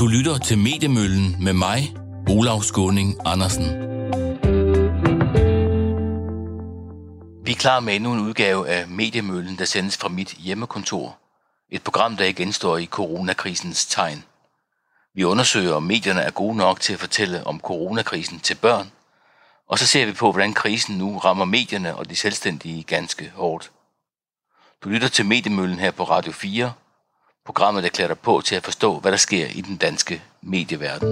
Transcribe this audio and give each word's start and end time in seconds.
Du 0.00 0.06
lytter 0.06 0.38
til 0.38 0.58
Mediemøllen 0.58 1.44
med 1.44 1.52
mig, 1.52 1.96
Olav 2.30 2.62
Skåning 2.62 3.16
Andersen. 3.24 3.64
Vi 7.44 7.52
er 7.52 7.56
klar 7.58 7.80
med 7.80 7.96
endnu 7.96 8.12
en 8.12 8.20
udgave 8.20 8.68
af 8.68 8.88
Mediemøllen, 8.88 9.58
der 9.58 9.64
sendes 9.64 9.96
fra 9.96 10.08
mit 10.08 10.28
hjemmekontor. 10.28 11.18
Et 11.70 11.82
program, 11.82 12.16
der 12.16 12.24
igen 12.24 12.52
står 12.52 12.76
i 12.76 12.86
coronakrisens 12.86 13.86
tegn. 13.86 14.24
Vi 15.14 15.24
undersøger, 15.24 15.74
om 15.74 15.82
medierne 15.82 16.20
er 16.20 16.30
gode 16.30 16.56
nok 16.56 16.80
til 16.80 16.92
at 16.92 17.00
fortælle 17.00 17.46
om 17.46 17.60
coronakrisen 17.60 18.40
til 18.40 18.54
børn, 18.54 18.90
og 19.68 19.78
så 19.78 19.86
ser 19.86 20.06
vi 20.06 20.12
på, 20.12 20.32
hvordan 20.32 20.54
krisen 20.54 20.98
nu 20.98 21.18
rammer 21.18 21.44
medierne 21.44 21.96
og 21.96 22.10
de 22.10 22.16
selvstændige 22.16 22.82
ganske 22.82 23.32
hårdt. 23.34 23.70
Du 24.84 24.88
lytter 24.88 25.08
til 25.08 25.26
Mediemøllen 25.26 25.78
her 25.78 25.90
på 25.90 26.04
Radio 26.04 26.32
4, 26.32 26.72
programmet, 27.46 27.82
der 27.82 27.88
klæder 27.88 28.08
dig 28.08 28.18
på 28.18 28.40
til 28.44 28.54
at 28.54 28.64
forstå, 28.64 28.98
hvad 28.98 29.10
der 29.12 29.18
sker 29.18 29.46
i 29.46 29.60
den 29.60 29.76
danske 29.76 30.22
medieverden. 30.42 31.08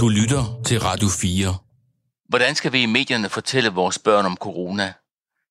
Du 0.00 0.08
lytter 0.08 0.60
til 0.64 0.80
Radio 0.80 1.08
4. 1.08 1.56
Hvordan 2.28 2.54
skal 2.54 2.72
vi 2.72 2.82
i 2.82 2.86
medierne 2.86 3.28
fortælle 3.28 3.70
vores 3.70 3.98
børn 3.98 4.26
om 4.26 4.36
corona? 4.36 4.92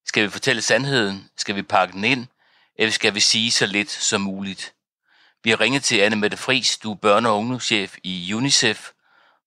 Skal 0.06 0.24
vi 0.24 0.30
fortælle 0.30 0.62
sandheden? 0.62 1.30
Skal 1.38 1.56
vi 1.56 1.62
pakke 1.62 1.94
den 1.94 2.04
ind? 2.04 2.26
Eller 2.80 2.92
skal 2.92 3.16
vi 3.16 3.20
sige 3.20 3.52
så 3.52 3.66
lidt 3.66 3.92
som 3.92 4.22
muligt? 4.22 4.74
Vi 5.44 5.50
har 5.50 5.62
ringet 5.62 5.84
til 5.84 5.98
Anne 6.00 6.16
Mette 6.16 6.38
Friis, 6.38 6.78
du 6.78 6.92
er 6.92 6.98
børne- 7.06 7.28
og 7.28 7.38
ungdomschef 7.38 7.96
i 8.04 8.34
UNICEF, 8.34 8.90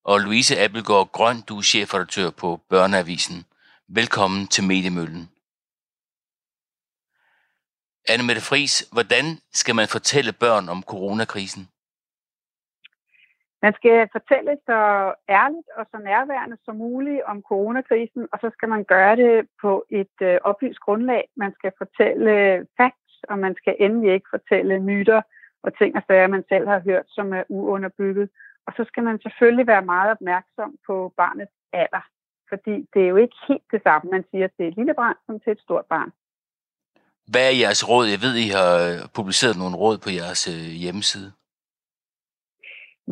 og 0.04 0.20
Louise 0.20 0.60
Appelgaard 0.60 1.12
Grøn, 1.12 1.40
du 1.40 1.58
er 1.58 1.62
chefredaktør 1.62 2.30
på 2.30 2.60
Børneavisen. 2.70 3.44
Velkommen 3.88 4.46
til 4.46 4.64
Mediemøllen. 4.64 5.28
Anne 8.12 8.26
Mette 8.26 8.42
Friis, 8.48 8.74
hvordan 8.94 9.26
skal 9.60 9.74
man 9.74 9.88
fortælle 9.96 10.32
børn 10.32 10.68
om 10.68 10.82
coronakrisen? 10.82 11.64
Man 13.62 13.74
skal 13.78 14.08
fortælle 14.16 14.52
så 14.68 14.78
ærligt 15.28 15.68
og 15.78 15.84
så 15.90 15.98
nærværende 15.98 16.56
som 16.64 16.76
muligt 16.76 17.22
om 17.22 17.42
coronakrisen, 17.42 18.28
og 18.32 18.38
så 18.42 18.50
skal 18.54 18.68
man 18.68 18.84
gøre 18.84 19.16
det 19.16 19.48
på 19.62 19.84
et 19.90 20.16
øh, 20.22 20.38
oplyst 20.44 20.80
grundlag. 20.80 21.22
Man 21.36 21.52
skal 21.58 21.72
fortælle 21.78 22.32
facts, 22.76 23.14
og 23.30 23.38
man 23.38 23.54
skal 23.60 23.76
endelig 23.80 24.12
ikke 24.14 24.28
fortælle 24.30 24.80
myter 24.80 25.20
og 25.62 25.78
ting 25.78 25.96
og 25.96 26.02
sager, 26.06 26.26
man 26.26 26.44
selv 26.48 26.68
har 26.68 26.80
hørt, 26.80 27.06
som 27.08 27.32
er 27.32 27.44
uunderbygget. 27.48 28.28
Og 28.66 28.72
så 28.76 28.84
skal 28.88 29.02
man 29.02 29.20
selvfølgelig 29.20 29.66
være 29.66 29.84
meget 29.94 30.10
opmærksom 30.10 30.76
på 30.86 31.12
barnets 31.16 31.52
alder, 31.72 32.04
fordi 32.48 32.74
det 32.94 33.02
er 33.02 33.08
jo 33.08 33.16
ikke 33.16 33.36
helt 33.48 33.68
det 33.72 33.82
samme, 33.82 34.10
man 34.10 34.24
siger 34.30 34.48
til 34.48 34.68
et 34.68 34.76
lille 34.76 34.94
barn 34.94 35.16
som 35.26 35.40
til 35.40 35.52
et 35.52 35.60
stort 35.60 35.86
barn. 35.86 36.10
Hvad 37.32 37.44
er 37.50 37.60
jeres 37.62 37.88
råd? 37.90 38.06
Jeg 38.14 38.20
ved, 38.26 38.34
I 38.46 38.48
har 38.58 38.70
publiceret 39.18 39.56
nogle 39.58 39.76
råd 39.82 39.96
på 40.04 40.10
jeres 40.18 40.42
øh, 40.54 40.66
hjemmeside. 40.82 41.30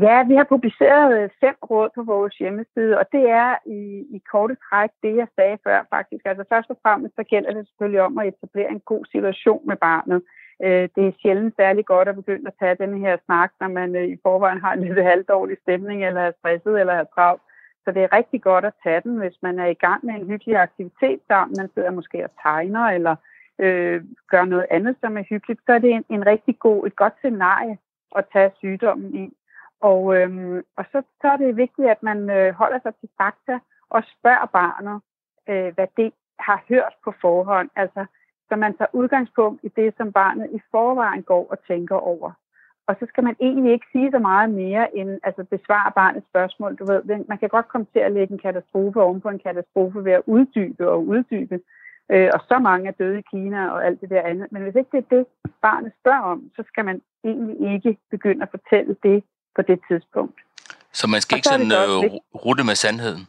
Ja, 0.07 0.17
vi 0.31 0.35
har 0.41 0.47
publiceret 0.55 1.11
øh, 1.19 1.29
fem 1.41 1.57
råd 1.71 1.89
på 1.95 2.03
vores 2.03 2.35
hjemmeside, 2.43 2.99
og 3.01 3.05
det 3.13 3.25
er 3.43 3.53
i, 3.67 3.81
i 4.17 4.19
korte 4.33 4.57
træk 4.67 4.91
det, 5.03 5.17
jeg 5.17 5.29
sagde 5.37 5.59
før 5.67 5.79
faktisk. 5.95 6.23
Altså 6.25 6.45
først 6.53 6.71
og 6.71 6.79
fremmest, 6.83 7.15
så 7.17 7.23
gælder 7.23 7.53
det 7.55 7.67
selvfølgelig 7.67 8.03
om 8.03 8.19
at 8.19 8.29
etablere 8.29 8.71
en 8.71 8.81
god 8.93 9.05
situation 9.13 9.63
med 9.71 9.77
barnet. 9.77 10.23
Øh, 10.65 10.89
det 10.97 11.05
er 11.07 11.19
sjældent 11.23 11.55
særlig 11.57 11.85
godt 11.87 12.09
at 12.09 12.19
begynde 12.21 12.49
at 12.51 12.59
tage 12.61 12.81
den 12.85 13.01
her 13.05 13.17
snak, 13.27 13.51
når 13.61 13.69
man 13.69 13.97
øh, 13.97 14.09
i 14.15 14.17
forvejen 14.23 14.61
har 14.61 14.73
en 14.73 14.85
lidt 14.85 15.03
halvdårlig 15.11 15.57
stemning, 15.63 15.99
eller 16.07 16.21
er 16.21 16.33
stresset, 16.39 16.81
eller 16.81 16.93
er 16.93 17.05
travlt. 17.15 17.43
Så 17.85 17.93
det 17.93 18.03
er 18.03 18.17
rigtig 18.19 18.43
godt 18.43 18.65
at 18.65 18.79
tage 18.83 19.01
den, 19.01 19.17
hvis 19.19 19.37
man 19.43 19.59
er 19.59 19.67
i 19.67 19.81
gang 19.87 20.07
med 20.07 20.15
en 20.15 20.27
hyggelig 20.27 20.57
aktivitet 20.57 21.21
sammen. 21.29 21.55
Man 21.59 21.71
sidder 21.75 21.91
måske 21.91 22.25
og 22.25 22.31
tegner, 22.43 22.85
eller 22.97 23.17
øh, 23.59 24.05
gør 24.29 24.45
noget 24.45 24.67
andet, 24.71 24.97
som 25.01 25.17
er 25.17 25.23
hyggeligt, 25.23 25.61
så 25.67 25.73
er 25.73 25.79
det 25.79 25.91
en, 25.91 26.05
en 26.09 26.27
rigtig 26.27 26.59
god, 26.59 26.87
et 26.87 26.97
godt 26.97 27.15
scenarie 27.19 27.79
at 28.17 28.25
tage 28.33 28.51
sygdommen 28.59 29.15
i. 29.15 29.33
Og, 29.81 30.17
øhm, 30.17 30.63
og 30.77 30.85
så, 30.93 31.03
så 31.21 31.29
er 31.29 31.37
det 31.37 31.57
vigtigt, 31.57 31.89
at 31.89 32.03
man 32.03 32.31
øh, 32.31 32.55
holder 32.55 32.79
sig 32.83 32.95
til 32.95 33.09
fakta 33.17 33.59
og 33.91 34.03
spørger 34.19 34.47
barnet, 34.47 35.01
øh, 35.49 35.75
hvad 35.75 35.87
det 35.97 36.13
har 36.39 36.65
hørt 36.69 36.95
på 37.05 37.13
forhånd. 37.21 37.71
Altså, 37.77 38.07
så 38.49 38.57
man 38.57 38.77
tager 38.77 38.89
udgangspunkt 38.93 39.65
i 39.65 39.69
det, 39.69 39.95
som 39.97 40.13
barnet 40.13 40.49
i 40.53 40.61
forvejen 40.71 41.23
går 41.23 41.47
og 41.51 41.59
tænker 41.69 41.97
over. 41.97 42.31
Og 42.89 42.97
så 43.01 43.07
skal 43.09 43.25
man 43.25 43.37
egentlig 43.41 43.73
ikke 43.73 43.87
sige 43.93 44.11
så 44.11 44.19
meget 44.19 44.51
mere 44.51 44.97
end 44.97 45.21
altså 45.23 45.45
besvare 45.45 45.93
barnets 45.95 46.27
spørgsmål. 46.29 46.77
Du 46.77 46.85
ved, 46.85 47.25
man 47.29 47.39
kan 47.39 47.49
godt 47.49 47.69
komme 47.69 47.87
til 47.93 47.99
at 47.99 48.13
lægge 48.13 48.33
en 48.33 48.39
katastrofe 48.39 49.03
oven 49.03 49.21
på 49.21 49.29
en 49.29 49.39
katastrofe 49.39 50.05
ved 50.05 50.13
at 50.13 50.23
uddybe 50.27 50.89
og 50.89 51.07
uddybe 51.07 51.61
øh, 52.13 52.31
og 52.35 52.41
så 52.49 52.59
mange 52.59 52.89
er 52.89 52.93
døde 52.93 53.19
i 53.19 53.29
Kina 53.31 53.71
og 53.71 53.87
alt 53.87 54.01
det 54.01 54.11
der 54.11 54.23
andet. 54.23 54.53
Men 54.53 54.63
hvis 54.63 54.75
ikke 54.75 54.91
det 54.93 55.05
er 55.05 55.17
det, 55.17 55.27
barnet 55.63 55.93
spørger 56.01 56.27
om, 56.33 56.51
så 56.57 56.65
skal 56.67 56.85
man 56.85 57.03
egentlig 57.25 57.75
ikke 57.75 57.97
begynde 58.11 58.43
at 58.43 58.51
fortælle 58.51 58.97
det 59.03 59.25
på 59.57 59.63
det 59.63 59.81
tidspunkt. 59.89 60.41
Så 60.93 61.07
man 61.15 61.21
skal 61.21 61.35
og 61.35 61.39
ikke 61.39 61.53
sådan 61.55 61.73
øh, 61.81 61.99
rute 62.45 62.65
med 62.65 62.75
sandheden? 62.75 63.25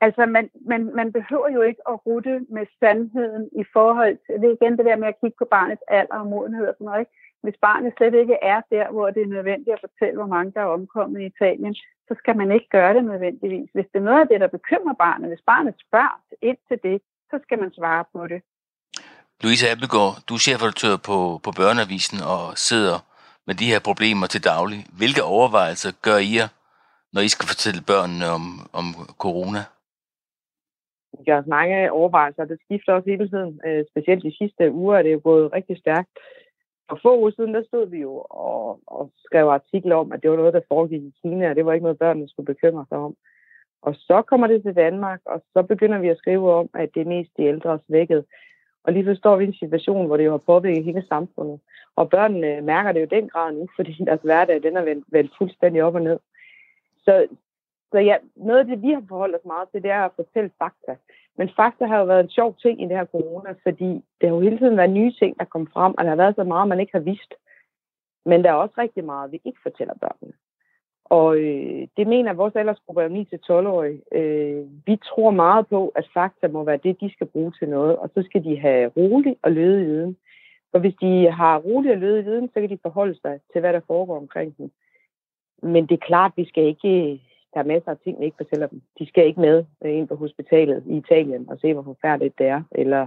Altså, 0.00 0.26
man, 0.26 0.50
man, 0.70 0.80
man 1.00 1.12
behøver 1.12 1.48
jo 1.56 1.62
ikke 1.62 1.82
at 1.88 2.06
rute 2.06 2.34
med 2.56 2.66
sandheden 2.80 3.44
i 3.62 3.64
forhold 3.72 4.16
til, 4.24 4.34
det 4.40 4.46
er 4.48 4.56
igen 4.58 4.76
det 4.78 4.84
der 4.90 4.96
med 4.96 5.08
at 5.08 5.20
kigge 5.20 5.36
på 5.38 5.48
barnets 5.56 5.82
alder 5.88 6.18
og 6.22 6.26
modenhed 6.26 6.66
og 6.68 6.74
sådan 6.74 6.84
noget, 6.84 7.00
ikke? 7.00 7.12
Hvis 7.44 7.58
barnet 7.68 7.92
slet 7.96 8.14
ikke 8.22 8.36
er 8.42 8.60
der, 8.74 8.86
hvor 8.90 9.10
det 9.10 9.22
er 9.22 9.34
nødvendigt 9.36 9.76
at 9.76 9.84
fortælle, 9.86 10.16
hvor 10.20 10.32
mange 10.34 10.52
der 10.54 10.60
er 10.60 10.74
omkommet 10.78 11.20
i 11.20 11.30
Italien, 11.32 11.74
så 12.08 12.14
skal 12.18 12.36
man 12.36 12.52
ikke 12.52 12.68
gøre 12.76 12.94
det 12.94 13.04
nødvendigvis. 13.04 13.70
Hvis 13.74 13.88
det 13.92 13.98
er 13.98 14.08
noget 14.10 14.20
af 14.20 14.28
det, 14.28 14.40
der 14.40 14.56
bekymrer 14.58 14.94
barnet, 15.06 15.28
hvis 15.28 15.48
barnet 15.52 15.74
spørger 15.86 16.20
ind 16.42 16.60
til 16.68 16.78
det, 16.82 16.96
så 17.34 17.38
skal 17.42 17.58
man 17.64 17.72
svare 17.78 18.04
på 18.12 18.20
det. 18.32 18.40
Louise 19.42 19.64
Appelgaard, 19.70 20.14
du 20.28 20.32
er 20.34 20.44
chefredaktør 20.46 20.94
på, 21.08 21.16
på 21.44 21.50
Børneavisen 21.60 22.18
og 22.34 22.42
sidder 22.68 22.98
med 23.46 23.54
de 23.60 23.70
her 23.72 23.80
problemer 23.88 24.26
til 24.26 24.42
daglig. 24.52 24.80
Hvilke 25.00 25.22
overvejelser 25.36 25.90
gør 26.06 26.18
I 26.28 26.30
jer, 26.38 26.48
når 27.14 27.20
I 27.26 27.30
skal 27.34 27.46
fortælle 27.52 27.88
børnene 27.92 28.26
om, 28.36 28.44
om 28.80 28.86
corona? 29.24 29.62
Vi 31.18 31.22
gør 31.28 31.38
os 31.42 31.50
mange 31.58 31.92
overvejelser, 31.98 32.50
det 32.52 32.58
skifter 32.64 32.92
også 32.92 33.08
hele 33.12 33.28
tiden. 33.32 33.54
Øh, 33.66 33.82
specielt 33.90 34.22
de 34.28 34.38
sidste 34.40 34.62
uger 34.80 34.94
er 34.96 35.02
det 35.02 35.12
jo 35.16 35.20
gået 35.30 35.52
rigtig 35.56 35.76
stærkt. 35.84 36.10
For 36.88 36.98
få 37.02 37.10
uger 37.20 37.32
siden, 37.36 37.54
der 37.54 37.62
stod 37.68 37.86
vi 37.94 37.98
jo 38.08 38.12
og, 38.48 38.80
og 38.86 39.02
skrev 39.26 39.46
artikler 39.48 39.96
om, 40.02 40.12
at 40.12 40.20
det 40.22 40.30
var 40.30 40.36
noget, 40.36 40.54
der 40.54 40.70
foregik 40.72 41.02
i 41.02 41.12
Kina, 41.22 41.50
og 41.50 41.56
det 41.56 41.66
var 41.66 41.72
ikke 41.72 41.86
noget, 41.88 42.02
børnene 42.04 42.28
skulle 42.28 42.50
bekymre 42.52 42.86
sig 42.88 42.98
om. 42.98 43.14
Og 43.86 43.94
så 43.94 44.22
kommer 44.22 44.46
det 44.46 44.62
til 44.62 44.76
Danmark, 44.76 45.20
og 45.24 45.42
så 45.52 45.62
begynder 45.62 45.98
vi 45.98 46.08
at 46.08 46.18
skrive 46.18 46.52
om, 46.52 46.68
at 46.74 46.94
det 46.94 47.00
er 47.00 47.14
mest 47.14 47.30
de 47.36 47.42
ældre 47.42 47.78
svækket. 47.86 48.24
Og 48.84 48.92
lige 48.92 49.04
forstår 49.04 49.20
står 49.20 49.36
vi 49.36 49.44
i 49.44 49.46
en 49.46 49.54
situation, 49.54 50.06
hvor 50.06 50.16
det 50.16 50.24
jo 50.24 50.30
har 50.30 50.38
påvirket 50.52 50.84
hele 50.84 51.04
samfundet. 51.08 51.60
Og 51.96 52.10
børnene 52.10 52.60
mærker 52.60 52.92
det 52.92 53.00
jo 53.00 53.16
den 53.16 53.28
grad 53.28 53.52
nu, 53.52 53.68
fordi 53.76 53.92
deres 54.06 54.20
hverdag 54.22 54.62
den 54.62 54.76
er 54.76 54.84
vendt, 54.84 55.04
vendt 55.08 55.32
fuldstændig 55.38 55.82
op 55.82 55.94
og 55.94 56.02
ned. 56.02 56.18
Så, 57.04 57.26
så 57.92 57.98
ja, 57.98 58.16
noget 58.36 58.58
af 58.58 58.66
det, 58.66 58.82
vi 58.82 58.90
har 58.90 59.04
forholdt 59.08 59.36
os 59.36 59.44
meget 59.44 59.68
til, 59.68 59.82
det 59.82 59.90
er 59.90 60.04
at 60.04 60.16
fortælle 60.16 60.50
fakta. 60.58 60.96
Men 61.38 61.50
fakta 61.56 61.84
har 61.84 61.98
jo 61.98 62.04
været 62.04 62.24
en 62.24 62.30
sjov 62.30 62.56
ting 62.62 62.82
i 62.82 62.84
det 62.84 62.96
her 62.96 63.04
corona, 63.04 63.54
fordi 63.62 63.90
det 64.20 64.28
har 64.28 64.34
jo 64.36 64.40
hele 64.40 64.58
tiden 64.58 64.76
været 64.76 64.90
nye 64.90 65.12
ting, 65.12 65.38
der 65.38 65.44
kom 65.44 65.66
frem, 65.66 65.94
og 65.98 66.04
der 66.04 66.10
har 66.10 66.16
været 66.16 66.34
så 66.34 66.44
meget, 66.44 66.68
man 66.68 66.80
ikke 66.80 66.92
har 66.92 67.00
vidst. 67.00 67.34
Men 68.24 68.44
der 68.44 68.50
er 68.50 68.54
også 68.54 68.74
rigtig 68.78 69.04
meget, 69.04 69.32
vi 69.32 69.40
ikke 69.44 69.58
fortæller 69.62 69.94
børnene. 69.94 70.32
Og 71.04 71.38
øh, 71.38 71.88
det 71.96 72.06
mener 72.06 72.32
vores 72.32 72.56
aldersgruppe 72.56 73.02
er 73.02 73.08
9-12-årige. 73.08 74.00
Øh, 74.12 74.66
vi 74.86 74.96
tror 74.96 75.30
meget 75.30 75.66
på, 75.68 75.88
at 75.88 76.08
fakta 76.14 76.48
må 76.48 76.64
være 76.64 76.84
det, 76.84 77.00
de 77.00 77.12
skal 77.12 77.26
bruge 77.26 77.52
til 77.58 77.68
noget, 77.68 77.96
og 77.96 78.10
så 78.14 78.22
skal 78.22 78.44
de 78.44 78.58
have 78.60 78.88
rolig 78.96 79.36
og 79.42 79.52
lødig 79.52 79.86
viden. 79.86 80.16
For 80.70 80.78
hvis 80.78 80.94
de 81.00 81.30
har 81.30 81.58
rolig 81.58 81.92
og 81.92 81.98
lødig 81.98 82.24
viden, 82.24 82.48
så 82.48 82.60
kan 82.60 82.70
de 82.70 82.78
forholde 82.82 83.18
sig 83.20 83.40
til, 83.52 83.60
hvad 83.60 83.72
der 83.72 83.80
foregår 83.86 84.16
omkring 84.16 84.58
dem. 84.58 84.70
Men 85.62 85.86
det 85.86 85.94
er 85.94 86.06
klart, 86.06 86.32
vi 86.36 86.44
skal 86.48 86.64
ikke, 86.64 87.20
der 87.54 87.60
er 87.60 87.64
masser 87.64 87.90
af 87.90 87.98
ting, 87.98 88.20
vi 88.20 88.24
ikke 88.24 88.36
fortæller 88.36 88.66
dem. 88.66 88.80
De 88.98 89.06
skal 89.06 89.26
ikke 89.26 89.40
med 89.40 89.64
øh, 89.84 89.94
ind 89.94 90.08
på 90.08 90.16
hospitalet 90.16 90.84
i 90.86 90.96
Italien 90.96 91.50
og 91.50 91.58
se, 91.58 91.72
hvor 91.72 91.82
forfærdeligt 91.82 92.38
det 92.38 92.46
er, 92.46 92.62
eller 92.72 93.06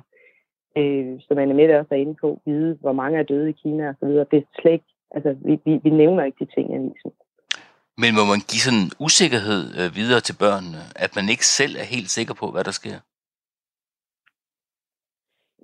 øh, 0.78 1.20
som 1.28 1.38
Anne 1.38 1.54
Mette 1.54 1.80
også 1.80 1.96
er 1.96 2.00
inde 2.00 2.16
på, 2.16 2.42
vide, 2.46 2.78
hvor 2.82 2.92
mange 2.92 3.20
er 3.20 3.24
døde 3.24 3.50
i 3.50 3.60
Kina 3.64 3.90
osv. 3.90 4.10
Det 4.10 4.34
er 4.34 4.42
slet 4.62 4.72
ikke, 4.72 4.86
altså 5.12 5.36
vi, 5.42 5.60
vi, 5.66 5.80
vi 5.84 5.90
nævner 5.90 6.24
ikke 6.24 6.46
de 6.46 6.52
ting 6.56 6.72
i 6.72 6.76
avisen. 6.76 7.12
Men 8.02 8.12
må 8.18 8.24
man 8.34 8.42
give 8.50 8.64
sådan 8.66 8.84
en 8.86 8.92
usikkerhed 9.08 9.62
øh, 9.80 9.90
videre 10.00 10.22
til 10.28 10.36
børnene, 10.44 10.82
at 10.96 11.12
man 11.18 11.26
ikke 11.34 11.48
selv 11.60 11.74
er 11.82 11.88
helt 11.96 12.12
sikker 12.18 12.34
på, 12.42 12.46
hvad 12.54 12.64
der 12.64 12.76
sker? 12.82 12.98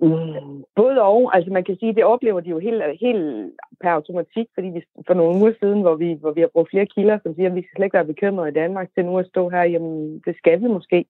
Mm, 0.06 0.64
både 0.76 1.02
og. 1.02 1.36
Altså 1.36 1.50
man 1.52 1.64
kan 1.64 1.76
sige, 1.76 1.94
det 1.94 2.04
oplever 2.04 2.40
de 2.40 2.50
jo 2.50 2.58
helt, 2.58 2.82
helt 3.00 3.52
per 3.80 3.90
automatik, 3.90 4.46
fordi 4.54 4.68
vi 4.68 4.80
for 5.06 5.14
nogle 5.14 5.38
uger 5.40 5.52
siden, 5.60 5.80
hvor 5.80 5.94
vi, 5.94 6.12
hvor 6.20 6.32
vi 6.32 6.40
har 6.40 6.50
brugt 6.54 6.70
flere 6.70 6.86
kilder, 6.86 7.18
som 7.22 7.34
siger, 7.34 7.48
at 7.48 7.56
vi 7.56 7.62
skal 7.62 7.76
slet 7.76 7.86
ikke 7.86 7.98
være 8.00 8.12
bekymrede 8.12 8.48
i 8.50 8.58
Danmark, 8.62 8.88
til 8.94 9.04
nu 9.04 9.18
at 9.18 9.26
stå 9.26 9.48
her, 9.48 9.62
jamen 9.62 10.22
det 10.26 10.36
skal 10.36 10.60
vi 10.62 10.66
måske. 10.68 11.04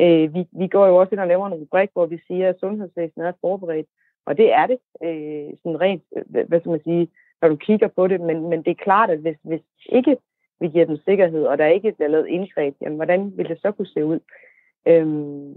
Øh, 0.00 0.34
vi, 0.34 0.46
vi 0.60 0.66
går 0.68 0.86
jo 0.86 0.96
også 0.96 1.10
ind 1.12 1.20
og 1.20 1.28
laver 1.28 1.46
en 1.46 1.54
rubrik, 1.54 1.90
hvor 1.92 2.06
vi 2.06 2.18
siger, 2.26 2.48
at 2.48 2.60
sundhedsvæsenet 2.60 3.26
er 3.26 3.40
forberedt, 3.40 3.86
og 4.26 4.36
det 4.36 4.52
er 4.52 4.66
det, 4.66 4.78
øh, 5.06 5.50
sådan 5.62 5.80
rent, 5.80 6.02
øh, 6.16 6.48
hvad 6.48 6.60
skal 6.60 6.70
man 6.70 6.84
sige, 6.84 7.08
når 7.42 7.48
du 7.48 7.56
kigger 7.56 7.88
på 7.88 8.06
det, 8.06 8.20
men, 8.20 8.48
men 8.50 8.62
det 8.62 8.70
er 8.70 8.84
klart, 8.84 9.10
at 9.10 9.18
hvis, 9.18 9.36
hvis 9.42 9.60
ikke 9.88 10.16
vi 10.64 10.68
giver 10.68 10.86
dem 10.90 10.98
sikkerhed, 11.08 11.42
og 11.50 11.58
der 11.58 11.66
ikke 11.76 11.92
bliver 11.96 12.10
lavet 12.14 12.28
indgreb, 12.36 12.74
jamen 12.80 12.96
hvordan 12.96 13.20
vil 13.36 13.48
det 13.48 13.58
så 13.62 13.72
kunne 13.72 13.92
se 13.96 14.04
ud? 14.12 14.20
Øhm, 14.90 15.54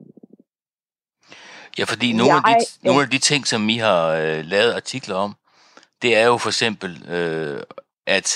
ja, 1.78 1.84
fordi 1.84 2.14
nogle, 2.14 2.34
jeg, 2.34 2.44
af 2.46 2.56
de, 2.60 2.66
ja. 2.84 2.88
nogle 2.88 3.04
af 3.04 3.10
de 3.10 3.18
ting, 3.30 3.48
som 3.48 3.70
I 3.70 3.78
har 3.78 4.02
øh, 4.22 4.46
lavet 4.46 4.74
artikler 4.74 5.16
om, 5.16 5.36
det 6.02 6.18
er 6.18 6.26
jo 6.26 6.38
for 6.38 6.50
eksempel, 6.50 6.92
øh, 7.16 7.60
at 8.18 8.28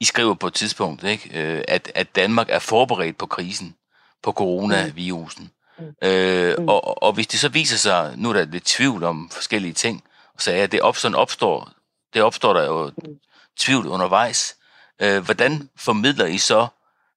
I 0.00 0.04
skriver 0.04 0.34
på 0.34 0.46
et 0.46 0.54
tidspunkt, 0.54 1.04
ikke, 1.04 1.26
øh, 1.40 1.62
at, 1.68 1.92
at 1.94 2.16
Danmark 2.16 2.48
er 2.50 2.58
forberedt 2.58 3.18
på 3.18 3.26
krisen, 3.26 3.76
på 4.22 4.32
coronavirusen. 4.32 5.50
Mm. 5.78 5.94
Øh, 6.08 6.54
mm. 6.58 6.68
og, 6.68 7.02
og 7.02 7.12
hvis 7.12 7.26
det 7.26 7.40
så 7.40 7.48
viser 7.48 7.76
sig, 7.76 8.14
nu 8.16 8.28
er 8.28 8.32
der 8.32 8.44
lidt 8.44 8.64
tvivl 8.64 9.04
om 9.04 9.30
forskellige 9.32 9.72
ting, 9.72 10.04
så 10.38 10.52
er 10.52 10.66
det 10.66 10.80
op, 10.80 10.96
sådan 10.96 11.14
opstår, 11.14 11.70
det 12.14 12.22
opstår 12.22 12.52
der 12.52 12.64
jo 12.64 12.90
mm. 13.04 13.18
tvivl 13.58 13.86
undervejs. 13.86 14.56
Øh, 15.04 15.18
hvordan 15.26 15.52
formidler 15.86 16.26
I 16.36 16.38
så, 16.38 16.60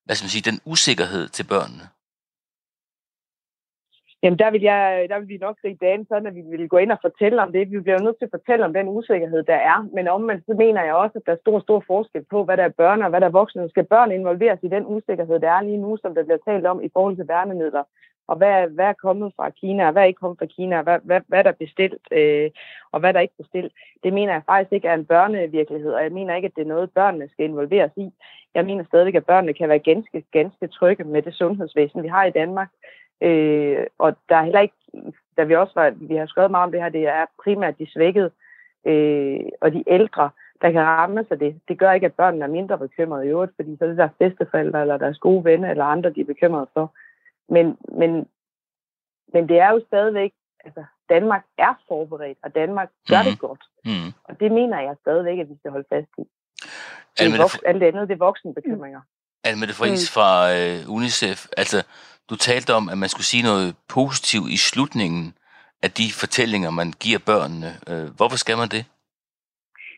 hvad 0.04 0.14
skal 0.14 0.26
man 0.26 0.34
sige, 0.34 0.50
den 0.50 0.60
usikkerhed 0.72 1.24
til 1.28 1.44
børnene? 1.52 1.86
Jamen, 4.22 4.38
der 4.38 4.50
vil, 4.50 4.62
jeg, 4.62 5.06
der 5.10 5.18
vil 5.18 5.28
vi 5.28 5.36
nok 5.46 5.56
se 5.62 5.70
dagen 5.80 6.06
sådan, 6.08 6.26
at 6.26 6.34
vi 6.34 6.42
vil 6.50 6.68
gå 6.68 6.76
ind 6.76 6.92
og 6.92 6.98
fortælle 7.02 7.42
om 7.42 7.52
det. 7.52 7.70
Vi 7.70 7.80
bliver 7.80 8.00
nødt 8.00 8.18
til 8.18 8.28
at 8.28 8.36
fortælle 8.36 8.64
om 8.64 8.72
den 8.72 8.88
usikkerhed, 8.88 9.42
der 9.42 9.58
er. 9.72 9.78
Men 9.94 10.08
omvendt, 10.08 10.46
så 10.46 10.54
mener 10.54 10.82
jeg 10.84 10.94
også, 10.94 11.18
at 11.18 11.26
der 11.26 11.32
er 11.32 11.42
stor, 11.44 11.60
stor 11.60 11.84
forskel 11.86 12.24
på, 12.30 12.44
hvad 12.44 12.56
der 12.56 12.64
er 12.64 12.78
børn 12.82 13.02
og 13.02 13.10
hvad 13.10 13.20
der 13.20 13.26
er 13.26 13.38
voksne. 13.40 13.68
Skal 13.68 13.84
børn 13.94 14.12
involveres 14.12 14.60
i 14.62 14.68
den 14.68 14.84
usikkerhed, 14.86 15.40
der 15.40 15.50
er 15.50 15.62
lige 15.62 15.84
nu, 15.84 15.96
som 16.02 16.14
der 16.14 16.24
bliver 16.24 16.42
talt 16.48 16.66
om 16.66 16.78
i 16.86 16.90
forhold 16.92 17.16
til 17.16 17.28
værnemidler? 17.28 17.84
Og 18.30 18.36
hvad, 18.36 18.68
hvad 18.68 18.84
er 18.84 19.02
kommet 19.06 19.32
fra 19.36 19.50
Kina, 19.50 19.86
og 19.86 19.92
hvad 19.92 20.02
er 20.02 20.06
ikke 20.06 20.20
kommet 20.20 20.38
fra 20.38 20.46
Kina, 20.56 20.78
og 20.78 20.82
hvad, 20.82 20.98
hvad, 21.02 21.20
hvad 21.26 21.44
der 21.44 21.50
er 21.50 21.64
bestilt, 21.64 22.04
øh, 22.12 22.50
og 22.92 23.00
hvad 23.00 23.12
der 23.12 23.18
er 23.18 23.22
ikke 23.22 23.42
bestilt? 23.42 23.72
Det 24.04 24.12
mener 24.12 24.32
jeg 24.32 24.42
faktisk 24.46 24.72
ikke 24.72 24.88
er 24.88 24.94
en 24.94 25.04
børnevirkelighed, 25.04 25.92
og 25.92 26.02
jeg 26.02 26.12
mener 26.12 26.34
ikke, 26.34 26.46
at 26.46 26.56
det 26.56 26.62
er 26.62 26.74
noget, 26.74 26.90
børnene 26.90 27.28
skal 27.28 27.44
involveres 27.44 27.90
i. 27.96 28.10
Jeg 28.54 28.64
mener 28.64 28.84
stadigvæk, 28.84 29.14
at 29.14 29.26
børnene 29.26 29.54
kan 29.54 29.68
være 29.68 29.78
ganske, 29.78 30.24
ganske 30.32 30.66
trygge 30.66 31.04
med 31.04 31.22
det 31.22 31.34
sundhedsvæsen, 31.34 32.02
vi 32.02 32.08
har 32.08 32.24
i 32.24 32.30
Danmark. 32.30 32.68
Øh, 33.20 33.86
og 33.98 34.16
der 34.28 34.36
er 34.36 34.42
heller 34.42 34.60
ikke, 34.60 34.74
da 35.36 35.44
vi 35.44 35.56
også 35.56 35.72
var, 35.74 35.90
vi 35.90 36.16
har 36.16 36.26
skrevet 36.26 36.50
meget 36.50 36.64
om 36.64 36.72
det 36.72 36.82
her, 36.82 36.88
det 36.88 37.06
er 37.06 37.24
primært 37.44 37.78
de 37.78 37.92
svækkede 37.92 38.30
øh, 38.86 39.40
og 39.60 39.72
de 39.72 39.84
ældre, 39.86 40.30
der 40.62 40.70
kan 40.70 40.82
ramme 40.82 41.24
sig 41.28 41.40
det. 41.40 41.60
Det 41.68 41.78
gør 41.78 41.92
ikke, 41.92 42.06
at 42.06 42.14
børnene 42.14 42.44
er 42.44 42.48
mindre 42.48 42.78
bekymrede 42.78 43.26
i 43.26 43.28
øvrigt, 43.28 43.52
fordi 43.56 43.76
så 43.76 43.84
er 43.84 43.88
det 43.88 43.98
deres 43.98 44.18
bedsteforældre 44.18 44.80
eller 44.80 44.96
deres 44.96 45.18
gode 45.18 45.44
venner 45.44 45.70
eller 45.70 45.84
andre, 45.84 46.10
de 46.10 46.20
er 46.20 46.24
bekymrede 46.24 46.66
for. 46.74 46.92
Men, 47.50 47.76
men, 48.00 48.10
men 49.32 49.48
det 49.48 49.58
er 49.58 49.70
jo 49.70 49.84
stadigvæk, 49.86 50.32
altså 50.64 50.84
Danmark 51.08 51.44
er 51.58 51.74
forberedt, 51.88 52.38
og 52.42 52.54
Danmark 52.54 52.88
gør 53.08 53.22
mm. 53.22 53.28
det 53.28 53.38
godt. 53.38 53.62
Mm. 53.84 54.12
Og 54.24 54.40
det 54.40 54.52
mener 54.52 54.80
jeg 54.80 54.96
stadigvæk, 55.00 55.38
at 55.38 55.48
vi 55.48 55.56
skal 55.58 55.70
holde 55.70 55.88
fast 55.92 56.10
i. 56.18 56.24
Det 57.18 57.26
er 57.26 57.44
vok- 57.44 57.66
alt 57.66 57.82
andet, 57.82 58.08
det 58.08 58.14
er 58.14 58.18
voksne 58.18 58.54
bekymringer. 58.54 59.00
Anne 59.44 59.74
Friis 59.80 60.10
mm. 60.10 60.12
fra 60.16 60.30
uh, 60.56 60.94
UNICEF, 60.96 61.46
altså 61.56 61.78
du 62.30 62.36
talte 62.36 62.74
om, 62.74 62.88
at 62.88 62.98
man 62.98 63.08
skulle 63.08 63.30
sige 63.32 63.42
noget 63.42 63.76
positivt 63.88 64.48
i 64.56 64.56
slutningen 64.56 65.34
af 65.82 65.90
de 65.90 66.06
fortællinger, 66.20 66.70
man 66.70 66.92
giver 67.04 67.18
børnene. 67.30 67.70
Øh, 67.90 68.06
hvorfor 68.16 68.36
skal 68.36 68.56
man 68.56 68.68
det? 68.68 68.84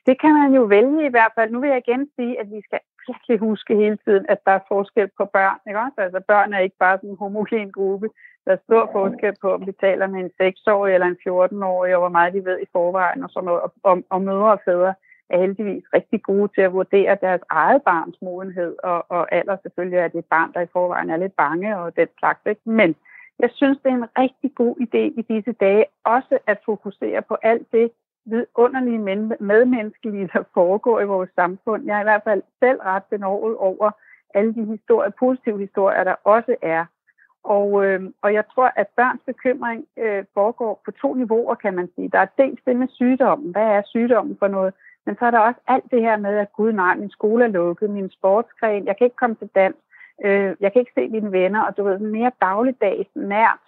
Det 0.06 0.20
kan 0.20 0.32
man 0.40 0.50
jo 0.58 0.62
vælge 0.62 1.06
i 1.06 1.12
hvert 1.14 1.32
fald. 1.36 1.50
Nu 1.50 1.60
vil 1.60 1.70
jeg 1.70 1.82
igen 1.86 2.02
sige, 2.16 2.40
at 2.40 2.46
vi 2.54 2.60
skal 2.66 2.80
virkelig 3.08 3.38
huske 3.38 3.76
hele 3.76 3.98
tiden, 4.04 4.26
at 4.28 4.38
der 4.46 4.52
er 4.52 4.68
forskel 4.68 5.08
på 5.18 5.24
børn. 5.24 5.58
Ikke 5.68 5.80
også? 5.80 5.98
Altså 6.06 6.20
børn 6.28 6.52
er 6.52 6.58
ikke 6.58 6.76
bare 6.84 6.98
sådan 6.98 7.10
en 7.10 7.16
homogen 7.16 7.72
gruppe. 7.72 8.08
Der 8.44 8.52
er 8.52 8.64
stor 8.66 8.88
forskel 8.92 9.34
på, 9.40 9.48
om 9.54 9.66
vi 9.66 9.72
taler 9.80 10.06
med 10.06 10.20
en 10.20 10.30
6-årig 10.42 10.94
eller 10.94 11.06
en 11.06 11.22
14-årig, 11.28 11.94
og 11.94 12.00
hvor 12.00 12.08
meget 12.18 12.32
de 12.34 12.44
ved 12.44 12.58
i 12.62 12.72
forvejen, 12.72 13.24
og, 13.24 13.30
sådan 13.30 13.44
noget, 13.46 13.62
og, 13.62 13.72
og, 13.82 14.02
og 14.10 14.22
mødre 14.22 14.52
og 14.52 14.60
fædre 14.64 14.94
er 15.30 15.38
heldigvis 15.38 15.84
rigtig 15.94 16.22
gode 16.22 16.48
til 16.54 16.60
at 16.60 16.72
vurdere 16.72 17.18
deres 17.20 17.40
eget 17.50 17.82
barns 17.82 18.16
modenhed, 18.22 18.76
og, 18.82 19.06
og 19.08 19.34
alder 19.34 19.56
selvfølgelig 19.62 19.98
er 19.98 20.08
det 20.08 20.18
et 20.18 20.24
barn, 20.24 20.52
der 20.54 20.60
i 20.60 20.72
forvejen 20.72 21.10
er 21.10 21.16
lidt 21.16 21.36
bange 21.36 21.78
og 21.78 21.96
den 21.96 22.08
slags. 22.18 22.40
Ikke? 22.46 22.60
Men 22.64 22.94
jeg 23.38 23.50
synes, 23.54 23.78
det 23.82 23.90
er 23.90 23.94
en 23.94 24.18
rigtig 24.18 24.54
god 24.54 24.74
idé 24.86 25.02
i 25.20 25.22
disse 25.28 25.52
dage 25.52 25.84
også 26.04 26.38
at 26.46 26.58
fokusere 26.64 27.22
på 27.22 27.36
alt 27.42 27.72
det 27.72 27.90
vidunderlige 28.24 28.98
medmenneskelige, 29.40 30.30
der 30.32 30.42
foregår 30.54 31.00
i 31.00 31.04
vores 31.04 31.30
samfund. 31.34 31.84
Jeg 31.84 31.96
er 31.96 32.00
i 32.00 32.10
hvert 32.10 32.24
fald 32.24 32.42
selv 32.60 32.80
ret 32.80 33.04
benovet 33.10 33.56
over 33.56 33.90
alle 34.34 34.54
de 34.54 34.64
historier, 34.64 35.10
positive 35.10 35.58
historier, 35.58 36.04
der 36.04 36.14
også 36.24 36.56
er. 36.62 36.84
Og, 37.44 37.84
øh, 37.84 38.02
og 38.22 38.34
jeg 38.34 38.44
tror, 38.54 38.72
at 38.76 38.86
børns 38.96 39.20
bekymring 39.26 39.86
øh, 39.96 40.24
foregår 40.34 40.82
på 40.84 40.90
to 40.90 41.14
niveauer, 41.14 41.54
kan 41.54 41.74
man 41.74 41.88
sige. 41.94 42.08
Der 42.08 42.18
er 42.18 42.26
dels 42.38 42.60
det 42.66 42.76
med 42.76 42.88
sygdommen. 42.88 43.52
Hvad 43.52 43.66
er 43.66 43.82
sygdommen 43.84 44.36
for 44.38 44.48
noget? 44.48 44.74
Men 45.06 45.16
så 45.18 45.24
er 45.26 45.30
der 45.30 45.38
også 45.38 45.60
alt 45.66 45.84
det 45.90 46.00
her 46.00 46.16
med, 46.16 46.38
at 46.38 46.52
gud 46.52 46.72
nej, 46.72 46.94
min 46.96 47.10
skole 47.10 47.44
er 47.44 47.48
lukket, 47.48 47.90
min 47.90 48.10
sportsgren, 48.10 48.86
jeg 48.86 48.96
kan 48.96 49.04
ikke 49.04 49.16
komme 49.16 49.36
til 49.36 49.50
dans, 49.54 49.76
øh, 50.24 50.56
jeg 50.60 50.72
kan 50.72 50.80
ikke 50.80 50.92
se 50.94 51.08
mine 51.08 51.32
venner, 51.32 51.62
og 51.62 51.76
du 51.76 51.84
ved, 51.84 51.98
mere 51.98 52.32
dagligdags 52.40 53.08
nært 53.14 53.62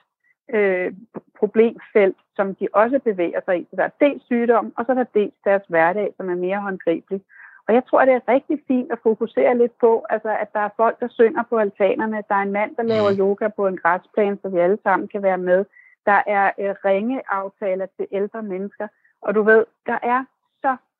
øh, 0.48 0.92
problemfelt, 1.38 2.16
som 2.36 2.54
de 2.54 2.68
også 2.72 2.98
bevæger 2.98 3.40
sig 3.44 3.60
i. 3.60 3.66
Så 3.70 3.76
der 3.76 3.84
er 3.84 4.06
dels 4.06 4.24
sygdom, 4.24 4.72
og 4.76 4.84
så 4.84 4.92
er 4.92 4.96
der 4.96 5.04
dels 5.14 5.34
deres 5.44 5.62
hverdag, 5.68 6.14
som 6.16 6.30
er 6.30 6.34
mere 6.34 6.60
håndgribelig. 6.60 7.20
Og 7.68 7.74
jeg 7.74 7.82
tror, 7.84 8.00
at 8.00 8.08
det 8.08 8.14
er 8.14 8.32
rigtig 8.32 8.60
fint 8.68 8.92
at 8.92 8.98
fokusere 9.02 9.58
lidt 9.58 9.78
på, 9.78 10.06
altså, 10.10 10.36
at 10.40 10.52
der 10.52 10.60
er 10.60 10.68
folk, 10.76 11.00
der 11.00 11.08
synger 11.08 11.42
på 11.42 11.58
altanerne, 11.58 12.22
der 12.28 12.34
er 12.34 12.42
en 12.42 12.52
mand, 12.52 12.76
der 12.76 12.82
laver 12.82 13.10
mm. 13.10 13.18
yoga 13.18 13.48
på 13.48 13.66
en 13.66 13.76
græsplæne, 13.76 14.38
så 14.42 14.48
vi 14.48 14.58
alle 14.58 14.78
sammen 14.82 15.08
kan 15.08 15.22
være 15.22 15.38
med. 15.38 15.64
Der 16.06 16.22
er 16.26 16.50
øh, 16.58 16.74
ringeaftaler 16.84 17.86
til 17.96 18.06
ældre 18.12 18.42
mennesker. 18.42 18.88
Og 19.22 19.34
du 19.34 19.42
ved, 19.42 19.64
der 19.86 19.98
er 20.02 20.24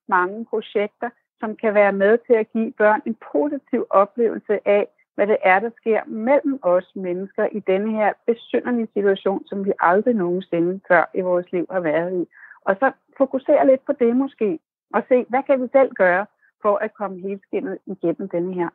mange 0.09 0.45
projekter, 0.45 1.11
som 1.41 1.57
kan 1.57 1.75
være 1.75 1.93
med 1.93 2.19
til 2.27 2.33
at 2.33 2.53
give 2.53 2.73
børn 2.73 3.03
en 3.07 3.17
positiv 3.33 3.87
oplevelse 3.91 4.69
af, 4.69 4.89
hvad 5.15 5.27
det 5.27 5.37
er, 5.45 5.59
der 5.59 5.71
sker 5.81 6.01
mellem 6.07 6.59
os 6.63 6.89
mennesker 6.95 7.47
i 7.53 7.61
denne 7.61 7.93
her 7.93 8.13
besynderlige 8.27 8.89
situation, 8.95 9.47
som 9.47 9.65
vi 9.65 9.73
aldrig 9.81 10.15
nogensinde 10.15 10.81
før 10.89 11.11
i 11.15 11.21
vores 11.21 11.53
liv 11.53 11.67
har 11.71 11.81
været 11.81 12.23
i. 12.23 12.25
Og 12.69 12.77
så 12.81 12.93
fokusere 13.19 13.67
lidt 13.67 13.85
på 13.87 13.93
det 13.93 14.17
måske, 14.17 14.59
og 14.95 15.03
se, 15.09 15.27
hvad 15.29 15.43
kan 15.47 15.63
vi 15.63 15.69
selv 15.73 15.91
gøre 15.95 16.27
for 16.63 16.77
at 16.77 16.95
komme 16.95 17.21
helt 17.21 17.43
skinnet 17.47 17.79
igennem 17.87 18.29
denne 18.29 18.55
her. 18.55 18.69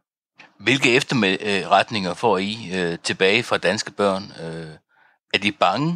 Hvilke 0.65 0.89
efterretninger 0.97 2.13
får 2.23 2.37
I 2.37 2.53
øh, 2.77 2.93
tilbage 3.09 3.41
fra 3.49 3.57
danske 3.57 3.91
børn? 4.01 4.23
Øh, 4.43 4.73
er 5.33 5.39
de 5.45 5.51
bange? 5.65 5.89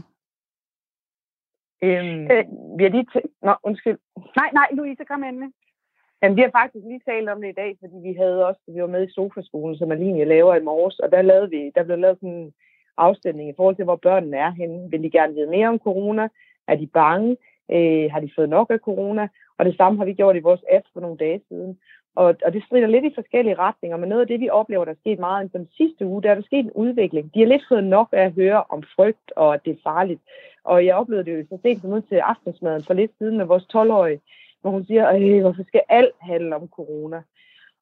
Øhm, 1.85 2.23
øh, 2.33 2.43
vi 2.77 2.81
har 2.83 2.91
lige 2.95 3.07
t- 3.13 3.31
Nå, 3.47 3.53
undskyld. 3.63 3.97
Nej, 4.39 4.49
nej, 4.59 4.67
Louise, 4.77 5.05
kom 5.05 5.23
endelig. 5.23 5.49
Jamen, 6.23 6.37
vi 6.37 6.41
har 6.41 6.51
faktisk 6.61 6.85
lige 6.85 7.01
talt 7.05 7.29
om 7.29 7.41
det 7.41 7.49
i 7.49 7.59
dag, 7.61 7.77
fordi 7.79 7.97
vi 8.07 8.13
havde 8.13 8.47
også, 8.47 8.61
vi 8.67 8.81
var 8.81 8.87
med 8.87 9.07
i 9.07 9.13
Sofaskolen, 9.13 9.77
som 9.77 9.91
Aline 9.91 10.25
laver 10.25 10.55
i 10.55 10.63
morges, 10.63 10.99
og 10.99 11.11
der, 11.11 11.21
lavede 11.21 11.49
vi, 11.49 11.71
der 11.75 11.83
blev 11.83 11.97
lavet 11.97 12.17
sådan 12.17 12.29
en 12.29 12.53
afstemning 12.97 13.49
i 13.49 13.53
forhold 13.55 13.75
til, 13.75 13.83
hvor 13.83 13.95
børnene 13.95 14.37
er 14.37 14.51
henne. 14.51 14.91
Vil 14.91 15.03
de 15.03 15.09
gerne 15.09 15.33
vide 15.33 15.49
mere 15.49 15.67
om 15.67 15.79
corona? 15.79 16.27
Er 16.67 16.75
de 16.75 16.87
bange? 16.87 17.37
Øh, 17.71 18.11
har 18.11 18.19
de 18.19 18.31
fået 18.35 18.49
nok 18.49 18.69
af 18.69 18.79
corona? 18.79 19.27
Og 19.57 19.65
det 19.65 19.77
samme 19.77 19.97
har 19.97 20.05
vi 20.05 20.13
gjort 20.13 20.35
i 20.35 20.47
vores 20.49 20.63
app 20.71 20.85
for 20.93 20.99
nogle 20.99 21.17
dage 21.17 21.41
siden. 21.47 21.79
Og, 22.15 22.35
og 22.45 22.53
det 22.53 22.63
strider 22.63 22.87
lidt 22.87 23.05
i 23.05 23.15
forskellige 23.15 23.59
retninger, 23.59 23.97
men 23.97 24.09
noget 24.09 24.21
af 24.21 24.27
det, 24.27 24.39
vi 24.39 24.49
oplever, 24.49 24.85
der 24.85 24.91
er 24.91 25.03
sket 25.03 25.19
meget 25.19 25.43
inden 25.43 25.59
den 25.59 25.69
sidste 25.77 26.05
uge, 26.05 26.23
der 26.23 26.31
er 26.31 26.35
der 26.35 26.41
sket 26.41 26.65
en 26.65 26.71
udvikling. 26.71 27.33
De 27.33 27.39
har 27.39 27.47
lidt 27.47 27.65
fået 27.69 27.83
nok 27.83 28.09
af 28.11 28.25
at 28.25 28.33
høre 28.33 28.63
om 28.69 28.83
frygt, 28.95 29.31
og 29.35 29.53
at 29.53 29.65
det 29.65 29.71
er 29.71 29.83
farligt. 29.83 30.21
Og 30.63 30.85
jeg 30.85 30.95
oplevede 30.95 31.25
det 31.25 31.39
jo 31.39 31.45
så 31.49 31.57
sent 31.61 31.81
som 31.81 31.93
ud 31.93 32.01
til 32.01 32.15
aftensmaden 32.15 32.83
for 32.83 32.93
lidt 32.93 33.11
siden 33.17 33.37
med 33.37 33.45
vores 33.45 33.63
12-årige, 33.75 34.21
hvor 34.63 34.71
hun 34.71 34.85
siger, 34.85 35.41
hvorfor 35.41 35.63
skal 35.67 35.81
alt 35.89 36.15
handle 36.21 36.55
om 36.55 36.67
corona? 36.67 37.21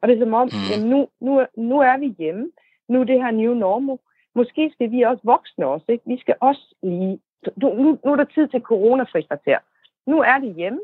Og 0.01 0.07
det 0.07 0.15
er 0.15 0.21
som 0.21 0.33
om, 0.33 0.49
mm. 0.53 0.67
jamen 0.71 0.89
nu, 0.89 1.07
nu, 1.19 1.45
nu 1.57 1.79
er 1.79 1.97
vi 1.97 2.15
hjemme. 2.17 2.51
Nu 2.89 2.99
er 3.01 3.03
det 3.03 3.23
her 3.23 3.31
new 3.31 3.53
normal. 3.53 3.97
Måske 4.35 4.71
skal 4.73 4.91
vi 4.91 5.01
også 5.01 5.21
voksne 5.23 5.65
også, 5.65 5.85
ikke? 5.89 6.03
Vi 6.07 6.17
skal 6.19 6.35
også 6.39 6.75
lige... 6.83 7.19
Nu, 7.55 7.99
nu 8.05 8.11
er 8.11 8.15
der 8.15 8.23
tid 8.23 8.47
til 8.47 8.61
coronafri 8.61 9.21
kvarter. 9.21 9.59
Nu 10.05 10.19
er 10.21 10.37
det 10.37 10.55
hjemme. 10.55 10.79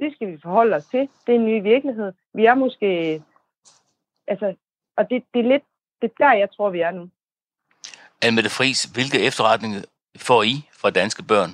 Det 0.00 0.14
skal 0.14 0.28
vi 0.32 0.38
forholde 0.42 0.76
os 0.76 0.86
til. 0.86 1.08
Det 1.26 1.34
er 1.34 1.38
en 1.38 1.46
ny 1.46 1.62
virkelighed. 1.62 2.12
Vi 2.34 2.44
er 2.44 2.54
måske... 2.54 3.22
Altså, 4.26 4.54
og 4.96 5.10
det, 5.10 5.24
det 5.34 5.40
er 5.40 5.48
lidt... 5.48 5.62
Det 6.02 6.10
er 6.10 6.24
der, 6.24 6.32
jeg 6.32 6.50
tror, 6.50 6.70
vi 6.70 6.80
er 6.80 6.90
nu. 6.90 7.08
Anne 8.22 8.42
Friis, 8.42 8.84
hvilke 8.84 9.26
efterretninger 9.26 9.80
får 10.16 10.42
I 10.42 10.54
fra 10.72 10.90
danske 10.90 11.22
børn? 11.22 11.50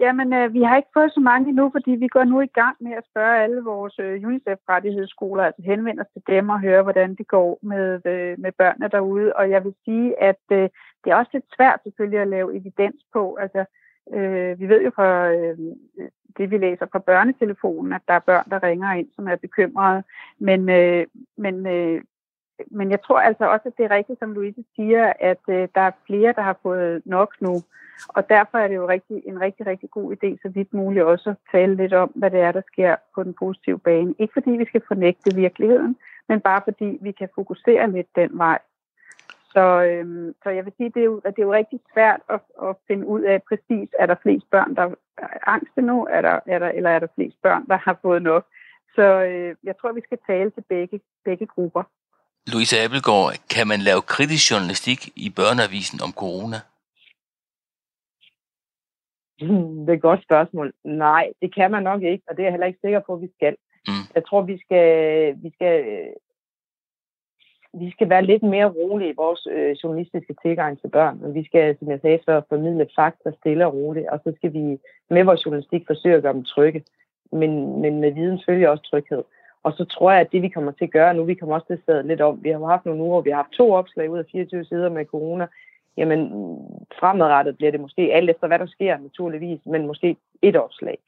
Jamen, 0.00 0.32
øh, 0.32 0.52
vi 0.52 0.62
har 0.62 0.76
ikke 0.76 0.88
fået 0.94 1.12
så 1.12 1.20
mange 1.20 1.48
endnu, 1.48 1.70
fordi 1.70 1.90
vi 1.90 2.08
går 2.08 2.24
nu 2.24 2.40
i 2.40 2.46
gang 2.46 2.76
med 2.80 2.92
at 2.92 3.04
spørge 3.10 3.42
alle 3.42 3.60
vores 3.62 3.98
øh, 3.98 4.26
UNICEF-rettighedsskoler, 4.26 5.42
altså 5.44 5.62
henvende 5.62 6.00
os 6.00 6.12
til 6.12 6.22
dem 6.26 6.48
og 6.48 6.60
høre, 6.60 6.82
hvordan 6.82 7.14
det 7.14 7.26
går 7.28 7.58
med, 7.62 8.00
øh, 8.06 8.38
med 8.38 8.52
børnene 8.52 8.88
derude. 8.88 9.32
Og 9.36 9.50
jeg 9.50 9.64
vil 9.64 9.74
sige, 9.84 10.22
at 10.22 10.42
øh, 10.52 10.68
det 11.04 11.10
er 11.10 11.16
også 11.16 11.30
lidt 11.32 11.44
svært 11.56 11.80
selvfølgelig 11.82 12.20
at 12.20 12.28
lave 12.28 12.56
evidens 12.56 13.02
på. 13.12 13.36
Altså, 13.40 13.64
øh, 14.14 14.60
vi 14.60 14.68
ved 14.68 14.82
jo 14.82 14.90
fra 14.90 15.32
øh, 15.32 15.58
det, 16.36 16.50
vi 16.50 16.58
læser 16.58 16.86
fra 16.92 16.98
børnetelefonen, 16.98 17.92
at 17.92 18.02
der 18.08 18.14
er 18.14 18.28
børn, 18.30 18.50
der 18.50 18.62
ringer 18.62 18.92
ind, 18.92 19.08
som 19.16 19.28
er 19.28 19.36
bekymrede. 19.36 20.02
Men, 20.38 20.68
øh, 20.68 21.06
men, 21.36 21.66
øh, 21.66 22.02
men 22.70 22.90
jeg 22.90 23.02
tror 23.02 23.18
altså 23.18 23.44
også, 23.44 23.68
at 23.68 23.76
det 23.78 23.84
er 23.84 23.96
rigtigt, 23.96 24.18
som 24.18 24.32
Louise 24.32 24.64
siger, 24.76 25.12
at 25.20 25.40
øh, 25.48 25.68
der 25.74 25.80
er 25.80 25.90
flere, 26.06 26.32
der 26.32 26.42
har 26.42 26.58
fået 26.62 27.02
nok 27.04 27.34
nu. 27.40 27.54
Og 28.08 28.28
derfor 28.28 28.58
er 28.58 28.68
det 28.68 28.74
jo 28.74 28.88
rigtig, 28.88 29.22
en 29.26 29.40
rigtig, 29.40 29.66
rigtig 29.66 29.90
god 29.90 30.12
idé, 30.12 30.36
så 30.42 30.48
vidt 30.48 30.74
muligt 30.74 31.04
også 31.04 31.30
at 31.30 31.36
tale 31.52 31.74
lidt 31.74 31.92
om, 31.92 32.08
hvad 32.14 32.30
det 32.30 32.40
er, 32.40 32.52
der 32.52 32.62
sker 32.72 32.96
på 33.14 33.22
den 33.22 33.34
positive 33.34 33.78
bane. 33.78 34.14
Ikke 34.18 34.32
fordi 34.32 34.50
vi 34.50 34.64
skal 34.66 34.82
fornægte 34.88 35.34
virkeligheden, 35.34 35.96
men 36.28 36.40
bare 36.40 36.60
fordi 36.64 36.98
vi 37.00 37.12
kan 37.12 37.28
fokusere 37.34 37.90
lidt 37.90 38.16
den 38.16 38.30
vej. 38.38 38.58
Så, 39.56 39.82
øhm, 39.82 40.34
så 40.42 40.50
jeg 40.50 40.64
vil 40.64 40.72
sige, 40.76 40.90
det 40.94 41.00
er 41.00 41.04
jo, 41.04 41.20
at 41.24 41.36
det 41.36 41.42
er 41.42 41.46
jo 41.46 41.52
rigtig 41.52 41.80
svært 41.92 42.20
at, 42.28 42.40
at 42.62 42.76
finde 42.86 43.06
ud 43.06 43.20
af 43.20 43.42
præcis, 43.42 43.88
er 43.98 44.06
der 44.06 44.14
flest 44.22 44.50
børn, 44.50 44.74
der 44.74 44.82
er 45.18 45.26
angste 45.46 45.82
nu, 45.82 46.06
er 46.10 46.20
der, 46.20 46.40
er 46.46 46.58
der, 46.58 46.68
eller 46.68 46.90
er 46.90 46.98
der 46.98 47.06
flest 47.14 47.42
børn, 47.42 47.66
der 47.66 47.76
har 47.76 47.98
fået 48.02 48.22
nok. 48.22 48.46
Så 48.94 49.02
øh, 49.02 49.56
jeg 49.64 49.74
tror, 49.76 49.92
vi 49.92 50.00
skal 50.04 50.18
tale 50.26 50.50
til 50.50 50.64
begge, 50.68 51.00
begge 51.24 51.46
grupper. 51.46 51.82
Louise 52.52 52.74
Abelgaard, 52.82 53.32
kan 53.54 53.66
man 53.72 53.80
lave 53.88 54.02
kritisk 54.14 54.44
journalistik 54.50 55.00
i 55.24 55.26
børneavisen 55.38 55.98
om 56.06 56.12
corona? 56.22 56.58
Det 59.40 59.88
er 59.88 59.92
et 59.92 60.08
godt 60.08 60.22
spørgsmål. 60.22 60.72
Nej, 60.84 61.24
det 61.42 61.54
kan 61.54 61.70
man 61.70 61.82
nok 61.82 62.02
ikke, 62.02 62.24
og 62.28 62.36
det 62.36 62.42
er 62.42 62.46
jeg 62.46 62.52
heller 62.52 62.66
ikke 62.66 62.84
sikker 62.84 63.00
på, 63.06 63.14
at 63.14 63.22
vi 63.22 63.28
skal. 63.36 63.56
Mm. 63.88 64.04
Jeg 64.14 64.22
tror, 64.26 64.42
vi 64.42 64.58
skal, 64.64 64.86
vi 65.42 65.50
skal, 65.54 65.76
vi 67.80 67.90
skal 67.90 68.08
være 68.08 68.24
lidt 68.24 68.42
mere 68.42 68.68
rolige 68.78 69.10
i 69.10 69.20
vores 69.22 69.46
øh, 69.50 69.76
journalistiske 69.82 70.34
tilgang 70.42 70.80
til 70.80 70.88
børn. 70.88 71.20
Og 71.24 71.34
vi 71.34 71.44
skal, 71.44 71.76
som 71.78 71.90
jeg 71.90 71.98
sagde 72.02 72.18
før, 72.26 72.48
formidle 72.48 72.88
fakta 72.96 73.30
stille 73.40 73.66
og 73.66 73.74
roligt, 73.74 74.08
og 74.08 74.20
så 74.24 74.32
skal 74.36 74.52
vi 74.52 74.78
med 75.10 75.24
vores 75.24 75.46
journalistik 75.46 75.82
forsøge 75.86 76.16
at 76.16 76.22
gøre 76.22 76.32
dem 76.32 76.44
trygge. 76.44 76.84
Men, 77.32 77.80
men 77.80 78.00
med 78.00 78.10
viden 78.12 78.40
følger 78.46 78.68
også 78.68 78.84
tryghed. 78.90 79.22
Og 79.66 79.72
så 79.72 79.84
tror 79.84 80.10
jeg, 80.10 80.20
at 80.20 80.32
det 80.32 80.42
vi 80.42 80.48
kommer 80.48 80.72
til 80.72 80.84
at 80.84 80.90
gøre 80.90 81.14
nu, 81.14 81.24
vi 81.24 81.34
kommer 81.34 81.54
også 81.54 81.66
til 81.66 81.78
at 81.78 81.84
sidde 81.86 82.08
lidt 82.08 82.20
om. 82.20 82.44
Vi 82.44 82.50
har 82.50 82.66
haft 82.66 82.86
nogle 82.86 83.02
uger, 83.02 83.14
hvor 83.14 83.20
vi 83.20 83.30
har 83.30 83.36
haft 83.36 83.58
to 83.60 83.72
opslag 83.72 84.10
ud 84.10 84.18
af 84.18 84.24
24 84.32 84.64
sider 84.64 84.88
med 84.88 85.04
corona. 85.04 85.46
Jamen, 85.96 86.20
fremadrettet 87.00 87.56
bliver 87.56 87.70
det 87.70 87.80
måske 87.80 88.02
alt 88.12 88.30
efter, 88.30 88.46
hvad 88.46 88.58
der 88.58 88.66
sker 88.66 88.98
naturligvis, 88.98 89.60
men 89.66 89.86
måske 89.86 90.16
et 90.42 90.56
opslag. 90.56 90.98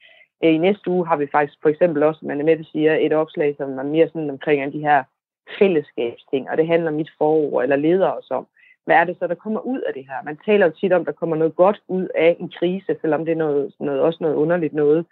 Øh, 0.43 0.53
I 0.53 0.57
næste 0.57 0.89
uge 0.89 1.07
har 1.07 1.15
vi 1.15 1.27
faktisk 1.31 1.57
for 1.61 1.69
eksempel 1.69 2.03
også, 2.03 2.19
man 2.25 2.39
er 2.39 2.45
med, 2.45 2.63
siger, 2.63 2.95
et 2.95 3.13
opslag, 3.13 3.55
som 3.57 3.79
er 3.79 3.83
mere 3.83 4.07
sådan 4.07 4.29
omkring 4.29 4.73
de 4.73 4.79
her 4.79 5.03
fællesskabsting, 5.59 6.49
og 6.49 6.57
det 6.57 6.67
handler 6.67 6.91
mit 6.91 7.11
forår 7.17 7.61
eller 7.61 7.75
leder 7.75 8.11
os 8.11 8.31
om. 8.31 8.47
Hvad 8.85 8.95
er 8.95 9.03
det 9.03 9.15
så, 9.19 9.27
der 9.27 9.35
kommer 9.35 9.59
ud 9.59 9.79
af 9.79 9.93
det 9.93 10.05
her? 10.09 10.23
Man 10.25 10.37
taler 10.45 10.65
jo 10.65 10.71
tit 10.71 10.93
om, 10.93 11.01
at 11.01 11.07
der 11.07 11.19
kommer 11.19 11.35
noget 11.35 11.55
godt 11.55 11.81
ud 11.87 12.07
af 12.15 12.37
en 12.39 12.49
krise, 12.59 12.95
selvom 13.01 13.25
det 13.25 13.31
er 13.31 13.43
noget, 13.45 13.73
noget, 13.79 14.01
også 14.01 14.17
noget 14.21 14.35
underligt 14.35 14.73
noget, 14.73 15.05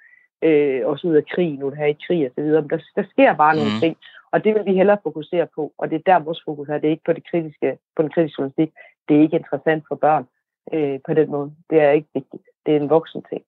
øh, 0.44 0.88
også 0.88 1.08
ud 1.08 1.16
af 1.16 1.26
krig, 1.34 1.60
nu 1.60 1.70
det 1.70 1.78
her 1.78 1.86
i 1.86 1.98
krig 2.08 2.26
og 2.26 2.32
så 2.36 2.42
videre. 2.42 2.62
Men 2.62 2.70
der, 2.70 2.80
der 2.96 3.04
sker 3.14 3.34
bare 3.34 3.54
mm. 3.54 3.60
nogle 3.60 3.74
mhm. 3.74 3.82
ting, 3.82 3.98
og 4.32 4.44
det 4.44 4.56
vil 4.56 4.66
vi 4.66 4.74
hellere 4.80 4.98
fokusere 5.04 5.48
på, 5.56 5.74
og 5.78 5.90
det 5.90 5.96
er 5.96 6.12
der 6.12 6.20
vores 6.20 6.42
fokus 6.46 6.68
er. 6.70 6.78
Det 6.78 6.88
er 6.88 6.96
ikke 6.96 7.10
på, 7.10 7.14
det 7.14 7.30
kritiske, 7.32 7.78
på 7.96 8.02
den 8.02 8.12
kritiske 8.14 8.36
journalistik. 8.38 8.72
Det 9.08 9.18
er 9.18 9.22
ikke 9.22 9.38
interessant 9.38 9.84
for 9.88 9.96
børn 9.96 10.26
øh, 10.74 11.00
på 11.08 11.14
den 11.14 11.32
måde. 11.32 11.52
Det 11.70 11.78
er 11.82 11.92
ikke 11.92 12.10
vigtigt. 12.14 12.44
Det 12.66 12.72
er 12.76 12.80
en 12.80 12.90
voksen 12.90 13.22
ting. 13.32 13.42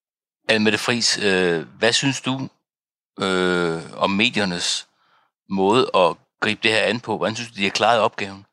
Almette 0.49 0.79
Friis, 0.85 1.09
øh, 1.27 1.59
hvad 1.79 1.93
synes 2.01 2.21
du 2.21 2.33
øh, 3.25 3.79
om 4.03 4.09
mediernes 4.21 4.89
måde 5.49 5.83
at 6.03 6.09
gribe 6.39 6.59
det 6.63 6.71
her 6.71 6.83
an 6.91 6.99
på? 6.99 7.17
Hvordan 7.17 7.35
synes 7.35 7.51
du, 7.51 7.55
de 7.59 7.63
har 7.69 7.77
klaret 7.81 8.01
opgaven? 8.01 8.45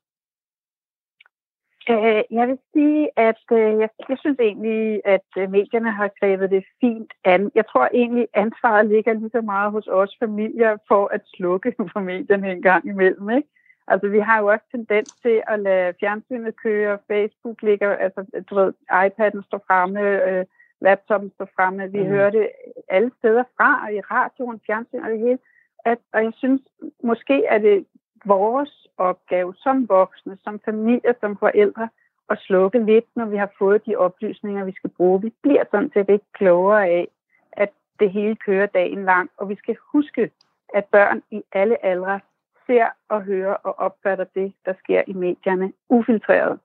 Øh, 1.91 2.23
jeg 2.31 2.49
vil 2.49 2.59
sige, 2.73 3.11
at 3.17 3.43
øh, 3.53 3.81
jeg, 3.81 3.89
jeg 4.09 4.19
synes 4.19 4.39
egentlig, 4.41 5.01
at 5.05 5.29
øh, 5.39 5.51
medierne 5.51 5.93
har 5.93 6.11
grebet 6.21 6.51
det 6.51 6.65
fint 6.81 7.13
an. 7.25 7.51
Jeg 7.55 7.67
tror 7.67 7.89
egentlig, 7.95 8.29
ansvaret 8.35 8.87
ligger 8.87 9.13
lige 9.13 9.31
så 9.31 9.41
meget 9.41 9.73
hos 9.73 9.87
os 9.87 10.17
familier 10.19 10.77
for 10.89 11.09
at 11.13 11.21
slukke 11.35 11.75
for 11.93 12.01
medierne 12.01 12.53
en 12.53 12.63
gang 12.63 12.87
imellem. 12.87 13.31
Ikke? 13.31 13.49
Altså, 13.89 14.09
vi 14.09 14.19
har 14.19 14.39
jo 14.41 14.47
også 14.47 14.65
tendens 14.71 15.11
til 15.23 15.43
at 15.47 15.61
lade 15.61 15.95
fjernsynet 16.01 16.57
køre, 16.57 16.99
Facebook 17.09 17.63
ligger, 17.63 17.97
altså, 17.97 18.43
du 18.51 18.55
ved, 18.55 18.73
iPad'en 18.91 19.43
står 19.47 19.63
fremme, 19.67 20.01
øh, 20.29 20.45
laptopen 20.81 21.31
står 21.35 21.49
fremme. 21.57 21.93
Vi 21.93 22.03
mm. 22.03 22.07
hører 22.07 22.31
det 22.31 22.49
alle 22.89 23.11
steder 23.19 23.45
fra, 23.57 23.85
og 23.85 23.95
i 23.95 24.01
radioen, 24.01 24.61
fjernsyn 24.67 25.05
og 25.05 25.11
det 25.11 25.19
hele. 25.19 25.39
At, 25.85 25.99
og 26.13 26.25
jeg 26.25 26.33
synes, 26.37 26.63
måske 27.03 27.45
er 27.45 27.59
det 27.59 27.87
vores 28.27 28.87
opgave 28.99 29.55
som 29.55 29.89
voksne, 29.89 30.39
som 30.45 30.61
familie, 30.65 31.15
som 31.21 31.37
forældre, 31.37 31.89
at 32.31 32.39
slukke 32.39 32.79
lidt, 32.85 33.05
når 33.17 33.25
vi 33.25 33.37
har 33.37 33.51
fået 33.59 33.87
de 33.87 33.97
oplysninger, 33.97 34.65
vi 34.65 34.73
skal 34.73 34.91
bruge. 34.91 35.23
Vi 35.23 35.33
bliver 35.43 35.65
sådan 35.71 35.91
set 35.95 36.09
ikke 36.09 36.25
klogere 36.33 36.87
af, 36.87 37.09
at 37.53 37.71
det 38.01 38.11
hele 38.11 38.37
kører 38.37 38.67
dagen 38.67 39.05
lang, 39.05 39.31
og 39.37 39.49
vi 39.49 39.57
skal 39.57 39.77
huske, 39.93 40.31
at 40.75 40.85
børn 40.85 41.23
i 41.31 41.43
alle 41.53 41.85
aldre 41.85 42.21
ser 42.67 42.87
og 43.09 43.23
hører 43.23 43.55
og 43.55 43.79
opfatter 43.79 44.25
det, 44.35 44.53
der 44.65 44.75
sker 44.79 45.03
i 45.07 45.13
medierne, 45.13 45.73
ufiltreret. 45.89 46.59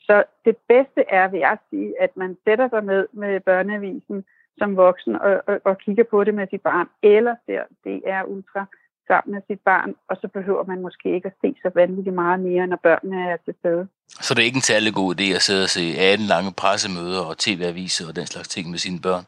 Så 0.00 0.24
det 0.44 0.56
bedste 0.68 1.04
er, 1.08 1.28
vil 1.28 1.40
jeg 1.40 1.58
sige, 1.70 2.02
at 2.02 2.16
man 2.16 2.36
sætter 2.44 2.68
sig 2.68 2.82
ned 2.82 3.08
med 3.12 3.40
børneavisen 3.40 4.24
som 4.58 4.76
voksen 4.76 5.16
og, 5.16 5.42
og, 5.46 5.60
og 5.64 5.78
kigger 5.78 6.04
på 6.04 6.24
det 6.24 6.34
med 6.34 6.46
sit 6.50 6.62
barn, 6.62 6.88
eller 7.02 7.34
ser 7.46 7.62
DR 7.84 8.24
Ultra 8.28 8.66
sammen 9.08 9.34
med 9.34 9.42
sit 9.48 9.60
barn, 9.60 9.94
og 10.10 10.16
så 10.20 10.28
behøver 10.28 10.64
man 10.64 10.80
måske 10.86 11.14
ikke 11.14 11.26
at 11.32 11.38
se 11.40 11.48
så 11.62 11.70
vanvittigt 11.74 12.14
meget 12.14 12.40
mere, 12.40 12.66
når 12.66 12.80
børnene 12.88 13.30
er 13.30 13.36
til 13.44 13.54
stede. 13.60 13.88
Så 14.08 14.34
det 14.34 14.40
er 14.40 14.50
ikke 14.50 14.62
en 14.64 14.70
særlig 14.72 14.92
god 14.94 15.08
idé 15.14 15.26
at 15.38 15.42
sidde 15.46 15.64
og 15.68 15.72
se 15.78 15.84
18 15.98 16.26
lange 16.34 16.52
pressemøder 16.62 17.22
og 17.30 17.38
tv-aviser 17.44 18.04
og 18.08 18.16
den 18.16 18.26
slags 18.26 18.48
ting 18.48 18.64
med 18.70 18.78
sine 18.78 19.00
børn? 19.06 19.24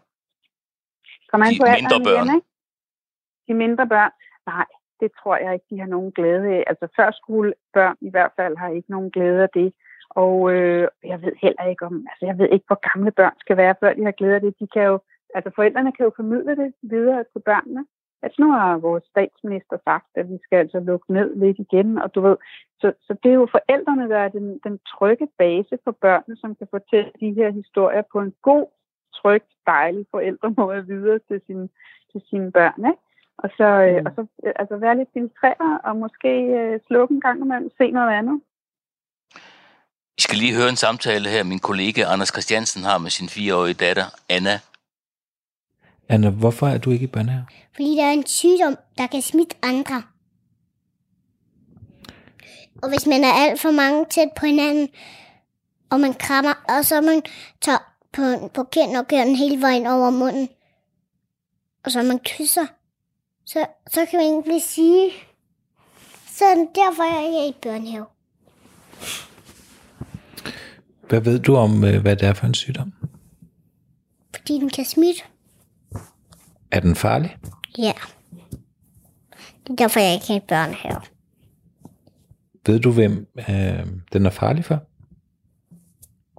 Kom 1.30 1.42
an 1.42 1.52
de 1.52 1.58
på 1.60 1.66
mindre 1.78 1.98
børn? 2.08 2.26
Igen, 2.26 2.36
ikke? 2.36 2.48
De 3.48 3.54
mindre 3.64 3.86
børn? 3.94 4.12
Nej, 4.52 4.68
det 5.00 5.10
tror 5.18 5.36
jeg 5.36 5.50
ikke, 5.54 5.68
de 5.70 5.78
har 5.82 5.90
nogen 5.94 6.12
glæde 6.18 6.46
af. 6.56 6.64
Altså 6.70 6.86
førskolebørn 6.96 7.96
i 8.08 8.10
hvert 8.10 8.32
fald 8.38 8.56
har 8.56 8.68
ikke 8.68 8.90
nogen 8.90 9.10
glæde 9.10 9.42
af 9.42 9.50
det. 9.54 9.72
Og 10.10 10.34
øh, 10.52 10.88
jeg 11.04 11.22
ved 11.22 11.32
heller 11.44 11.64
ikke 11.72 11.84
om, 11.86 11.94
altså 12.10 12.24
jeg 12.30 12.38
ved 12.38 12.48
ikke, 12.52 12.66
hvor 12.66 12.80
gamle 12.88 13.12
børn 13.20 13.36
skal 13.40 13.56
være, 13.56 13.74
før 13.80 13.92
de 13.94 14.04
har 14.04 14.16
glæde 14.18 14.34
af 14.34 14.40
det. 14.40 14.54
De 14.60 14.66
kan 14.74 14.82
jo, 14.82 14.96
altså 15.34 15.50
forældrene 15.56 15.92
kan 15.92 16.04
jo 16.04 16.12
formidle 16.16 16.56
det 16.62 16.70
videre 16.82 17.24
til 17.32 17.40
børnene. 17.50 17.82
Altså 18.22 18.42
nu 18.42 18.52
har 18.52 18.78
vores 18.78 19.04
statsminister 19.04 19.76
sagt, 19.84 20.10
at 20.14 20.30
vi 20.32 20.38
skal 20.44 20.56
altså 20.56 20.80
lukke 20.80 21.12
ned 21.12 21.36
lidt 21.36 21.58
igen, 21.58 21.98
og 21.98 22.14
du 22.14 22.20
ved, 22.20 22.36
så, 22.80 22.92
så 23.06 23.12
det 23.22 23.30
er 23.30 23.40
jo 23.42 23.48
forældrene, 23.56 24.08
der 24.08 24.18
er 24.18 24.28
den, 24.28 24.60
den 24.66 24.78
trygge 24.92 25.28
base 25.38 25.78
for 25.84 25.94
børnene, 26.04 26.36
som 26.36 26.54
kan 26.54 26.68
fortælle 26.70 27.10
de 27.20 27.32
her 27.38 27.50
historier 27.50 28.02
på 28.12 28.20
en 28.20 28.34
god, 28.42 28.66
tryg, 29.14 29.42
dejlig 29.66 30.06
forældremåde 30.10 30.86
videre 30.86 31.18
til, 31.28 31.40
sin, 31.46 31.60
til 32.12 32.20
sine 32.30 32.52
børn, 32.52 32.80
ikke? 32.90 33.02
Og 33.38 33.48
så, 33.58 33.68
øh, 33.88 34.00
mm. 34.00 34.06
og 34.06 34.12
så 34.16 34.22
altså 34.60 34.76
være 34.76 34.96
lidt 34.96 35.08
filtreret, 35.14 35.74
og 35.84 35.96
måske 35.96 36.32
øh, 36.58 36.80
slukke 36.86 37.14
en 37.14 37.20
gang 37.20 37.40
imellem, 37.40 37.70
se 37.78 37.90
noget 37.90 38.12
andet. 38.18 38.40
Vi 40.16 40.22
skal 40.26 40.38
lige 40.38 40.58
høre 40.58 40.68
en 40.68 40.84
samtale 40.86 41.28
her, 41.34 41.44
min 41.44 41.58
kollega 41.68 42.00
Anders 42.12 42.32
Christiansen 42.34 42.82
har 42.82 42.98
med 42.98 43.10
sin 43.10 43.28
fireårige 43.28 43.80
datter, 43.84 44.06
Anna. 44.36 44.54
Anna, 46.08 46.30
hvorfor 46.30 46.66
er 46.66 46.78
du 46.78 46.90
ikke 46.90 47.04
i 47.04 47.06
børnehave? 47.06 47.44
Fordi 47.74 47.96
der 47.96 48.04
er 48.04 48.12
en 48.12 48.26
sygdom, 48.26 48.76
der 48.98 49.06
kan 49.06 49.22
smitte 49.22 49.56
andre. 49.62 50.02
Og 52.82 52.88
hvis 52.88 53.06
man 53.06 53.24
er 53.24 53.32
alt 53.32 53.60
for 53.60 53.70
mange 53.70 54.04
tæt 54.10 54.28
på 54.36 54.46
hinanden, 54.46 54.88
og 55.90 56.00
man 56.00 56.14
krammer, 56.14 56.54
og 56.68 56.84
så 56.84 57.00
man 57.00 57.22
tager 57.60 57.78
på, 58.12 58.48
på 58.54 58.64
kind 58.64 58.96
og 58.96 59.08
kører 59.08 59.24
den 59.24 59.36
hele 59.36 59.60
vejen 59.60 59.86
over 59.86 60.10
munden, 60.10 60.48
og 61.84 61.92
så 61.92 62.02
man 62.02 62.18
kysser, 62.18 62.66
så, 63.44 63.66
så 63.90 64.06
kan 64.10 64.18
man 64.18 64.26
ikke 64.26 64.42
blive 64.42 64.60
sige. 64.60 65.10
Så 66.26 66.44
derfor 66.74 67.02
er 67.02 67.40
jeg 67.40 67.48
i 67.48 67.56
børnehave. 67.62 68.06
Hvad 71.08 71.20
ved 71.20 71.38
du 71.38 71.56
om, 71.56 71.84
øh, 71.84 72.00
hvad 72.02 72.16
det 72.16 72.28
er 72.28 72.32
for 72.32 72.46
en 72.46 72.54
sygdom? 72.54 72.92
Fordi 74.36 74.54
den 74.54 74.70
kan 74.70 74.84
smitte. 74.84 75.22
Er 76.70 76.80
den 76.80 76.96
farlig? 76.96 77.36
Ja. 77.78 77.92
Det 79.64 79.70
er 79.70 79.76
derfor, 79.76 80.00
jeg 80.00 80.14
ikke 80.14 80.26
har 80.32 80.40
børnehave. 80.48 81.00
Ved 82.66 82.80
du, 82.80 82.92
hvem 82.92 83.26
øh, 83.38 83.86
den 84.12 84.26
er 84.26 84.30
farlig 84.30 84.64
for? 84.64 84.82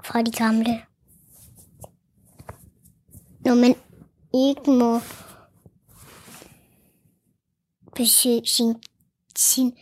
Fra 0.03 0.21
de 0.21 0.31
gamle. 0.31 0.81
Når 3.45 3.55
man 3.55 3.75
ikke 4.33 4.71
må 4.71 4.99
besøge 7.95 8.41
sin, 8.45 8.75
sin 9.35 9.73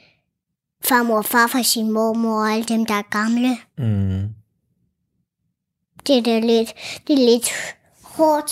farmor 0.83 1.17
og 1.17 1.25
farfar, 1.25 1.61
sin 1.61 1.91
mormor 1.91 2.41
og 2.41 2.51
alle 2.51 2.65
dem, 2.65 2.85
der 2.85 2.93
er 2.93 3.01
gamle. 3.01 3.57
Mm. 3.77 4.33
Det, 6.07 6.27
er 6.27 6.39
lidt, 6.39 6.73
det 7.07 7.13
er 7.13 7.25
lidt 7.31 7.49
hårdt. 8.03 8.51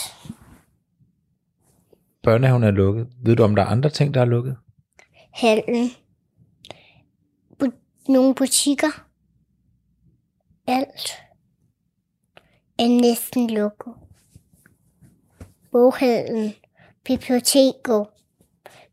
Børnehaven 2.25 2.63
er 2.63 2.72
lukket. 2.72 3.08
Ved 3.24 3.36
du, 3.36 3.44
om 3.44 3.55
der 3.55 3.63
er 3.63 3.67
andre 3.67 3.89
ting, 3.89 4.13
der 4.13 4.22
er 4.22 4.25
lukket? 4.25 4.58
Hallen. 5.34 5.89
Bu- 7.63 8.03
nogle 8.08 8.36
butikker. 8.36 9.05
Alt 10.67 11.12
er 12.79 13.01
næsten 13.01 13.50
lukket. 13.50 13.94
Boghallen, 15.72 16.53
biblioteket, 17.03 18.08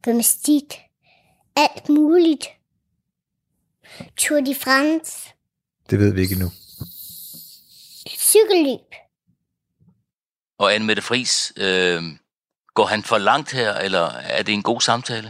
gymnastik, 0.02 0.74
alt 1.56 1.88
muligt. 1.88 2.46
Tour 4.16 4.40
de 4.40 4.54
France. 4.54 5.28
Det 5.90 5.98
ved 5.98 6.12
vi 6.14 6.20
ikke 6.20 6.38
nu. 6.38 6.48
Cykelløb. 8.18 8.94
Og 10.58 10.74
Anne 10.74 10.86
Mette 10.86 11.02
Friis, 11.02 11.52
øh, 11.56 12.02
Går 12.74 12.86
han 12.92 13.02
for 13.10 13.18
langt 13.30 13.50
her, 13.60 13.70
eller 13.86 14.06
er 14.38 14.42
det 14.46 14.54
en 14.54 14.68
god 14.70 14.80
samtale? 14.80 15.28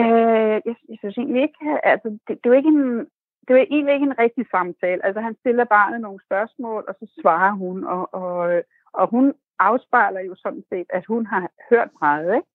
Øh, 0.00 0.56
jeg, 0.68 0.76
jeg 0.90 0.98
synes 1.00 1.18
egentlig 1.18 1.42
ikke, 1.42 1.60
altså, 1.92 2.08
det, 2.26 2.32
det, 2.38 2.44
er 2.46 2.52
jo 2.52 2.60
ikke 2.60 2.74
en, 2.76 2.98
det 3.44 3.50
er 3.52 3.66
egentlig 3.74 3.94
ikke 3.94 4.08
en 4.10 4.18
rigtig 4.24 4.44
samtale. 4.50 5.00
Altså, 5.06 5.20
han 5.20 5.36
stiller 5.40 5.64
barnet 5.64 6.00
nogle 6.00 6.20
spørgsmål, 6.28 6.84
og 6.88 6.94
så 7.00 7.06
svarer 7.20 7.52
hun, 7.62 7.84
og, 7.84 8.14
og, 8.14 8.62
og 8.92 9.04
hun 9.14 9.34
afspejler 9.58 10.20
jo 10.20 10.34
sådan 10.44 10.64
set, 10.70 10.88
at 10.98 11.04
hun 11.06 11.26
har 11.26 11.42
hørt 11.70 11.90
meget, 12.00 12.34
ikke? 12.36 12.48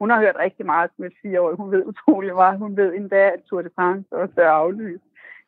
hun 0.00 0.10
har 0.10 0.18
hørt 0.20 0.36
rigtig 0.38 0.66
meget 0.66 0.90
som 0.96 1.04
et 1.04 1.16
fire 1.22 1.40
år. 1.40 1.54
Hun 1.54 1.72
ved 1.72 1.82
utrolig 1.86 2.34
meget. 2.34 2.58
Hun 2.58 2.76
ved 2.76 2.94
endda, 2.94 3.22
at 3.34 3.40
Tour 3.48 3.62
de 3.62 3.70
France 3.76 4.08
også 4.12 4.34
er 4.36 4.50
aflyst. 4.50 5.04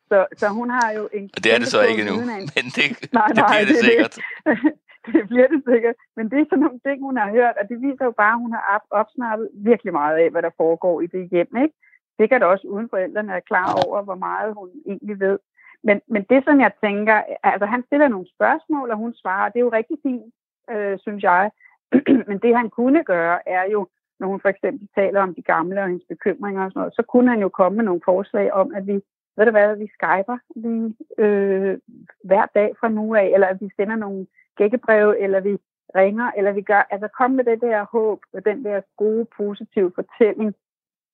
Så, 0.09 0.25
så 0.37 0.47
hun 0.47 0.69
har 0.69 0.91
jo 0.91 1.09
en... 1.13 1.29
Og 1.35 1.43
det 1.43 1.53
er 1.53 1.59
det 1.59 1.67
så 1.67 1.81
ikke 1.81 2.03
nu, 2.09 2.13
en... 2.13 2.27
men 2.27 2.65
det, 2.77 3.13
nej, 3.13 3.27
det 3.27 3.37
nej, 3.37 3.47
bliver 3.49 3.65
det, 3.65 3.75
det 3.75 3.85
sikkert. 3.85 4.15
Det. 4.45 4.73
det 5.15 5.27
bliver 5.29 5.47
det 5.47 5.61
sikkert. 5.71 5.95
Men 6.15 6.29
det 6.31 6.39
er 6.39 6.45
sådan 6.49 6.63
nogle 6.65 6.79
ting, 6.79 7.01
hun 7.01 7.17
har 7.17 7.29
hørt, 7.29 7.55
og 7.61 7.69
det 7.69 7.81
viser 7.81 8.05
jo 8.05 8.11
bare, 8.11 8.33
at 8.33 8.43
hun 8.45 8.53
har 8.53 8.85
opsnappet 8.91 9.49
virkelig 9.53 9.93
meget 9.93 10.17
af, 10.17 10.29
hvad 10.31 10.41
der 10.41 10.57
foregår 10.57 11.01
i 11.01 11.07
det 11.07 11.29
hjem. 11.31 11.57
Ikke? 11.63 11.75
Sikkert 12.19 12.43
også 12.43 12.67
uden 12.67 12.89
forældrene 12.89 13.33
er 13.33 13.49
klar 13.51 13.69
over, 13.85 14.01
hvor 14.01 14.15
meget 14.15 14.53
hun 14.53 14.69
egentlig 14.85 15.19
ved. 15.19 15.39
Men, 15.83 16.01
men 16.07 16.23
det, 16.29 16.43
som 16.43 16.59
jeg 16.59 16.71
tænker, 16.83 17.23
altså 17.43 17.65
han 17.65 17.83
stiller 17.83 18.07
nogle 18.07 18.27
spørgsmål, 18.35 18.91
og 18.91 18.97
hun 18.97 19.13
svarer, 19.13 19.49
det 19.49 19.59
er 19.59 19.67
jo 19.67 19.77
rigtig 19.79 19.97
fint, 20.03 20.33
øh, 20.71 20.99
synes 20.99 21.23
jeg. 21.23 21.51
men 22.29 22.37
det, 22.43 22.57
han 22.57 22.69
kunne 22.69 23.03
gøre, 23.03 23.49
er 23.49 23.63
jo, 23.71 23.87
når 24.19 24.27
hun 24.27 24.41
for 24.41 24.49
eksempel 24.49 24.87
taler 24.95 25.21
om 25.21 25.35
de 25.35 25.41
gamle 25.41 25.81
og 25.81 25.87
hendes 25.87 26.07
bekymringer 26.09 26.65
og 26.65 26.71
sådan 26.71 26.79
noget, 26.79 26.95
så 26.95 27.03
kunne 27.03 27.29
han 27.29 27.41
jo 27.41 27.49
komme 27.49 27.75
med 27.75 27.85
nogle 27.85 28.01
forslag 28.05 28.53
om, 28.53 28.73
at 28.75 28.87
vi, 28.87 29.01
ved 29.39 29.45
du 29.45 29.51
hvad, 29.51 29.75
vi 29.75 29.87
skyper 29.87 30.37
vi, 30.55 30.95
øh, 31.23 31.77
hver 32.23 32.45
dag 32.55 32.75
fra 32.79 32.89
nu 32.89 33.15
af, 33.15 33.25
eller 33.33 33.47
at 33.47 33.61
vi 33.61 33.69
sender 33.75 33.95
nogle 33.95 34.27
gækkebreve, 34.57 35.19
eller 35.19 35.39
vi 35.39 35.57
ringer, 35.95 36.31
eller 36.37 36.51
vi 36.51 36.61
gør, 36.61 36.87
altså 36.89 37.07
kom 37.07 37.31
med 37.31 37.43
det 37.43 37.61
der 37.61 37.85
håb, 37.91 38.19
og 38.33 38.45
den 38.45 38.65
der 38.65 38.81
gode, 38.97 39.25
positive 39.25 39.91
fortælling 39.95 40.55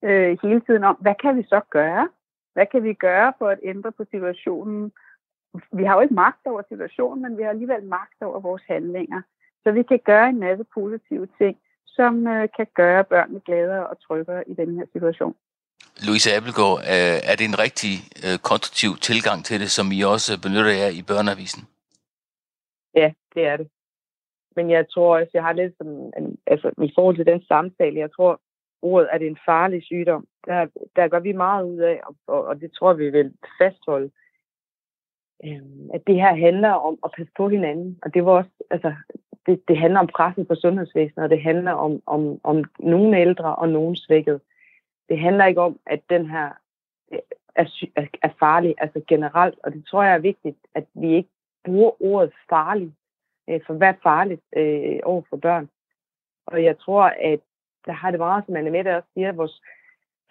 øh, 0.03 0.37
hele 0.43 0.61
tiden 0.61 0.83
om, 0.83 0.95
hvad 0.95 1.15
kan 1.21 1.37
vi 1.37 1.43
så 1.43 1.61
gøre? 1.69 2.09
Hvad 2.53 2.65
kan 2.65 2.83
vi 2.83 2.93
gøre 2.93 3.33
for 3.37 3.47
at 3.49 3.59
ændre 3.63 3.91
på 3.91 4.03
situationen? 4.11 4.91
Vi 5.73 5.83
har 5.83 5.95
jo 5.95 6.01
ikke 6.01 6.13
magt 6.13 6.45
over 6.45 6.61
situationen, 6.69 7.21
men 7.21 7.37
vi 7.37 7.43
har 7.43 7.49
alligevel 7.49 7.83
magt 7.83 8.21
over 8.21 8.39
vores 8.39 8.63
handlinger. 8.67 9.21
Så 9.63 9.71
vi 9.71 9.83
kan 9.83 9.99
gøre 10.05 10.29
en 10.29 10.39
masse 10.39 10.65
positive 10.73 11.27
ting, 11.37 11.57
som 11.85 12.27
øh, 12.27 12.47
kan 12.57 12.67
gøre 12.73 13.03
børnene 13.03 13.39
gladere 13.39 13.87
og 13.87 14.01
tryggere 14.01 14.49
i 14.49 14.53
den 14.53 14.75
her 14.77 14.85
situation. 14.93 15.35
Louise 16.05 16.29
Appelgaard, 16.35 16.79
øh, 16.93 17.17
er 17.29 17.35
det 17.39 17.45
en 17.45 17.59
rigtig 17.65 17.93
øh, 18.25 18.37
konstruktiv 18.49 18.91
tilgang 19.09 19.45
til 19.45 19.59
det, 19.59 19.69
som 19.77 19.87
I 19.97 19.99
også 20.13 20.31
benytter 20.43 20.73
jer 20.81 20.91
i 20.99 21.01
børneavisen? 21.09 21.63
Ja, 22.95 23.07
det 23.35 23.43
er 23.51 23.57
det. 23.57 23.67
Men 24.55 24.69
jeg 24.69 24.85
tror 24.89 25.17
også, 25.19 25.31
jeg 25.33 25.43
har 25.43 25.53
lidt 25.53 25.73
som, 25.77 25.87
altså 26.47 26.67
i 26.89 26.91
forhold 26.95 27.15
til 27.15 27.25
den 27.25 27.41
samtale, 27.43 27.99
jeg 27.99 28.11
tror, 28.15 28.41
ordet, 28.81 29.09
er 29.11 29.17
det 29.17 29.27
en 29.27 29.37
farlig 29.45 29.83
sygdom. 29.83 30.27
Der, 30.45 30.67
der 30.95 31.07
gør 31.07 31.19
vi 31.19 31.31
meget 31.31 31.63
ud 31.65 31.77
af, 31.77 32.01
og, 32.27 32.45
og 32.45 32.61
det 32.61 32.71
tror 32.71 32.93
vi 32.93 33.09
vil 33.09 33.33
fastholde, 33.61 34.11
øhm, 35.45 35.89
at 35.93 36.01
det 36.07 36.15
her 36.15 36.35
handler 36.35 36.69
om 36.69 36.99
at 37.03 37.11
passe 37.17 37.31
på 37.37 37.49
hinanden. 37.49 37.99
Og 38.03 38.13
det 38.13 38.25
var 38.25 38.31
også, 38.31 38.49
altså, 38.71 38.93
det, 39.45 39.61
det 39.67 39.77
handler 39.77 39.99
om 39.99 40.07
pressen 40.07 40.45
på 40.45 40.55
sundhedsvæsenet, 40.55 41.23
og 41.23 41.29
det 41.29 41.41
handler 41.41 41.71
om, 41.71 42.01
om, 42.05 42.39
om 42.43 42.63
nogle 42.79 43.19
ældre 43.19 43.55
og 43.55 43.69
nogle 43.69 43.97
svækket. 43.97 44.41
Det 45.09 45.19
handler 45.19 45.45
ikke 45.45 45.61
om, 45.61 45.79
at 45.85 46.01
den 46.09 46.29
her 46.29 46.49
øh, 47.13 47.19
er, 47.55 47.65
er, 47.95 48.05
er 48.21 48.29
farlig, 48.39 48.75
altså 48.77 49.01
generelt, 49.07 49.59
og 49.63 49.73
det 49.73 49.85
tror 49.87 50.03
jeg 50.03 50.13
er 50.13 50.19
vigtigt, 50.19 50.57
at 50.73 50.85
vi 50.93 51.15
ikke 51.15 51.29
bruger 51.65 52.03
ordet 52.03 52.33
farlig, 52.49 52.93
øh, 53.49 53.61
for 53.67 53.73
hvad 53.73 53.87
er 53.87 54.03
farligt 54.03 54.41
øh, 54.55 54.99
over 55.03 55.21
for 55.29 55.37
børn. 55.37 55.69
Og 56.47 56.63
jeg 56.63 56.79
tror, 56.79 57.03
at 57.03 57.39
der 57.85 57.91
har 57.91 58.11
det 58.11 58.19
meget, 58.19 58.45
som 58.45 58.55
Anne 58.55 58.71
Mette 58.71 58.97
også 58.97 59.09
siger, 59.13 59.29
at 59.29 59.37
vores 59.37 59.61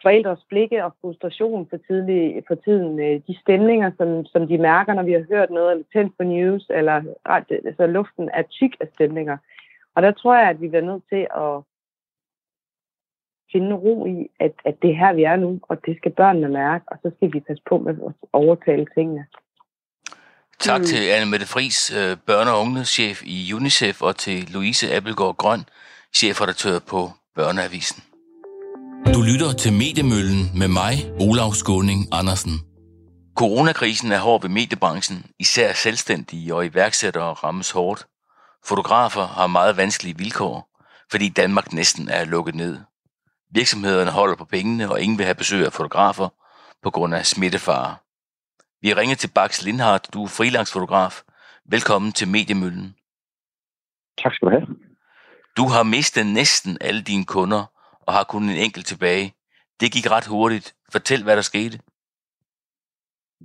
forældres 0.02 0.44
blikke 0.48 0.84
og 0.84 0.92
frustration 1.00 1.66
for, 1.70 1.76
tidlig, 1.76 2.42
for 2.48 2.54
tiden, 2.54 3.00
øh, 3.00 3.20
de 3.26 3.40
stemninger, 3.40 3.90
som, 3.98 4.26
som 4.26 4.46
de 4.46 4.58
mærker, 4.58 4.94
når 4.94 5.02
vi 5.02 5.12
har 5.12 5.24
hørt 5.28 5.50
noget, 5.50 5.70
eller 5.70 5.84
tændt 5.92 6.16
på 6.18 6.24
news, 6.24 6.66
eller 6.70 7.02
altså, 7.24 7.86
luften 7.86 8.30
er 8.32 8.42
tyk 8.42 8.76
af 8.80 8.88
stemninger. 8.94 9.36
Og 9.94 10.02
der 10.02 10.12
tror 10.12 10.34
jeg, 10.34 10.48
at 10.48 10.60
vi 10.60 10.68
bliver 10.68 10.82
nødt 10.90 11.02
til 11.08 11.26
at 11.36 11.62
finde 13.54 13.74
ro 13.84 14.06
i, 14.06 14.16
at, 14.46 14.54
at 14.68 14.74
det 14.82 14.90
er 14.90 14.98
her, 15.02 15.12
vi 15.12 15.22
er 15.32 15.36
nu, 15.36 15.50
og 15.70 15.76
det 15.86 15.96
skal 15.96 16.12
børnene 16.20 16.48
mærke, 16.48 16.84
og 16.92 16.96
så 17.02 17.08
skal 17.16 17.32
vi 17.32 17.40
passe 17.48 17.62
på 17.70 17.78
med 17.78 17.92
at 18.06 18.12
overtale 18.32 18.86
tingene. 18.96 19.24
Tak 20.60 20.80
mm. 20.80 20.86
til 20.86 21.00
Anne 21.14 21.30
Mette 21.30 21.46
Fris, 21.46 21.78
øh, 21.98 22.12
børne- 22.30 22.52
og 22.54 22.60
ungdomschef 22.60 23.22
i 23.24 23.52
UNICEF, 23.52 24.02
og 24.02 24.16
til 24.16 24.38
Louise 24.54 24.94
Appelgaard 24.96 25.36
Grøn, 25.36 25.62
chefredaktør 26.18 26.78
på 26.90 27.00
Børneavisen. 27.34 28.02
Du 29.14 29.20
lytter 29.30 29.52
til 29.62 29.72
Mediemøllen 29.72 30.42
med 30.60 30.68
mig, 30.80 30.94
Olav 31.26 31.50
Skåning 31.52 32.00
Andersen. 32.12 32.56
Coronakrisen 33.40 34.12
er 34.12 34.18
hård 34.18 34.42
ved 34.42 34.50
mediebranchen, 34.50 35.18
især 35.38 35.72
selvstændige 35.72 36.54
og 36.54 36.66
iværksættere 36.66 37.32
rammes 37.44 37.70
hårdt. 37.70 38.06
Fotografer 38.68 39.26
har 39.26 39.46
meget 39.46 39.76
vanskelige 39.76 40.18
vilkår, 40.18 40.56
fordi 41.10 41.28
Danmark 41.28 41.72
næsten 41.72 42.08
er 42.08 42.24
lukket 42.24 42.54
ned. 42.54 42.76
Virksomhederne 43.60 44.10
holder 44.10 44.36
på 44.36 44.44
pengene, 44.44 44.84
og 44.92 45.00
ingen 45.02 45.18
vil 45.18 45.28
have 45.28 45.40
besøg 45.42 45.66
af 45.66 45.72
fotografer 45.72 46.28
på 46.82 46.90
grund 46.90 47.14
af 47.14 47.24
smittefare. 47.34 47.90
Vi 48.82 48.88
har 48.88 48.96
ringet 49.00 49.18
til 49.18 49.30
Bax 49.34 49.50
Lindhardt, 49.64 50.14
du 50.14 50.22
er 50.22 50.34
freelance-fotograf. 50.38 51.14
Velkommen 51.74 52.12
til 52.18 52.28
Mediemøllen. 52.28 52.88
Tak 54.22 54.32
skal 54.34 54.46
du 54.46 54.52
have. 54.56 54.66
Du 55.58 55.64
har 55.74 55.82
mistet 55.96 56.26
næsten 56.40 56.72
alle 56.80 57.02
dine 57.10 57.26
kunder 57.34 57.62
og 58.06 58.12
har 58.16 58.24
kun 58.24 58.42
en 58.42 58.60
enkelt 58.66 58.86
tilbage. 58.86 59.26
Det 59.80 59.88
gik 59.94 60.06
ret 60.14 60.26
hurtigt. 60.34 60.66
Fortæl, 60.92 61.22
hvad 61.24 61.36
der 61.36 61.46
skete. 61.52 61.76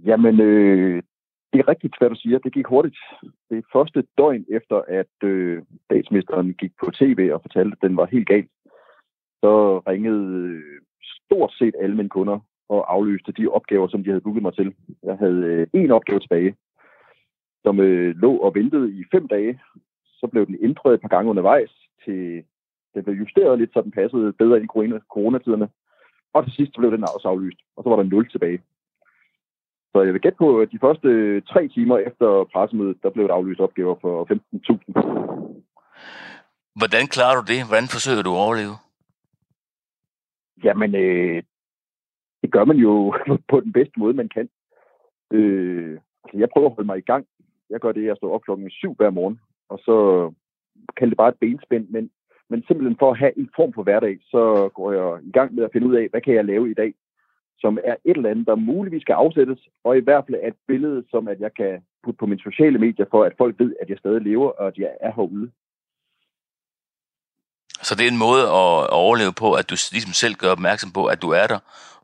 Jamen, 0.10 0.36
øh, 0.42 1.04
det 1.52 1.60
er 1.60 1.68
rigtigt, 1.68 1.96
hvad 1.98 2.10
du 2.10 2.16
siger. 2.16 2.38
Det 2.40 2.54
gik 2.54 2.68
hurtigt. 2.74 3.00
Det 3.50 3.66
første 3.74 4.00
døgn 4.18 4.46
efter, 4.58 4.78
at 5.00 5.16
øh, 5.24 5.64
statsministeren 5.86 6.54
gik 6.54 6.72
på 6.80 6.92
tv 7.00 7.20
og 7.34 7.42
fortalte, 7.42 7.76
at 7.78 7.82
den 7.88 7.98
var 7.98 8.06
helt 8.06 8.28
galt, 8.28 8.52
så 9.44 9.80
ringede 9.88 10.26
øh, 10.50 10.82
stort 11.26 11.52
set 11.60 11.76
alle 11.82 11.96
mine 11.96 12.10
kunder 12.10 12.40
og 12.70 12.94
aflyste 12.94 13.32
de 13.32 13.48
opgaver, 13.48 13.88
som 13.88 14.04
de 14.04 14.10
havde 14.10 14.22
booket 14.22 14.44
mig 14.44 14.54
til. 14.54 14.74
Jeg 15.04 15.18
havde 15.18 15.42
øh, 15.52 15.68
en 15.74 15.92
opgave 15.92 16.20
tilbage, 16.20 16.56
som 17.64 17.80
øh, 17.80 18.16
lå 18.16 18.38
og 18.38 18.56
ventede 18.56 18.92
i 19.00 19.04
fem 19.12 19.28
dage. 19.28 19.60
Så 20.20 20.28
blev 20.32 20.46
den 20.46 20.58
ændret 20.62 20.94
et 20.94 21.02
par 21.02 21.08
gange 21.08 21.30
undervejs 21.30 21.72
til 22.06 22.44
den 22.94 23.04
blev 23.04 23.16
justeret 23.16 23.60
lidt, 23.60 23.74
så 23.74 23.82
den 23.82 23.92
passede 23.92 24.34
bedre 24.34 24.64
i 24.64 24.68
coronatiderne. 25.14 25.70
Og 26.34 26.44
til 26.44 26.54
sidst 26.54 26.74
blev 26.78 26.92
den 26.92 27.04
også 27.04 27.28
aflyst, 27.28 27.60
og 27.76 27.84
så 27.84 27.90
var 27.90 27.96
der 27.98 28.04
nul 28.04 28.30
tilbage. 28.30 28.60
Så 29.92 30.02
jeg 30.02 30.14
vil 30.14 30.22
gætte 30.22 30.38
på, 30.38 30.60
at 30.60 30.72
de 30.72 30.80
første 30.82 31.42
tre 31.42 31.68
timer 31.68 31.98
efter 31.98 32.50
pressemødet, 32.54 32.98
der 33.04 33.10
blev 33.10 33.28
der 33.28 33.34
aflyst 33.34 33.60
opgaver 33.60 33.96
for 34.02 34.16
15.000. 34.32 34.40
Hvordan 36.80 37.08
klarer 37.08 37.36
du 37.40 37.44
det? 37.54 37.68
Hvordan 37.68 37.88
forsøger 37.96 38.24
du 38.24 38.32
at 38.32 38.44
overleve? 38.46 38.76
Jamen, 40.64 40.96
øh, 40.96 41.44
det 42.42 42.52
gør 42.52 42.66
man 42.66 42.78
jo 42.78 43.14
på 43.52 43.60
den 43.60 43.74
bedste 43.74 44.00
måde, 44.00 44.14
man 44.14 44.30
kan. 44.30 44.50
Øh, 45.34 46.00
altså 46.24 46.38
jeg 46.38 46.50
prøver 46.54 46.70
at 46.70 46.76
holde 46.76 46.88
mig 46.88 46.98
i 46.98 47.10
gang. 47.12 47.26
Jeg 47.70 47.80
gør 47.80 47.92
det, 47.92 48.06
jeg 48.06 48.18
står 48.18 48.34
op 48.34 48.42
klokken 48.42 48.70
syv 48.70 48.96
hver 48.96 49.10
morgen, 49.10 49.40
og 49.70 49.80
så 49.80 49.96
kalder 50.98 51.10
det 51.10 51.18
bare 51.18 51.30
et 51.30 51.40
benspænd, 51.42 51.88
men, 51.90 52.10
men 52.50 52.64
simpelthen 52.68 52.98
for 53.00 53.12
at 53.12 53.18
have 53.18 53.38
en 53.38 53.50
form 53.56 53.74
for 53.74 53.84
hverdag, 53.84 54.20
så 54.22 54.70
går 54.74 54.92
jeg 54.92 55.24
i 55.24 55.32
gang 55.32 55.56
med 55.56 55.64
at 55.64 55.72
finde 55.74 55.88
ud 55.88 55.96
af, 55.96 56.08
hvad 56.10 56.22
kan 56.22 56.34
jeg 56.34 56.46
lave 56.46 56.72
i 56.72 56.74
dag, 56.74 56.94
som 57.60 57.78
er 57.84 57.96
et 58.06 58.18
eller 58.18 58.30
andet, 58.30 58.48
der 58.48 58.56
muligvis 58.56 59.02
skal 59.02 59.14
afsættes, 59.14 59.68
og 59.84 59.98
i 59.98 60.00
hvert 60.00 60.24
fald 60.26 60.40
er 60.42 60.48
et 60.48 60.60
billede, 60.68 61.04
som 61.10 61.28
at 61.28 61.40
jeg 61.40 61.54
kan 61.54 61.82
putte 62.04 62.18
på 62.18 62.26
mine 62.26 62.40
sociale 62.40 62.80
medier, 62.80 63.06
for 63.12 63.24
at 63.24 63.38
folk 63.38 63.60
ved, 63.60 63.76
at 63.82 63.90
jeg 63.90 63.98
stadig 63.98 64.22
lever, 64.22 64.50
og 64.50 64.68
at 64.68 64.78
jeg 64.78 64.92
er 65.02 65.12
herude. 65.16 65.52
Så 67.90 67.96
det 67.96 68.06
er 68.06 68.12
en 68.12 68.26
måde 68.28 68.44
at 68.62 68.74
overleve 69.04 69.34
på, 69.44 69.48
at 69.60 69.66
du 69.70 69.76
ligesom 69.96 70.14
selv 70.22 70.36
gør 70.42 70.52
opmærksom 70.58 70.92
på, 70.98 71.04
at 71.14 71.22
du 71.24 71.30
er 71.42 71.48
der, 71.54 71.60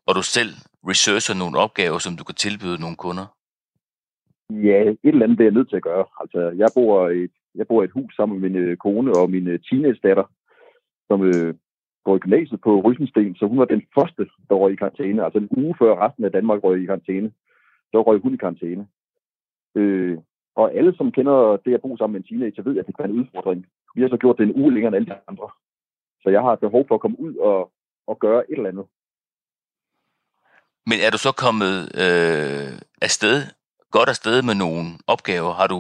og 0.07 0.11
du 0.17 0.23
selv 0.37 0.51
researcher 0.91 1.35
nogle 1.41 1.59
opgaver, 1.65 1.99
som 2.05 2.13
du 2.19 2.23
kan 2.29 2.37
tilbyde 2.45 2.81
nogle 2.83 2.97
kunder? 3.05 3.25
Ja, 4.67 4.77
et 4.89 4.97
eller 5.03 5.25
andet 5.25 5.37
det 5.37 5.43
er 5.43 5.49
jeg 5.51 5.57
nødt 5.57 5.69
til 5.69 5.81
at 5.81 5.89
gøre. 5.91 6.05
Altså, 6.21 6.39
jeg 6.61 6.69
bor 6.77 7.09
i 7.09 7.21
et, 7.27 7.35
jeg 7.59 7.67
bor 7.67 7.81
i 7.81 7.85
et 7.85 7.97
hus 7.97 8.15
sammen 8.15 8.33
med 8.39 8.49
min 8.49 8.57
øh, 8.63 8.77
kone 8.77 9.11
og 9.19 9.29
min 9.35 9.47
øh, 9.47 9.59
teenage-datter, 9.67 10.25
som 11.09 11.19
øh, 11.29 11.53
går 12.05 12.15
i 12.15 12.23
gymnasiet 12.23 12.61
på 12.61 12.71
Rysensten, 12.85 13.35
så 13.35 13.45
hun 13.51 13.59
var 13.59 13.65
den 13.65 13.83
første, 13.97 14.23
der 14.49 14.55
røg 14.55 14.73
i 14.73 14.81
karantæne. 14.81 15.23
Altså 15.25 15.39
en 15.39 15.49
uge 15.61 15.75
før 15.79 15.91
resten 16.05 16.25
af 16.25 16.31
Danmark 16.31 16.59
røg 16.63 16.83
i 16.83 16.85
karantæne, 16.85 17.31
så 17.91 17.97
røg 18.01 18.19
hun 18.19 18.33
i 18.33 18.37
karantæne. 18.43 18.87
Øh, 19.75 20.17
og 20.55 20.73
alle, 20.77 20.95
som 20.97 21.11
kender 21.11 21.57
det 21.65 21.73
at 21.73 21.81
bo 21.81 21.97
sammen 21.97 22.13
med 22.13 22.21
en 22.21 22.27
teenager, 22.27 22.63
ved, 22.63 22.77
at 22.77 22.87
det 22.87 22.95
kan 22.95 23.03
være 23.03 23.13
en 23.13 23.19
udfordring. 23.19 23.65
Vi 23.95 24.01
har 24.01 24.09
så 24.09 24.17
gjort 24.17 24.37
det 24.37 24.43
en 24.43 24.55
uge 24.61 24.73
længere 24.73 24.87
end 24.87 24.95
alle 24.95 25.09
de 25.11 25.19
andre. 25.27 25.49
Så 26.25 26.31
jeg 26.31 26.41
har 26.41 26.55
behov 26.55 26.85
for 26.87 26.95
at 26.95 27.01
komme 27.01 27.19
ud 27.19 27.35
og, 27.35 27.71
og 28.07 28.19
gøre 28.19 28.51
et 28.51 28.57
eller 28.57 28.69
andet. 28.69 28.85
Men 30.89 30.97
er 31.05 31.09
du 31.11 31.17
så 31.17 31.31
kommet 31.45 31.75
øh, 32.03 32.69
afsted, 33.07 33.37
godt 33.91 34.09
afsted 34.09 34.37
med 34.41 34.55
nogle 34.63 34.85
opgaver? 35.13 35.51
Har 35.61 35.67
du 35.67 35.79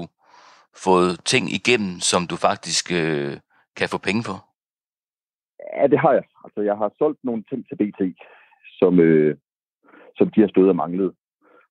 fået 0.85 1.13
ting 1.33 1.45
igennem, 1.59 1.93
som 2.11 2.21
du 2.31 2.35
faktisk 2.47 2.85
øh, 3.01 3.33
kan 3.79 3.87
få 3.93 3.97
penge 4.07 4.23
for? 4.27 4.37
Ja, 5.77 5.87
det 5.87 5.99
har 5.99 6.13
jeg. 6.19 6.25
Altså, 6.45 6.61
jeg 6.69 6.77
har 6.81 6.89
solgt 6.97 7.19
nogle 7.23 7.43
ting 7.49 7.61
til 7.67 7.75
BT, 7.81 8.01
som, 8.79 8.99
øh, 8.99 9.37
som 10.17 10.27
de 10.33 10.41
har 10.41 10.47
stået 10.47 10.69
og 10.69 10.75
manglet. 10.75 11.11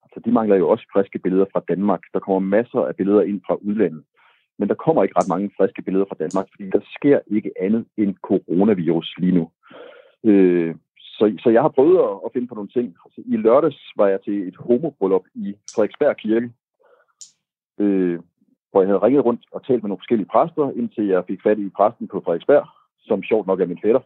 Altså, 0.04 0.18
de 0.24 0.32
mangler 0.32 0.56
jo 0.56 0.68
også 0.68 0.84
friske 0.92 1.18
billeder 1.18 1.46
fra 1.52 1.62
Danmark. 1.68 2.02
Der 2.12 2.20
kommer 2.20 2.40
masser 2.56 2.80
af 2.88 2.96
billeder 2.96 3.22
ind 3.22 3.40
fra 3.46 3.54
udlandet. 3.54 4.04
Men 4.58 4.68
der 4.68 4.74
kommer 4.74 5.02
ikke 5.02 5.18
ret 5.18 5.28
mange 5.28 5.50
friske 5.56 5.82
billeder 5.82 6.04
fra 6.08 6.20
Danmark, 6.24 6.46
fordi 6.50 6.70
der 6.70 6.80
sker 6.96 7.18
ikke 7.26 7.52
andet 7.60 7.84
end 7.96 8.14
coronavirus 8.22 9.14
lige 9.18 9.34
nu. 9.38 9.50
Øh, 10.24 10.74
så, 10.98 11.36
så 11.42 11.50
jeg 11.50 11.62
har 11.62 11.68
prøvet 11.68 11.98
at, 11.98 12.14
at 12.24 12.30
finde 12.32 12.46
på 12.48 12.54
nogle 12.54 12.70
ting. 12.76 12.96
Altså, 13.04 13.20
I 13.26 13.36
lørdags 13.36 13.80
var 13.96 14.08
jeg 14.08 14.20
til 14.20 14.48
et 14.48 14.56
homobryllup 14.56 15.26
i 15.34 15.54
Frederiksberg 15.74 16.16
Kirke, 16.16 16.50
øh, 17.78 18.20
hvor 18.70 18.80
jeg 18.80 18.88
havde 18.88 19.04
ringet 19.06 19.24
rundt 19.24 19.42
og 19.52 19.66
talt 19.66 19.82
med 19.82 19.88
nogle 19.88 20.02
forskellige 20.02 20.32
præster, 20.34 20.70
indtil 20.70 21.06
jeg 21.06 21.24
fik 21.26 21.42
fat 21.42 21.58
i 21.58 21.68
præsten 21.76 22.08
på 22.08 22.22
Frederiksberg, 22.24 22.66
som 22.98 23.22
sjovt 23.22 23.46
nok 23.46 23.60
er 23.60 23.66
min 23.66 23.84
fætter. 23.84 24.00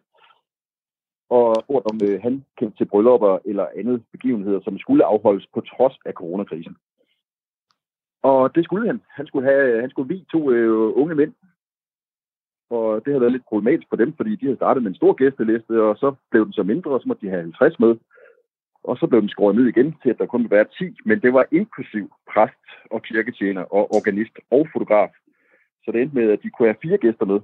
Og 1.31 1.57
spurgt 1.65 1.87
om 1.91 2.01
øh, 2.09 2.23
han 2.23 2.45
kendte 2.59 2.77
til 2.77 2.91
bryllupper 2.91 3.39
eller 3.45 3.67
andet 3.79 4.03
begivenheder, 4.13 4.61
som 4.61 4.79
skulle 4.79 5.05
afholdes 5.05 5.47
på 5.55 5.61
trods 5.61 5.97
af 6.05 6.13
coronakrisen. 6.13 6.77
Og 8.23 8.55
det 8.55 8.65
skulle 8.65 8.87
han. 8.87 9.01
Han 9.11 9.27
skulle, 9.27 9.51
have, 9.51 9.81
han 9.81 9.91
skulle 9.91 10.09
vi 10.09 10.25
to 10.33 10.51
øh, 10.51 10.93
unge 10.97 11.15
mænd, 11.15 11.33
og 12.71 13.05
det 13.05 13.13
havde 13.13 13.21
været 13.21 13.33
lidt 13.33 13.49
problematisk 13.49 13.89
for 13.89 13.97
dem, 13.97 14.13
fordi 14.17 14.37
de 14.37 14.47
havde 14.47 14.57
startet 14.57 14.83
med 14.83 14.91
en 14.91 14.97
stor 14.97 15.13
gæsteliste, 15.13 15.83
og 15.83 15.97
så 15.97 16.15
blev 16.31 16.45
den 16.45 16.53
så 16.53 16.63
mindre, 16.63 16.91
og 16.91 17.01
så 17.01 17.09
måtte 17.09 17.27
de 17.27 17.31
have 17.31 17.43
50 17.43 17.81
med. 17.81 17.97
Og 18.85 18.97
så 18.97 19.07
blev 19.07 19.21
den 19.21 19.29
skåret 19.29 19.57
ned 19.57 19.67
igen 19.67 19.95
til, 20.03 20.11
at 20.11 20.19
der 20.19 20.27
kun 20.27 20.41
ville 20.41 20.57
være 20.57 20.73
10, 20.79 20.97
men 21.05 21.21
det 21.23 21.33
var 21.33 21.47
inklusiv 21.53 22.13
præst 22.33 22.67
og 22.91 23.03
kirketjener 23.03 23.63
og 23.63 23.95
organist 23.97 24.37
og 24.51 24.69
fotograf. 24.73 25.13
Så 25.85 25.93
det 25.93 26.01
endte 26.01 26.17
med, 26.17 26.33
at 26.33 26.43
de 26.43 26.51
kunne 26.51 26.69
have 26.69 26.83
fire 26.83 26.99
gæster 26.99 27.27
med. 27.33 27.41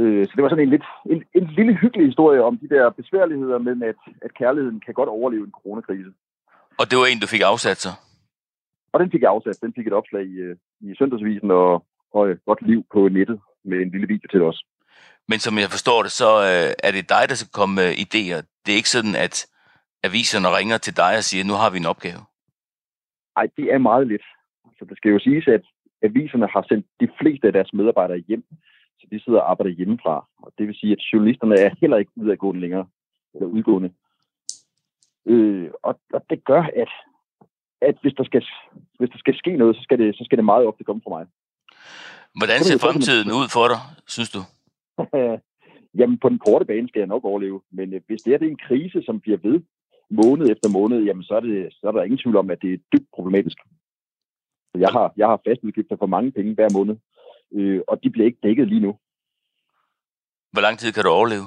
Øh, 0.00 0.26
så 0.26 0.32
det 0.36 0.42
var 0.42 0.48
sådan 0.48 0.64
en, 0.64 0.70
lidt, 0.70 0.86
en, 1.06 1.24
en 1.34 1.46
lille 1.58 1.74
hyggelig 1.74 2.06
historie 2.06 2.42
om 2.42 2.58
de 2.58 2.68
der 2.68 2.90
besværligheder 2.90 3.58
med, 3.58 3.82
at, 3.82 4.00
at 4.22 4.34
kærligheden 4.34 4.80
kan 4.80 4.94
godt 4.94 5.08
overleve 5.08 5.44
en 5.44 5.56
coronakrise. 5.62 6.10
Og 6.80 6.84
det 6.90 6.98
var 6.98 7.06
en, 7.06 7.20
du 7.20 7.26
fik 7.26 7.40
afsat 7.52 7.76
så? 7.76 7.92
Og 8.92 9.00
den 9.00 9.10
fik 9.10 9.22
jeg 9.22 9.30
afsat. 9.30 9.58
Den 9.62 9.74
fik 9.76 9.86
et 9.86 9.92
opslag 9.92 10.24
i, 10.26 10.36
øh, 10.46 10.56
i 10.80 10.94
Søndagsvisen 10.98 11.50
og, 11.50 11.84
og 12.12 12.30
et 12.30 12.40
godt 12.46 12.62
liv 12.62 12.84
på 12.92 13.08
nettet 13.08 13.40
med 13.64 13.78
en 13.78 13.90
lille 13.90 14.08
video 14.08 14.28
til 14.30 14.42
os. 14.42 14.64
Men 15.28 15.38
som 15.38 15.54
jeg 15.58 15.68
forstår 15.76 16.02
det, 16.02 16.12
så 16.12 16.30
øh, 16.50 16.70
er 16.86 16.92
det 16.96 17.08
dig, 17.14 17.24
der 17.28 17.34
skal 17.34 17.52
komme 17.58 17.74
med 17.74 17.90
idéer. 18.04 18.40
Det 18.62 18.70
er 18.72 18.80
ikke 18.80 18.96
sådan, 18.96 19.14
at 19.26 19.36
aviserne 20.04 20.48
ringer 20.58 20.78
til 20.78 20.96
dig 20.96 21.12
og 21.20 21.24
siger, 21.24 21.44
nu 21.44 21.54
har 21.62 21.70
vi 21.70 21.78
en 21.78 21.92
opgave. 21.92 22.20
Nej, 23.36 23.46
det 23.56 23.66
er 23.74 23.78
meget 23.78 24.06
lidt. 24.06 24.26
Så 24.78 24.84
det 24.88 24.96
skal 24.96 25.10
jo 25.10 25.18
siges, 25.18 25.48
at 25.48 25.64
aviserne 26.02 26.48
har 26.54 26.64
sendt 26.68 26.86
de 27.00 27.08
fleste 27.20 27.46
af 27.46 27.52
deres 27.52 27.72
medarbejdere 27.72 28.24
hjem, 28.28 28.44
så 28.98 29.06
de 29.10 29.20
sidder 29.24 29.40
og 29.40 29.50
arbejder 29.50 29.76
hjemmefra. 29.78 30.26
Og 30.42 30.52
det 30.58 30.66
vil 30.66 30.76
sige, 30.80 30.92
at 30.92 31.02
journalisterne 31.12 31.54
er 31.58 31.70
heller 31.80 31.96
ikke 31.96 32.10
udadgående 32.16 32.60
længere, 32.60 32.86
eller 33.34 33.46
udgående. 33.46 33.90
Øh, 35.26 35.70
og, 35.82 36.00
og 36.12 36.24
det 36.30 36.44
gør, 36.44 36.62
at, 36.62 36.92
at 37.80 37.96
hvis, 38.02 38.14
der 38.18 38.24
skal, 38.24 38.42
hvis 38.98 39.10
der 39.10 39.18
skal 39.18 39.34
ske 39.36 39.56
noget, 39.56 39.76
så 39.76 39.82
skal 39.82 39.98
det, 39.98 40.16
så 40.16 40.24
skal 40.24 40.38
det 40.38 40.44
meget 40.44 40.66
ofte 40.66 40.84
komme 40.84 41.02
fra 41.04 41.10
mig. 41.10 41.26
Hvordan 42.38 42.64
ser 42.64 42.78
fremtiden 42.78 43.28
ud 43.32 43.46
for 43.56 43.66
dig, 43.72 43.80
synes 44.06 44.30
du? 44.30 44.40
jamen, 45.98 46.18
på 46.18 46.28
den 46.28 46.38
korte 46.38 46.64
bane 46.64 46.88
skal 46.88 47.00
jeg 47.00 47.12
nok 47.14 47.24
overleve. 47.24 47.60
Men 47.70 47.94
øh, 47.94 48.00
hvis 48.06 48.22
det 48.22 48.34
er, 48.34 48.38
det 48.38 48.46
er 48.46 48.50
en 48.50 48.66
krise, 48.68 49.02
som 49.02 49.20
bliver 49.20 49.38
ved 49.38 49.60
måned 50.10 50.46
efter 50.50 50.68
måned, 50.68 50.98
jamen, 51.02 51.24
så 51.24 51.34
er, 51.34 51.40
det, 51.40 51.72
så 51.72 51.88
er 51.88 51.92
der 51.92 52.02
ingen 52.02 52.18
tvivl 52.18 52.36
om, 52.36 52.50
at 52.50 52.62
det 52.62 52.72
er 52.72 52.78
dybt 52.92 53.08
problematisk. 53.14 53.58
Jeg 54.74 54.88
har, 54.92 55.12
jeg 55.16 55.26
har 55.26 55.40
fastudgifter 55.46 55.96
for 55.98 56.06
mange 56.06 56.32
penge 56.32 56.54
hver 56.54 56.68
måned, 56.72 56.96
øh, 57.54 57.80
og 57.88 58.02
de 58.02 58.10
bliver 58.10 58.26
ikke 58.26 58.38
dækket 58.42 58.68
lige 58.68 58.80
nu. 58.80 58.98
Hvor 60.52 60.60
lang 60.60 60.78
tid 60.78 60.92
kan 60.92 61.04
du 61.04 61.10
overleve 61.10 61.46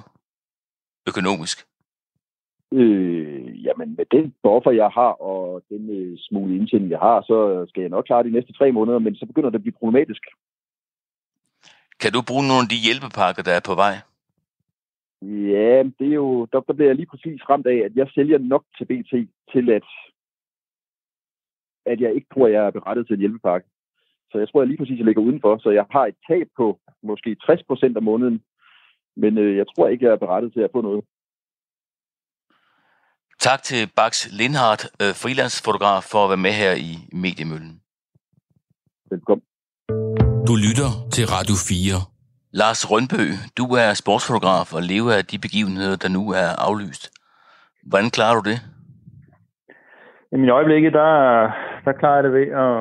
økonomisk? 1.08 1.71
Øh, 2.74 3.66
jamen, 3.66 3.96
med 3.98 4.06
den 4.12 4.34
buffer, 4.44 4.72
jeg 4.72 4.90
har, 4.94 5.12
og 5.32 5.64
den 5.70 5.90
øh, 5.90 6.18
smule 6.20 6.56
indtjening, 6.56 6.92
jeg 6.92 7.00
har, 7.00 7.22
så 7.22 7.66
skal 7.70 7.82
jeg 7.82 7.90
nok 7.90 8.06
klare 8.06 8.24
de 8.24 8.32
næste 8.32 8.54
tre 8.54 8.72
måneder, 8.72 9.00
men 9.00 9.16
så 9.16 9.26
begynder 9.26 9.50
det 9.50 9.56
at 9.56 9.62
blive 9.62 9.80
problematisk. 9.80 10.24
Kan 12.02 12.12
du 12.12 12.22
bruge 12.30 12.48
nogle 12.48 12.66
af 12.66 12.72
de 12.74 12.86
hjælpepakker, 12.86 13.44
der 13.44 13.54
er 13.54 13.64
på 13.70 13.76
vej? 13.84 13.96
Ja, 15.22 15.84
det 16.00 16.08
er 16.12 16.20
jo, 16.24 16.46
der, 16.52 16.60
der 16.60 16.74
bliver 16.74 16.90
jeg 16.90 16.96
lige 16.96 17.12
præcis 17.14 17.50
ramt 17.50 17.68
af, 17.68 17.78
at 17.88 17.96
jeg 17.96 18.08
sælger 18.16 18.38
nok 18.38 18.64
til 18.78 18.86
BT 18.86 19.12
til, 19.54 19.70
at, 19.70 19.88
at 21.86 22.02
jeg 22.02 22.16
ikke 22.16 22.28
tror, 22.34 22.48
at 22.48 22.54
jeg 22.54 22.66
er 22.66 22.72
berettet 22.72 23.08
til 23.08 23.14
en 23.14 23.20
hjælpepakke. 23.20 23.68
Så 24.32 24.38
jeg 24.38 24.50
tror, 24.50 24.62
jeg 24.62 24.68
lige 24.68 24.78
præcis 24.78 24.98
jeg 24.98 25.06
ligger 25.06 25.22
udenfor. 25.22 25.58
Så 25.58 25.70
jeg 25.70 25.86
har 25.92 26.06
et 26.06 26.16
tab 26.28 26.48
på 26.58 26.80
måske 27.04 27.36
60 27.36 27.64
procent 27.64 27.98
af 27.98 28.04
måneden. 28.04 28.42
Men 29.16 29.38
øh, 29.38 29.58
jeg 29.58 29.66
tror 29.68 29.88
ikke, 29.88 30.06
jeg 30.06 30.12
er 30.12 30.26
berettet 30.26 30.54
til 30.54 30.62
at 30.62 30.72
få 30.72 30.82
noget. 30.82 31.04
Tak 33.50 33.62
til 33.70 33.82
Bax 33.98 34.14
Lindhardt, 34.40 34.84
øh, 35.02 35.14
freelance-fotograf, 35.22 36.04
for 36.12 36.20
at 36.24 36.30
være 36.34 36.46
med 36.48 36.56
her 36.62 36.74
i 36.90 36.92
Mediemøllen. 37.24 37.74
Velkommen. 39.14 39.46
Du 40.50 40.54
lytter 40.66 40.92
til 41.16 41.26
Radio 41.36 41.56
4. 41.70 42.00
Lars 42.62 42.82
Rønbø, 42.92 43.24
du 43.60 43.66
er 43.82 43.90
sportsfotograf 44.02 44.68
og 44.78 44.82
lever 44.92 45.14
af 45.20 45.26
de 45.32 45.38
begivenheder, 45.46 45.96
der 46.04 46.10
nu 46.18 46.24
er 46.42 46.50
aflyst. 46.68 47.04
Hvordan 47.90 48.10
klarer 48.18 48.36
du 48.40 48.44
det? 48.50 48.58
I 50.34 50.38
min 50.42 50.56
øjeblikket, 50.58 50.92
der, 51.00 51.12
der 51.86 51.94
klarer 52.00 52.18
jeg 52.18 52.26
det 52.28 52.34
ved 52.40 52.48
at, 52.66 52.76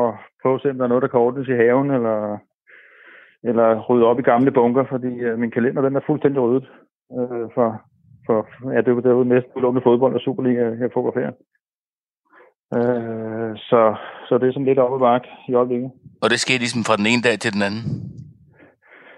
at 0.00 0.08
prøve 0.40 0.56
at 0.56 0.62
se, 0.62 0.70
om 0.72 0.78
der 0.78 0.84
er 0.84 0.92
noget, 0.92 1.04
der 1.04 1.12
kan 1.12 1.24
ordnes 1.26 1.48
i 1.48 1.60
haven, 1.62 1.88
eller, 1.98 2.18
eller 3.48 3.66
rydde 3.86 4.06
op 4.10 4.18
i 4.20 4.28
gamle 4.32 4.50
bunker, 4.58 4.84
fordi 4.92 5.10
uh, 5.26 5.38
min 5.42 5.54
kalender 5.56 5.82
den 5.86 5.96
er 5.96 6.06
fuldstændig 6.08 6.40
ryddet 6.42 6.66
uh, 7.18 7.46
for, 7.56 7.68
for 8.26 8.48
ja, 8.74 8.80
det, 8.80 9.06
er 9.06 9.10
jo 9.10 9.24
næsten 9.24 9.52
udelukkende 9.54 9.84
fodbold 9.84 10.14
og 10.14 10.20
Superliga, 10.20 10.64
jeg 10.80 10.90
fotograferer. 10.94 11.32
Uh, 12.76 13.50
så, 13.56 13.80
så 14.28 14.38
det 14.38 14.48
er 14.48 14.52
sådan 14.52 14.64
lidt 14.70 14.78
op 14.78 14.94
ad 14.94 15.00
bakke 15.00 15.28
i 15.48 15.54
øjeblikket. 15.54 15.90
Og 16.22 16.30
det 16.30 16.40
sker 16.40 16.58
ligesom 16.58 16.84
fra 16.88 16.96
den 16.96 17.06
ene 17.12 17.22
dag 17.28 17.36
til 17.38 17.52
den 17.54 17.62
anden? 17.68 17.82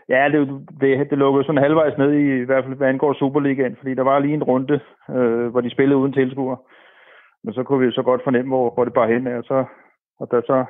Ja, 0.09 0.29
det, 0.33 0.41
det, 0.81 1.11
det 1.11 1.19
lukkede 1.19 1.45
sådan 1.45 1.63
halvvejs 1.63 1.99
ned 1.99 2.13
i, 2.13 2.43
i 2.43 2.47
hvert 2.49 2.65
fald 2.65 2.77
hvad 2.77 2.89
angår 2.89 3.13
Superligaen, 3.13 3.77
fordi 3.79 3.95
der 3.95 4.03
var 4.03 4.19
lige 4.19 4.35
en 4.35 4.49
runde, 4.51 4.81
øh, 5.11 5.47
hvor 5.47 5.61
de 5.61 5.71
spillede 5.71 5.99
uden 5.99 6.13
tilskuer. 6.13 6.57
Men 7.45 7.55
så 7.55 7.63
kunne 7.63 7.87
vi 7.87 7.93
så 7.93 8.03
godt 8.03 8.25
fornemme, 8.25 8.51
hvor, 8.55 8.75
hvor 8.75 8.85
det 8.85 8.95
bare 8.95 9.13
hen 9.13 9.27
er. 9.27 9.43
Så, 9.43 9.65
og 10.21 10.29
da 10.31 10.41
så 10.41 10.65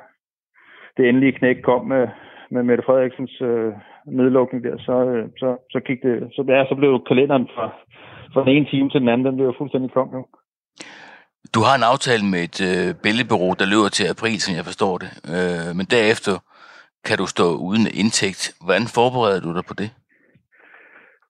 det 0.97 1.09
endelige 1.09 1.37
knæk 1.39 1.57
kom 1.63 1.85
med, 1.85 2.07
med 2.51 2.63
Mette 2.63 2.83
Frederiksens 2.85 3.41
øh, 3.41 3.73
nedlukning 4.05 4.63
der, 4.63 4.77
så, 4.77 5.05
øh, 5.09 5.29
så, 5.37 5.57
så, 5.71 5.79
gik 5.79 6.03
det, 6.03 6.29
så, 6.31 6.45
ja, 6.47 6.65
så 6.69 6.75
blev 6.75 7.03
kalenderen 7.07 7.47
fra, 7.55 7.71
fra 8.33 8.41
den 8.41 8.51
ene 8.55 8.67
time 8.71 8.89
til 8.89 9.01
den 9.01 9.09
anden, 9.09 9.25
den 9.27 9.35
blev 9.35 9.53
fuldstændig 9.57 9.91
tom 9.91 10.09
jo. 10.13 10.25
Du 11.55 11.59
har 11.67 11.75
en 11.75 11.89
aftale 11.93 12.25
med 12.33 12.41
et 12.49 12.59
øh, 12.69 12.87
billedbureau, 13.03 13.53
der 13.59 13.71
løber 13.73 13.89
til 13.97 14.05
april, 14.13 14.37
som 14.41 14.55
jeg 14.57 14.65
forstår 14.69 14.95
det. 15.03 15.11
Øh, 15.35 15.69
men 15.77 15.85
derefter 15.95 16.35
kan 17.07 17.17
du 17.21 17.25
stå 17.35 17.47
uden 17.69 17.85
indtægt. 18.01 18.43
Hvordan 18.65 18.87
forbereder 18.97 19.41
du 19.45 19.51
dig 19.57 19.65
på 19.69 19.75
det? 19.81 19.89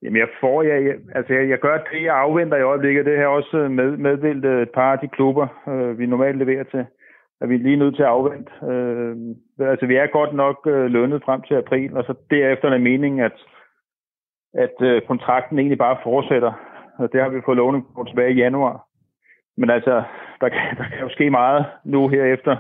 Jamen, 0.02 0.20
jeg 0.24 0.30
får, 0.42 0.58
jeg, 0.64 0.78
jeg, 0.88 0.96
altså 1.16 1.34
jeg, 1.34 1.50
jeg 1.50 1.60
gør 1.60 1.78
det, 1.92 2.04
jeg 2.04 2.16
afventer 2.16 2.58
i 2.58 2.70
øjeblikket. 2.72 3.06
Det 3.06 3.18
har 3.18 3.28
også 3.28 3.58
med, 3.78 3.98
meddelt 3.98 4.46
et 4.46 4.70
par 4.70 4.92
af 4.94 5.00
de 5.00 5.08
klubber, 5.08 5.48
øh, 5.68 6.00
vi 6.00 6.06
normalt 6.06 6.38
leverer 6.38 6.64
til, 6.64 6.86
at 7.42 7.50
vi 7.50 7.56
er 7.56 7.66
lige 7.68 7.82
nødt 7.82 7.96
til 7.96 8.04
at 8.04 8.10
afvente. 8.18 8.52
Øh, 8.72 9.16
altså, 9.72 9.86
vi 9.86 9.96
er 9.96 10.08
godt 10.08 10.34
nok 10.34 10.58
øh, 10.68 10.86
lønnet 10.86 11.24
frem 11.26 11.42
til 11.42 11.56
april, 11.56 11.98
og 11.98 12.04
så 12.04 12.14
derefter 12.30 12.70
er 12.70 12.78
meningen, 12.78 13.20
at, 13.20 13.38
at 14.54 14.76
øh, 14.82 15.02
kontrakten 15.02 15.60
egentlig 15.60 15.78
bare 15.78 15.98
fortsætter. 16.04 16.54
Og 17.00 17.10
det 17.14 17.22
har 17.22 17.30
vi 17.30 17.46
fået 17.46 17.58
lovning 17.58 17.86
på 17.96 18.04
tilbage 18.04 18.34
i 18.34 18.42
januar. 18.44 18.88
Men 19.58 19.70
altså, 19.70 20.04
der 20.42 20.50
kan, 20.50 20.78
der 20.78 20.88
kan 20.90 21.00
jo 21.02 21.10
ske 21.10 21.30
meget 21.30 21.66
nu 21.86 22.08
her 22.08 22.24
efter, 22.24 22.58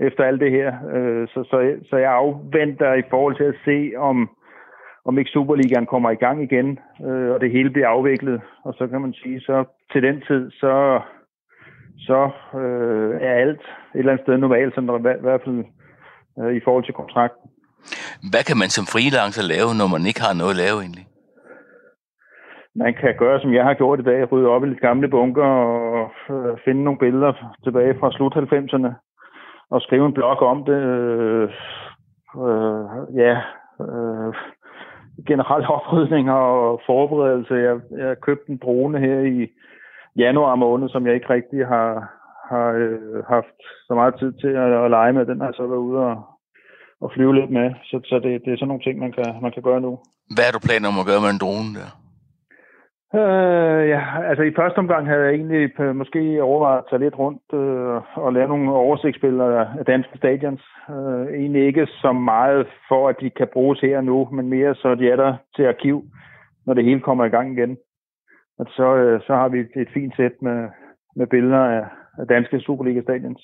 efter 0.00 0.24
alt 0.24 0.40
det 0.40 0.50
her. 0.50 0.68
Øh, 0.94 1.28
så, 1.28 1.44
så, 1.50 1.76
så 1.90 1.96
jeg 1.96 2.12
afventer 2.12 2.94
i 2.94 3.02
forhold 3.10 3.36
til 3.36 3.44
at 3.44 3.60
se, 3.64 3.92
om, 3.96 4.30
om 5.04 5.18
ikke 5.18 5.30
Superligaen 5.30 5.86
kommer 5.86 6.10
i 6.10 6.22
gang 6.24 6.42
igen, 6.42 6.78
øh, 7.06 7.30
og 7.34 7.40
det 7.40 7.50
hele 7.50 7.70
bliver 7.70 7.88
afviklet. 7.88 8.40
Og 8.64 8.74
så 8.78 8.86
kan 8.86 9.00
man 9.00 9.12
sige, 9.12 9.40
så 9.40 9.64
til 9.92 10.02
den 10.02 10.22
tid, 10.28 10.50
så, 10.50 11.00
så 11.98 12.30
øh, 12.60 13.20
er 13.20 13.34
alt 13.44 13.60
et 13.60 13.98
eller 13.98 14.12
andet 14.12 14.24
sted 14.24 14.36
normalt, 14.38 14.74
som 14.74 14.86
der 14.86 14.98
i 14.98 15.20
hvert 15.20 15.40
fald 15.44 15.64
øh, 16.40 16.56
i 16.56 16.60
forhold 16.64 16.84
til 16.84 16.94
kontrakten. 16.94 17.50
Hvad 18.30 18.44
kan 18.48 18.56
man 18.56 18.68
som 18.68 18.86
freelancer 18.92 19.42
lave, 19.54 19.70
når 19.80 19.86
man 19.86 20.06
ikke 20.06 20.22
har 20.26 20.34
noget 20.34 20.50
at 20.50 20.56
lave 20.64 20.76
egentlig? 20.80 21.06
Man 22.76 22.94
kan 23.00 23.14
gøre, 23.18 23.40
som 23.40 23.54
jeg 23.54 23.64
har 23.64 23.74
gjort 23.74 24.00
i 24.00 24.02
dag, 24.02 24.32
rydde 24.32 24.48
op 24.48 24.64
i 24.64 24.66
lidt 24.66 24.80
gamle 24.80 25.08
bunker 25.08 25.44
og 25.44 26.10
øh, 26.30 26.58
finde 26.64 26.84
nogle 26.84 26.98
billeder 26.98 27.32
tilbage 27.64 27.94
fra 28.00 28.12
slut 28.12 28.36
90'erne 28.36 28.90
og 29.70 29.80
skrive 29.80 30.06
en 30.06 30.12
blog 30.12 30.42
om 30.42 30.64
det. 30.64 30.80
Øh, 30.94 31.48
øh, 32.44 32.84
ja, 33.22 33.34
øh, 33.84 34.34
generelt 35.26 35.66
oprydning 35.76 36.30
og 36.30 36.80
forberedelse. 36.86 37.54
Jeg, 37.54 37.76
jeg 37.98 38.20
købte 38.20 38.50
en 38.50 38.60
drone 38.64 38.98
her 38.98 39.20
i 39.20 39.48
januar 40.16 40.54
måned, 40.54 40.88
som 40.88 41.06
jeg 41.06 41.14
ikke 41.14 41.30
rigtig 41.30 41.66
har, 41.66 41.88
har 42.50 42.68
øh, 42.72 43.24
haft 43.28 43.58
så 43.86 43.94
meget 43.94 44.14
tid 44.18 44.32
til 44.32 44.52
at, 44.64 44.84
at 44.84 44.90
lege 44.90 45.12
med. 45.12 45.26
Den 45.26 45.40
har 45.40 45.46
jeg 45.46 45.54
så 45.54 45.66
været 45.66 45.86
ude 45.88 45.98
og, 45.98 46.16
og 47.00 47.12
flyve 47.14 47.34
lidt 47.34 47.50
med. 47.50 47.70
Så, 47.84 48.00
så 48.04 48.14
det, 48.14 48.42
det 48.44 48.52
er 48.52 48.56
sådan 48.56 48.68
nogle 48.68 48.82
ting, 48.82 48.98
man 48.98 49.12
kan, 49.12 49.28
man 49.42 49.52
kan 49.52 49.62
gøre 49.62 49.80
nu. 49.80 49.98
Hvad 50.34 50.44
er 50.48 50.52
du 50.52 50.60
planer 50.66 50.88
om 50.88 50.98
at 50.98 51.06
gøre 51.06 51.20
med 51.24 51.30
en 51.30 51.42
drone 51.44 51.70
der? 51.78 52.03
Øh, 53.20 53.88
ja, 53.88 54.02
altså 54.28 54.42
i 54.42 54.56
første 54.58 54.78
omgang 54.78 55.06
havde 55.06 55.24
jeg 55.24 55.34
egentlig 55.34 55.94
måske 55.94 56.42
overvejet 56.42 56.78
at 56.78 56.84
tage 56.90 57.04
lidt 57.04 57.18
rundt 57.18 57.42
øh, 57.52 58.24
og 58.24 58.32
lave 58.32 58.48
nogle 58.48 58.72
oversigtsbilleder 58.72 59.66
af 59.78 59.84
danske 59.84 60.18
stadions. 60.18 60.62
Øh, 60.90 61.24
egentlig 61.40 61.66
ikke 61.66 61.86
så 61.86 62.12
meget 62.12 62.66
for, 62.88 63.08
at 63.08 63.16
de 63.20 63.30
kan 63.30 63.48
bruges 63.52 63.80
her 63.80 64.00
nu, 64.00 64.28
men 64.32 64.48
mere 64.48 64.74
så 64.74 64.94
de 64.94 65.10
er 65.10 65.16
der 65.16 65.34
til 65.56 65.66
arkiv 65.66 66.04
når 66.66 66.74
det 66.74 66.84
hele 66.84 67.00
kommer 67.00 67.24
i 67.24 67.34
gang 67.36 67.58
igen. 67.58 67.76
Og 68.58 68.66
så, 68.76 68.96
øh, 68.96 69.20
så 69.26 69.32
har 69.40 69.48
vi 69.48 69.58
et 69.60 69.90
fint 69.94 70.16
sæt 70.16 70.34
med, 70.42 70.58
med 71.16 71.26
billeder 71.26 71.64
af, 71.76 71.84
af 72.18 72.26
danske 72.26 72.60
Superliga-stadions. 72.60 73.42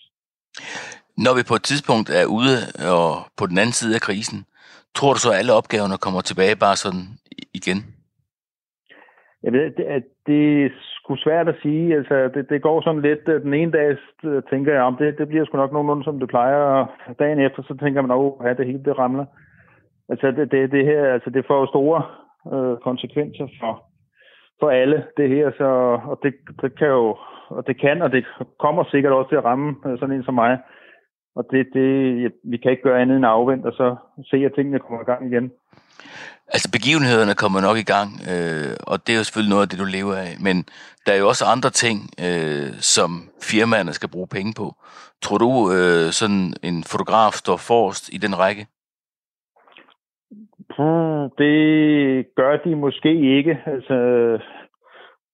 Når 1.17 1.35
vi 1.37 1.43
på 1.49 1.55
et 1.55 1.63
tidspunkt 1.63 2.11
er 2.11 2.25
ude 2.39 2.57
og 2.95 3.11
på 3.37 3.47
den 3.47 3.59
anden 3.59 3.73
side 3.73 3.95
af 3.95 4.01
krisen, 4.01 4.45
tror 4.95 5.13
du 5.13 5.19
så, 5.19 5.31
at 5.33 5.39
alle 5.39 5.53
opgaverne 5.53 5.99
kommer 5.99 6.21
tilbage 6.21 6.57
bare 6.57 6.77
sådan 6.77 7.05
igen? 7.55 8.00
Jeg 9.43 9.53
ved, 9.53 9.71
det, 9.71 9.85
at 9.85 10.03
det 10.27 10.65
er 10.65 10.71
sgu 10.81 11.17
svært 11.17 11.49
at 11.49 11.61
sige. 11.63 11.97
Altså, 11.97 12.31
det, 12.35 12.51
det 12.51 12.63
går 12.63 12.81
sådan 12.81 13.03
lidt, 13.03 13.27
den 13.27 13.55
ene 13.55 13.73
dag 13.73 13.97
tænker 14.51 14.73
jeg, 14.73 14.83
om 14.83 14.97
det, 14.97 15.19
det 15.19 15.29
bliver 15.29 15.45
sgu 15.45 15.57
nok 15.57 15.73
nogenlunde, 15.73 16.05
som 16.05 16.21
det 16.21 16.29
plejer, 16.29 16.57
og 16.57 16.87
dagen 17.19 17.39
efter, 17.39 17.63
så 17.63 17.77
tænker 17.77 18.03
man, 18.03 18.11
at 18.11 18.49
ja, 18.49 18.55
det 18.55 18.67
hele 18.67 18.85
det 18.85 18.99
ramler. 18.99 19.27
Altså, 20.09 20.27
det, 20.31 20.51
det, 20.51 20.73
det 20.73 20.85
her, 20.85 21.13
altså, 21.13 21.31
det 21.31 21.47
får 21.47 21.67
store 21.67 22.03
øh, 22.53 22.77
konsekvenser 22.79 23.49
for, 23.61 23.85
for 24.61 24.71
alle, 24.71 25.05
det 25.17 25.29
her, 25.29 25.51
så, 25.57 25.69
og 26.05 26.21
det, 26.23 26.35
det 26.63 26.79
kan 26.79 26.89
jo, 26.89 27.17
og 27.49 27.67
det 27.67 27.81
kan, 27.81 28.03
og 28.03 28.13
det 28.13 28.25
kommer 28.59 28.85
sikkert 28.85 29.13
også 29.13 29.29
til 29.29 29.37
at 29.37 29.45
ramme 29.45 29.77
øh, 29.87 29.99
sådan 29.99 30.15
en 30.15 30.25
som 30.25 30.35
mig. 30.35 30.59
Og 31.37 31.47
det, 31.51 31.67
det, 31.75 32.33
vi 32.45 32.57
kan 32.57 32.71
ikke 32.71 32.83
gøre 32.83 33.01
andet 33.01 33.17
end 33.17 33.27
at 33.27 33.31
afvente, 33.31 33.67
og 33.67 33.73
så 33.73 33.97
se, 34.31 34.37
at 34.37 34.53
tingene 34.55 34.79
kommer 34.79 35.01
i 35.01 35.05
gang 35.05 35.33
igen. 35.33 35.53
Altså 36.55 36.69
begivenhederne 36.77 37.35
kommer 37.43 37.61
nok 37.69 37.79
i 37.85 37.91
gang, 37.95 38.09
øh, 38.33 38.75
og 38.91 38.97
det 39.03 39.11
er 39.13 39.19
jo 39.21 39.25
selvfølgelig 39.25 39.55
noget 39.55 39.65
af 39.67 39.71
det, 39.71 39.79
du 39.85 39.89
lever 39.97 40.15
af. 40.27 40.33
Men 40.47 40.57
der 41.05 41.13
er 41.13 41.21
jo 41.23 41.29
også 41.29 41.45
andre 41.55 41.71
ting, 41.71 41.97
øh, 42.27 42.71
som 42.95 43.11
firmaerne 43.51 43.93
skal 43.93 44.13
bruge 44.15 44.29
penge 44.37 44.53
på. 44.61 44.67
Tror 45.25 45.39
du, 45.39 45.51
øh, 45.77 46.07
sådan 46.21 46.43
en 46.69 46.79
fotograf 46.93 47.33
står 47.43 47.57
forrest 47.71 48.05
i 48.17 48.19
den 48.25 48.35
række? 48.43 48.65
Hmm, 50.77 51.25
det 51.39 51.55
gør 52.37 52.57
de 52.65 52.77
måske 52.77 53.13
ikke. 53.39 53.63
Altså, 53.67 53.97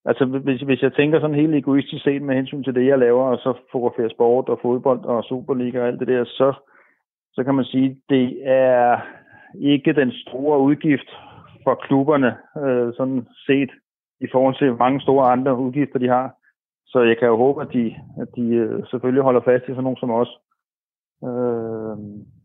altså 0.04 0.24
hvis, 0.24 0.60
hvis 0.60 0.82
jeg 0.82 0.92
tænker 0.92 1.20
sådan 1.20 1.40
helt 1.42 1.54
egoistisk 1.54 2.04
set 2.04 2.22
med 2.22 2.34
hensyn 2.34 2.64
til 2.64 2.74
det, 2.74 2.86
jeg 2.86 2.98
laver, 2.98 3.24
og 3.24 3.38
så 3.38 3.54
fotograferer 3.72 4.08
sport 4.08 4.48
og 4.48 4.58
fodbold 4.62 5.04
og 5.04 5.24
Superliga 5.24 5.80
og 5.80 5.86
alt 5.86 6.00
det 6.00 6.08
der, 6.08 6.24
så, 6.24 6.52
så 7.34 7.44
kan 7.44 7.54
man 7.54 7.64
sige, 7.64 7.96
det 8.08 8.40
er 8.44 9.00
ikke 9.60 9.92
den 9.92 10.12
store 10.12 10.58
udgift 10.60 11.10
for 11.64 11.74
klubberne, 11.74 12.30
øh, 12.62 12.94
sådan 12.96 13.26
set, 13.46 13.70
i 14.20 14.26
forhold 14.32 14.56
til 14.58 14.76
mange 14.84 15.00
store 15.00 15.32
andre 15.32 15.56
udgifter, 15.56 15.98
de 15.98 16.08
har. 16.08 16.26
Så 16.86 16.98
jeg 17.02 17.16
kan 17.18 17.28
jo 17.28 17.36
håbe, 17.36 17.62
at 17.62 17.68
de, 17.72 17.84
at 18.22 18.28
de 18.36 18.46
øh, 18.62 18.82
selvfølgelig 18.90 19.22
holder 19.22 19.40
fast 19.40 19.64
i 19.64 19.66
sådan 19.66 19.82
nogen 19.82 20.02
som 20.02 20.10
os. 20.10 20.30
Øh, 21.28 21.96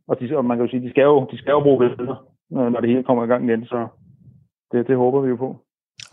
og, 0.09 0.13
de, 0.19 0.37
og 0.37 0.45
man 0.45 0.57
kan 0.57 0.65
jo 0.65 0.71
sige, 0.71 0.85
de 0.85 0.89
skal 0.89 1.03
jo, 1.03 1.27
de 1.31 1.37
skal 1.37 1.51
jo 1.51 1.61
bruge 1.61 1.79
billeder, 1.79 2.17
når 2.49 2.79
det 2.79 2.89
hele 2.89 3.03
kommer 3.03 3.23
i 3.23 3.27
gang 3.27 3.49
igen, 3.49 3.65
så 3.65 3.87
det, 4.71 4.87
det 4.87 4.97
håber 4.97 5.21
vi 5.21 5.29
jo 5.29 5.35
på. 5.35 5.49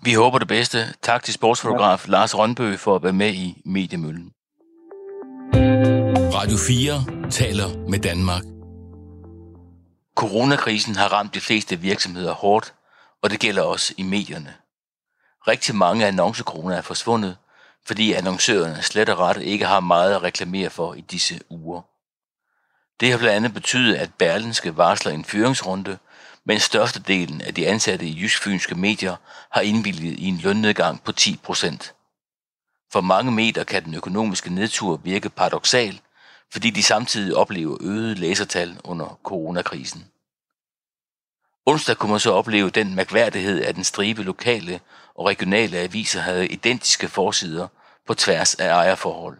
Vi 0.04 0.12
håber 0.22 0.38
det 0.38 0.48
bedste. 0.48 0.78
Tak 1.02 1.22
til 1.22 1.34
sportsfotograf 1.34 2.08
ja. 2.08 2.12
Lars 2.12 2.38
Rønbø 2.38 2.68
for 2.84 2.94
at 2.94 3.02
være 3.02 3.12
med 3.12 3.32
i 3.44 3.48
Mediemøllen. 3.64 4.32
Radio 6.38 6.58
4 6.68 7.30
taler 7.30 7.68
med 7.90 7.98
Danmark. 7.98 8.57
Coronakrisen 10.18 10.96
har 10.96 11.08
ramt 11.08 11.34
de 11.34 11.40
fleste 11.40 11.76
virksomheder 11.76 12.32
hårdt, 12.32 12.74
og 13.22 13.30
det 13.30 13.40
gælder 13.40 13.62
også 13.62 13.94
i 13.96 14.02
medierne. 14.02 14.54
Rigtig 15.48 15.74
mange 15.74 16.06
annoncekroner 16.06 16.76
er 16.76 16.80
forsvundet, 16.80 17.36
fordi 17.86 18.12
annoncørerne 18.12 18.82
slet 18.82 19.08
og 19.08 19.18
ret 19.18 19.42
ikke 19.42 19.66
har 19.66 19.80
meget 19.80 20.14
at 20.14 20.22
reklamere 20.22 20.70
for 20.70 20.94
i 20.94 21.00
disse 21.00 21.40
uger. 21.50 21.82
Det 23.00 23.10
har 23.10 23.18
blandt 23.18 23.36
andet 23.36 23.54
betydet, 23.54 23.94
at 23.94 24.14
Berlinske 24.14 24.76
varsler 24.76 25.12
en 25.12 25.24
fyringsrunde, 25.24 25.98
men 26.44 26.60
størstedelen 26.60 27.40
af 27.40 27.54
de 27.54 27.68
ansatte 27.68 28.06
i 28.06 28.20
jysk-fynske 28.20 28.74
medier 28.74 29.16
har 29.50 29.60
indvilget 29.60 30.18
i 30.18 30.24
en 30.26 30.38
lønnedgang 30.38 31.02
på 31.04 31.12
10 31.12 31.36
procent. 31.42 31.94
For 32.92 33.00
mange 33.00 33.32
medier 33.32 33.64
kan 33.64 33.84
den 33.84 33.94
økonomiske 33.94 34.54
nedtur 34.54 34.96
virke 34.96 35.28
paradoxal, 35.28 36.00
fordi 36.52 36.70
de 36.70 36.82
samtidig 36.82 37.36
oplever 37.36 37.76
øgede 37.80 38.14
læsertal 38.14 38.80
under 38.84 39.20
coronakrisen. 39.24 40.04
Onsdag 41.66 41.96
kunne 41.96 42.10
man 42.10 42.20
så 42.20 42.32
opleve 42.32 42.70
den 42.70 42.94
mærkværdighed, 42.94 43.64
at 43.64 43.76
den 43.76 43.84
stribe 43.84 44.22
lokale 44.22 44.80
og 45.14 45.26
regionale 45.26 45.78
aviser 45.78 46.20
havde 46.20 46.48
identiske 46.48 47.08
forsider 47.08 47.68
på 48.06 48.14
tværs 48.14 48.54
af 48.54 48.68
ejerforhold. 48.68 49.38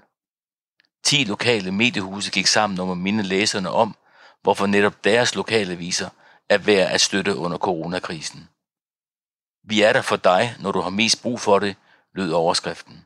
10 1.05 1.25
lokale 1.25 1.73
mediehuse 1.73 2.31
gik 2.31 2.47
sammen 2.47 2.81
om 2.81 2.91
at 2.91 2.99
minde 2.99 3.23
læserne 3.23 3.71
om, 3.71 3.97
hvorfor 4.43 4.67
netop 4.67 5.05
deres 5.05 5.35
lokale 5.35 5.73
aviser 5.73 6.09
er 6.49 6.59
værd 6.59 6.93
at 6.93 7.01
støtte 7.01 7.37
under 7.37 7.59
coronakrisen. 7.59 8.49
Vi 9.65 9.83
er 9.83 9.93
der 9.93 10.03
for 10.03 10.17
dig, 10.17 10.57
når 10.61 10.73
du 10.73 10.81
har 10.81 10.91
mest 10.91 11.23
brug 11.23 11.41
for 11.41 11.59
det, 11.59 11.77
lød 12.15 12.33
overskriften. 12.33 13.05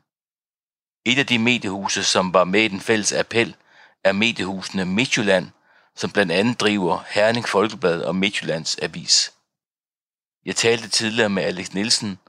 Et 1.05 1.19
af 1.19 1.27
de 1.27 1.39
mediehuse, 1.39 2.03
som 2.03 2.33
var 2.33 2.43
med 2.43 2.63
i 2.63 2.67
den 2.67 2.81
fælles 2.81 3.13
appel, 3.13 3.55
er 4.03 4.13
mediehusene 4.13 4.85
Midtjylland, 4.85 5.45
som 5.95 6.09
blandt 6.15 6.31
andet 6.31 6.61
driver 6.61 6.95
Herning 7.15 7.45
Folkeblad 7.45 7.99
og 8.09 8.15
Midtjyllands 8.15 8.77
Avis. 8.85 9.15
Jeg 10.45 10.55
talte 10.55 10.89
tidligere 10.89 11.29
med 11.29 11.43
Alex 11.43 11.73
Nielsen, 11.73 12.19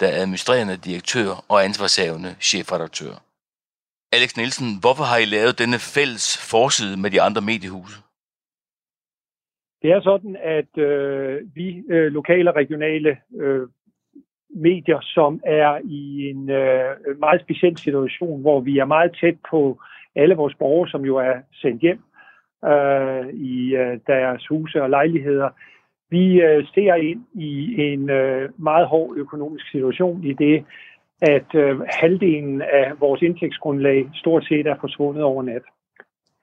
der 0.00 0.06
er 0.08 0.20
administrerende 0.22 0.76
direktør 0.76 1.30
og 1.48 1.64
ansvarshavende 1.64 2.36
chefredaktør. 2.40 3.14
Alex 4.12 4.36
Nielsen, 4.36 4.68
hvorfor 4.80 5.04
har 5.04 5.18
I 5.18 5.24
lavet 5.24 5.58
denne 5.58 5.78
fælles 5.96 6.26
forside 6.50 6.96
med 7.02 7.10
de 7.10 7.22
andre 7.22 7.42
mediehuse? 7.50 7.96
Det 9.82 9.90
er 9.90 10.00
sådan, 10.00 10.36
at 10.36 10.78
øh, 10.78 11.40
vi 11.54 11.82
øh, 11.90 12.12
lokale 12.12 12.50
og 12.50 12.56
regionale 12.56 13.16
øh, 13.40 13.68
medier, 14.54 15.00
som 15.02 15.40
er 15.46 15.78
i 15.84 16.30
en 16.30 16.50
øh, 16.50 17.18
meget 17.18 17.40
speciel 17.40 17.78
situation, 17.78 18.40
hvor 18.40 18.60
vi 18.60 18.78
er 18.78 18.84
meget 18.84 19.16
tæt 19.20 19.38
på 19.50 19.80
alle 20.16 20.34
vores 20.34 20.54
borgere, 20.54 20.88
som 20.88 21.04
jo 21.04 21.16
er 21.16 21.34
sendt 21.54 21.82
hjem 21.82 22.00
øh, 22.64 23.28
i 23.28 23.74
øh, 23.76 23.98
deres 24.06 24.46
huse 24.46 24.82
og 24.82 24.90
lejligheder. 24.90 25.48
Vi 26.10 26.42
øh, 26.42 26.66
ser 26.74 26.94
ind 26.94 27.24
i 27.34 27.82
en 27.82 28.10
øh, 28.10 28.48
meget 28.56 28.86
hård 28.86 29.16
økonomisk 29.16 29.70
situation 29.70 30.24
i 30.24 30.32
det, 30.32 30.64
at 31.22 31.54
øh, 31.54 31.80
halvdelen 31.88 32.62
af 32.62 32.92
vores 33.00 33.22
indtægtsgrundlag 33.22 34.10
stort 34.14 34.44
set 34.44 34.66
er 34.66 34.76
forsvundet 34.80 35.22
over 35.22 35.42
nat. 35.42 35.62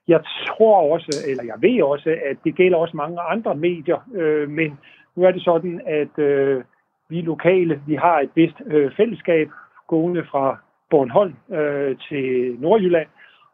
Jeg 0.08 0.21
tror 0.47 0.93
også, 0.93 1.25
eller 1.27 1.43
jeg 1.43 1.55
ved 1.62 1.84
også, 1.84 2.10
at 2.10 2.38
det 2.43 2.55
gælder 2.55 2.77
også 2.77 2.97
mange 2.97 3.19
andre 3.21 3.55
medier, 3.55 4.10
øh, 4.15 4.49
men 4.49 4.79
nu 5.15 5.23
er 5.23 5.32
det 5.32 5.43
sådan, 5.43 5.82
at 5.86 6.23
øh, 6.23 6.63
vi 7.10 7.21
lokale, 7.21 7.82
vi 7.88 7.95
har 7.95 8.19
et 8.19 8.29
vist 8.36 8.55
øh, 8.65 8.91
fællesskab 8.97 9.49
gående 9.88 10.25
fra 10.32 10.58
Bornholm 10.89 11.36
øh, 11.51 11.97
til 12.10 12.55
Nordjylland, 12.60 13.08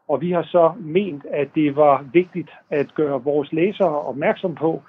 og 0.08 0.20
vi 0.20 0.30
har 0.30 0.42
så 0.42 0.72
ment, 0.80 1.26
at 1.30 1.48
det 1.54 1.76
var 1.76 2.04
vigtigt 2.12 2.50
at 2.70 2.94
gøre 2.94 3.24
vores 3.24 3.52
læsere 3.52 4.00
opmærksom 4.00 4.54
på, 4.54 4.82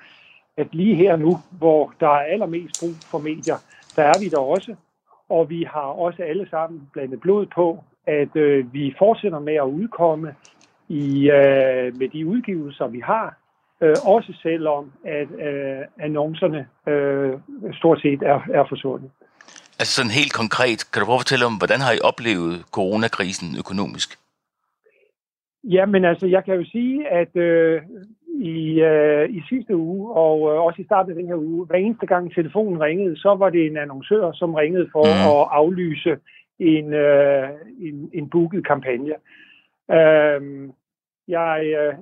at 0.58 0.67
lige 0.71 0.95
her 0.95 1.15
nu, 1.15 1.38
hvor 1.51 1.93
der 1.99 2.08
er 2.08 2.32
allermest 2.34 2.80
brug 2.80 2.95
for 3.12 3.17
medier, 3.17 3.56
der 3.95 4.03
er 4.03 4.19
vi 4.19 4.30
der 4.30 4.39
også. 4.39 4.75
Og 5.30 5.49
vi 5.49 5.63
har 5.73 5.89
også 6.06 6.23
alle 6.23 6.49
sammen 6.49 6.89
blandet 6.93 7.19
blod 7.21 7.45
på, 7.45 7.84
at 8.08 8.36
øh, 8.36 8.73
vi 8.73 8.95
fortsætter 8.97 9.39
med 9.39 9.53
at 9.53 9.63
udkomme 9.80 10.36
i, 10.88 11.30
øh, 11.30 11.97
med 11.97 12.10
de 12.10 12.27
udgivelser, 12.27 12.88
vi 12.88 12.99
har. 12.99 13.38
Øh, 13.82 13.95
også 14.06 14.34
selvom 14.41 14.91
at 15.06 15.27
øh, 15.47 15.80
annoncerne 15.99 16.67
øh, 16.88 17.34
stort 17.73 18.01
set 18.01 18.21
er, 18.21 18.39
er 18.53 18.65
forsvundet. 18.69 19.12
Altså 19.80 19.93
sådan 19.95 20.12
helt 20.12 20.34
konkret, 20.34 20.91
kan 20.91 20.99
du 20.99 21.06
prøve 21.06 21.15
at 21.15 21.21
fortælle 21.21 21.45
om, 21.45 21.58
hvordan 21.58 21.80
har 21.80 21.91
I 21.91 21.99
oplevet 21.99 22.65
coronakrisen 22.71 23.47
økonomisk? 23.60 24.19
Ja, 25.63 25.85
men 25.85 26.05
altså, 26.05 26.27
jeg 26.27 26.45
kan 26.45 26.55
jo 26.55 26.65
sige, 26.65 27.07
at 27.07 27.35
øh, 27.35 27.81
i, 28.39 28.81
øh, 28.81 29.29
i 29.29 29.41
sidste 29.49 29.75
uge, 29.75 30.13
og 30.13 30.53
øh, 30.53 30.61
også 30.61 30.81
i 30.81 30.85
starten 30.85 31.11
af 31.11 31.15
den 31.15 31.27
her 31.27 31.35
uge, 31.35 31.65
hver 31.65 31.75
eneste 31.75 32.05
gang 32.05 32.33
telefonen 32.33 32.81
ringede, 32.81 33.17
så 33.17 33.35
var 33.35 33.49
det 33.49 33.65
en 33.65 33.77
annoncør, 33.77 34.31
som 34.31 34.53
ringede 34.53 34.89
for 34.91 35.03
mm. 35.03 35.21
at 35.31 35.47
aflyse 35.51 36.17
en, 36.59 36.93
øh, 36.93 37.49
en, 37.79 38.09
en 38.13 38.29
booket 38.29 38.67
kampagne. 38.67 39.13
Øh, 39.91 40.69
jeg 41.27 41.61
øh, 41.79 41.93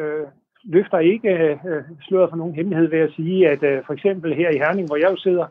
øh, 0.00 0.26
løfter 0.64 0.98
ikke 0.98 1.30
øh, 1.30 1.82
sløret 2.02 2.30
for 2.30 2.36
nogen 2.36 2.54
hemmelighed 2.54 2.88
ved 2.88 2.98
at 2.98 3.12
sige, 3.16 3.48
at 3.48 3.62
øh, 3.62 3.82
for 3.86 3.92
eksempel 3.92 4.34
her 4.34 4.50
i 4.50 4.58
Herning, 4.58 4.86
hvor 4.88 4.96
jeg 4.96 5.10
jo 5.10 5.16
sidder, 5.16 5.46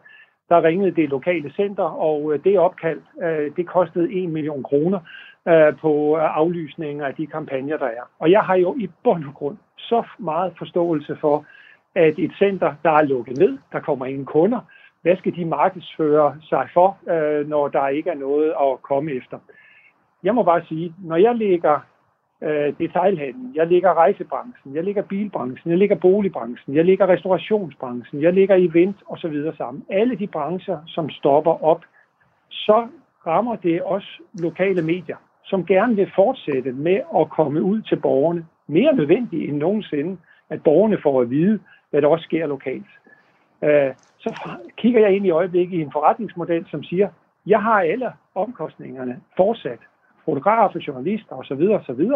der 0.53 0.63
ringede 0.63 0.91
det 0.91 1.09
lokale 1.09 1.51
center, 1.51 1.83
og 1.83 2.33
øh, 2.33 2.43
det 2.43 2.59
opkald, 2.59 3.01
øh, 3.23 3.51
det 3.57 3.67
kostede 3.67 4.23
1 4.23 4.29
million 4.29 4.63
kroner 4.63 4.99
øh, 5.47 5.77
på 5.77 6.15
aflysningen 6.15 7.01
af 7.01 7.15
de 7.15 7.27
kampagner, 7.27 7.77
der 7.77 7.85
er. 7.85 8.05
Og 8.19 8.31
jeg 8.31 8.41
har 8.41 8.55
jo 8.55 8.75
i 8.79 8.89
bund 9.03 9.25
og 9.25 9.33
grund 9.33 9.57
så 9.77 10.03
meget 10.19 10.53
forståelse 10.57 11.17
for, 11.21 11.45
at 11.95 12.19
et 12.19 12.31
center, 12.37 12.73
der 12.83 12.91
er 12.91 13.01
lukket 13.01 13.37
ned, 13.37 13.57
der 13.71 13.79
kommer 13.79 14.05
ingen 14.05 14.25
kunder, 14.25 14.59
hvad 15.01 15.17
skal 15.17 15.35
de 15.35 15.45
markedsføre 15.45 16.35
sig 16.41 16.67
for, 16.73 16.97
når 17.43 17.67
der 17.67 17.87
ikke 17.87 18.09
er 18.09 18.15
noget 18.15 18.53
at 18.61 18.81
komme 18.81 19.11
efter? 19.11 19.37
Jeg 20.23 20.35
må 20.35 20.43
bare 20.43 20.61
sige, 20.65 20.93
når 20.97 21.15
jeg 21.15 21.35
lægger 21.35 21.79
øh, 22.43 22.73
detailhandlen, 22.79 23.51
jeg 23.55 23.67
ligger 23.67 23.93
rejsebranchen, 23.93 24.75
jeg 24.75 24.83
ligger 24.83 25.01
bilbranchen, 25.01 25.71
jeg 25.71 25.77
ligger 25.77 25.95
boligbranchen, 25.95 26.75
jeg 26.75 26.85
ligger 26.85 27.07
restaurationsbranchen, 27.07 28.21
jeg 28.21 28.33
ligger 28.33 28.55
event 28.55 28.97
osv. 29.07 29.33
så 29.33 29.53
sammen. 29.57 29.85
Alle 29.89 30.15
de 30.15 30.27
brancher, 30.27 30.77
som 30.87 31.09
stopper 31.09 31.63
op, 31.63 31.81
så 32.49 32.87
rammer 33.27 33.55
det 33.55 33.81
også 33.81 34.07
lokale 34.33 34.81
medier, 34.81 35.17
som 35.43 35.65
gerne 35.65 35.95
vil 35.95 36.11
fortsætte 36.15 36.71
med 36.71 36.99
at 37.19 37.29
komme 37.29 37.61
ud 37.61 37.81
til 37.81 37.95
borgerne. 37.95 38.45
Mere 38.67 38.95
nødvendigt 38.95 39.49
end 39.49 39.57
nogensinde, 39.57 40.17
at 40.49 40.63
borgerne 40.63 40.97
får 41.03 41.21
at 41.21 41.29
vide, 41.29 41.59
hvad 41.89 42.01
der 42.01 42.07
også 42.07 42.23
sker 42.23 42.47
lokalt. 42.47 42.91
Øh, 43.63 43.93
så 44.17 44.49
kigger 44.77 44.99
jeg 45.01 45.15
ind 45.15 45.25
i 45.25 45.29
øjeblikket 45.29 45.77
i 45.77 45.81
en 45.81 45.91
forretningsmodel, 45.91 46.65
som 46.71 46.83
siger, 46.83 47.09
jeg 47.45 47.61
har 47.61 47.79
alle 47.81 48.11
omkostningerne 48.35 49.21
fortsat. 49.37 49.79
Fotografer, 50.25 50.79
journalister 50.87 51.35
osv. 51.35 51.61
osv. 51.79 52.11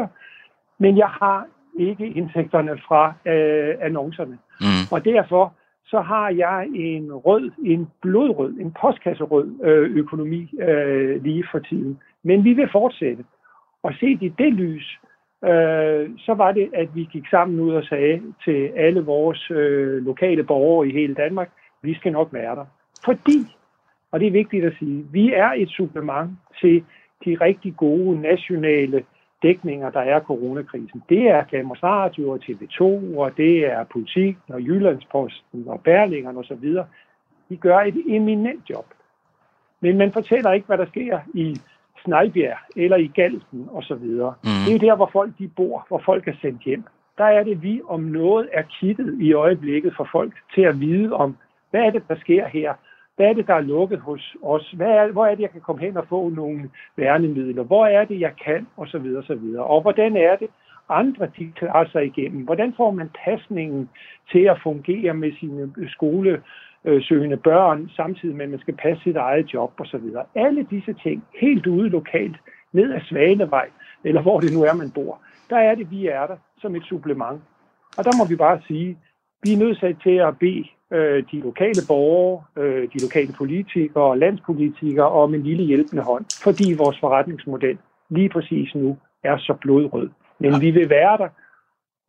Men 0.80 0.98
jeg 0.98 1.08
har 1.08 1.46
ikke 1.80 2.08
indtægterne 2.08 2.78
fra 2.88 3.14
øh, 3.26 3.76
annoncerne. 3.82 4.38
Mm. 4.62 4.86
Og 4.92 5.06
derfor 5.06 5.54
så 5.86 6.02
har 6.02 6.30
jeg 6.30 6.68
en 6.76 7.14
rød, 7.14 7.52
en 7.66 7.88
blodrød, 8.02 8.54
en 8.54 8.76
postkasserød 8.82 9.60
øh, 9.64 9.96
økonomi 9.96 10.50
øh, 10.62 11.24
lige 11.24 11.46
for 11.52 11.60
tiden. 11.60 12.00
Men 12.24 12.44
vi 12.44 12.54
vil 12.54 12.70
fortsætte. 12.72 13.24
Og 13.84 13.94
set 14.00 14.22
i 14.22 14.34
det 14.38 14.54
lys, 14.54 15.00
øh, 15.44 16.10
så 16.18 16.34
var 16.38 16.52
det, 16.52 16.70
at 16.74 16.96
vi 16.96 17.10
gik 17.12 17.28
sammen 17.32 17.60
ud 17.60 17.74
og 17.74 17.84
sagde 17.84 18.22
til 18.44 18.72
alle 18.76 19.02
vores 19.02 19.52
øh, 19.52 20.06
lokale 20.06 20.44
borgere 20.44 20.88
i 20.88 20.92
hele 20.92 21.14
Danmark, 21.16 21.50
vi 21.82 21.94
skal 21.94 22.12
nok 22.12 22.34
være 22.34 22.56
der. 22.56 22.66
Fordi, 23.06 23.40
og 24.12 24.20
det 24.20 24.28
er 24.28 24.32
vigtigt 24.32 24.66
at 24.66 24.74
sige, 24.80 25.06
vi 25.12 25.34
er 25.34 25.52
et 25.58 25.70
supplement 25.70 26.32
til 26.62 26.84
de 27.26 27.38
rigtig 27.42 27.78
gode 27.78 28.22
nationale 28.22 29.04
dækninger, 29.44 29.90
der 29.90 30.00
er 30.00 30.20
coronakrisen. 30.20 31.04
Det 31.10 31.30
er 31.30 31.44
Danmarks 31.52 31.84
Radio 31.84 32.30
og 32.30 32.40
TV2, 32.44 32.82
og 33.18 33.38
det 33.38 33.66
er 33.72 33.84
Politik 33.84 34.38
og 34.48 34.62
Jyllandsposten 34.62 35.64
og 35.68 35.82
Berlingeren 35.82 36.38
osv. 36.38 36.76
De 37.50 37.58
gør 37.58 37.78
et 37.78 38.04
eminent 38.08 38.70
job. 38.70 38.86
Men 39.82 39.98
man 39.98 40.12
fortæller 40.12 40.52
ikke, 40.52 40.68
hvad 40.68 40.78
der 40.78 40.86
sker 40.86 41.20
i 41.34 41.58
Snejbjerg 42.04 42.58
eller 42.76 42.98
i 42.98 43.08
Galten 43.08 43.70
osv. 43.72 43.94
Mm. 43.94 44.64
Det 44.66 44.76
er 44.76 44.80
der, 44.80 44.96
hvor 44.96 45.10
folk 45.14 45.32
de 45.40 45.48
bor, 45.48 45.86
hvor 45.88 46.02
folk 46.06 46.28
er 46.28 46.34
sendt 46.42 46.62
hjem. 46.62 46.84
Der 47.18 47.24
er 47.24 47.44
det, 47.44 47.64
vi 47.64 47.82
om 47.88 48.00
noget 48.00 48.50
er 48.54 48.64
kittet 48.80 49.22
i 49.22 49.34
øjeblikket 49.34 49.94
for 49.98 50.10
folk 50.12 50.34
til 50.56 50.62
at 50.62 50.80
vide 50.80 51.14
om, 51.14 51.38
hvad 51.72 51.82
er 51.82 51.90
det, 51.90 52.04
der 52.08 52.16
sker 52.16 52.48
her? 52.48 52.74
Hvad 53.18 53.28
er 53.28 53.34
det, 53.34 53.48
der 53.48 53.54
er 53.54 53.62
lukket 53.62 54.00
hos 54.00 54.36
os? 54.44 54.72
Hvad 54.72 54.88
er, 54.88 55.12
hvor 55.12 55.26
er 55.26 55.36
det, 55.36 55.42
jeg 55.42 55.52
kan 55.52 55.62
komme 55.62 55.82
hen 55.82 55.98
og 55.98 56.08
få 56.10 56.30
nogle 56.30 56.70
værnemidler? 56.96 57.64
Hvor 57.64 57.86
er 57.86 58.06
det, 58.06 58.20
jeg 58.20 58.34
kan? 58.46 58.68
Og 58.78 58.88
så 58.88 58.98
videre, 58.98 59.18
og 59.18 59.24
så 59.24 59.36
videre. 59.36 59.64
Og 59.64 59.82
hvordan 59.82 60.18
er 60.18 60.36
det, 60.36 60.48
andre 60.90 61.28
de 61.38 61.52
klarer 61.56 61.90
sig 61.90 62.06
igennem? 62.06 62.44
Hvordan 62.44 62.74
får 62.78 62.92
man 62.92 63.10
pasningen 63.26 63.90
til 64.32 64.44
at 64.44 64.60
fungere 64.64 65.14
med 65.14 65.32
sine 65.40 65.74
skolesøgende 65.88 67.38
børn, 67.38 67.90
samtidig 67.96 68.36
med, 68.36 68.46
at 68.46 68.52
man 68.52 68.60
skal 68.60 68.76
passe 68.76 69.04
sit 69.04 69.16
eget 69.16 69.54
job 69.54 69.72
og 69.80 69.86
så 69.86 69.98
videre? 69.98 70.26
Alle 70.36 70.68
disse 70.70 70.94
ting, 70.94 71.24
helt 71.42 71.68
ude 71.68 71.90
lokalt, 71.90 72.38
ned 72.72 72.94
ad 72.94 73.02
Svanevej, 73.02 73.70
eller 74.04 74.22
hvor 74.22 74.40
det 74.40 74.54
nu 74.54 74.64
er, 74.64 74.74
man 74.74 74.92
bor, 74.92 75.20
der 75.50 75.58
er 75.58 75.76
det, 75.76 75.92
vi 75.92 76.08
er 76.08 76.28
der 76.28 76.38
som 76.62 76.76
et 76.76 76.84
supplement. 76.84 77.42
Og 77.98 78.06
der 78.06 78.18
må 78.20 78.28
vi 78.30 78.36
bare 78.36 78.62
sige, 78.68 78.98
vi 79.44 79.54
er 79.54 79.58
nødt 79.58 80.02
til 80.04 80.18
at 80.18 80.40
bede 80.40 80.66
øh, 80.94 81.24
de 81.32 81.40
lokale 81.40 81.82
borgere, 81.88 82.44
øh, 82.58 82.88
de 82.94 83.00
lokale 83.02 83.34
politikere 83.38 84.04
og 84.04 84.18
landspolitikere 84.18 85.10
om 85.10 85.34
en 85.34 85.44
lille 85.44 85.64
hjælpende 85.64 86.04
hånd, 86.04 86.26
fordi 86.44 86.74
vores 86.74 86.98
forretningsmodel 87.00 87.78
lige 88.10 88.30
præcis 88.30 88.76
nu 88.76 88.98
er 89.24 89.38
så 89.38 89.54
blodrød. 89.62 90.10
Men 90.40 90.52
ja. 90.52 90.60
vi 90.60 90.72
vil 90.72 90.90
være 90.90 91.18
der, 91.18 91.30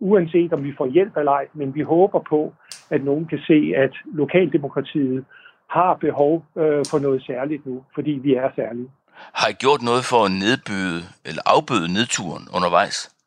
uanset 0.00 0.52
om 0.52 0.64
vi 0.64 0.72
får 0.78 0.86
hjælp 0.86 1.16
eller 1.16 1.32
ej, 1.32 1.46
men 1.54 1.74
vi 1.74 1.82
håber 1.82 2.20
på, 2.28 2.54
at 2.90 3.04
nogen 3.04 3.26
kan 3.26 3.38
se, 3.38 3.72
at 3.76 3.92
lokaldemokratiet 4.04 5.24
har 5.70 5.94
behov 5.94 6.44
øh, 6.58 6.84
for 6.90 6.98
noget 6.98 7.22
særligt 7.22 7.66
nu, 7.66 7.84
fordi 7.94 8.10
vi 8.10 8.34
er 8.34 8.50
særlige. 8.56 8.90
Har 9.34 9.48
I 9.48 9.52
gjort 9.52 9.82
noget 9.82 10.04
for 10.04 10.24
at 10.24 10.32
nedbyde 10.44 11.00
eller 11.24 11.42
afbøde 11.46 11.92
nedturen 11.92 12.44
undervejs? 12.56 13.17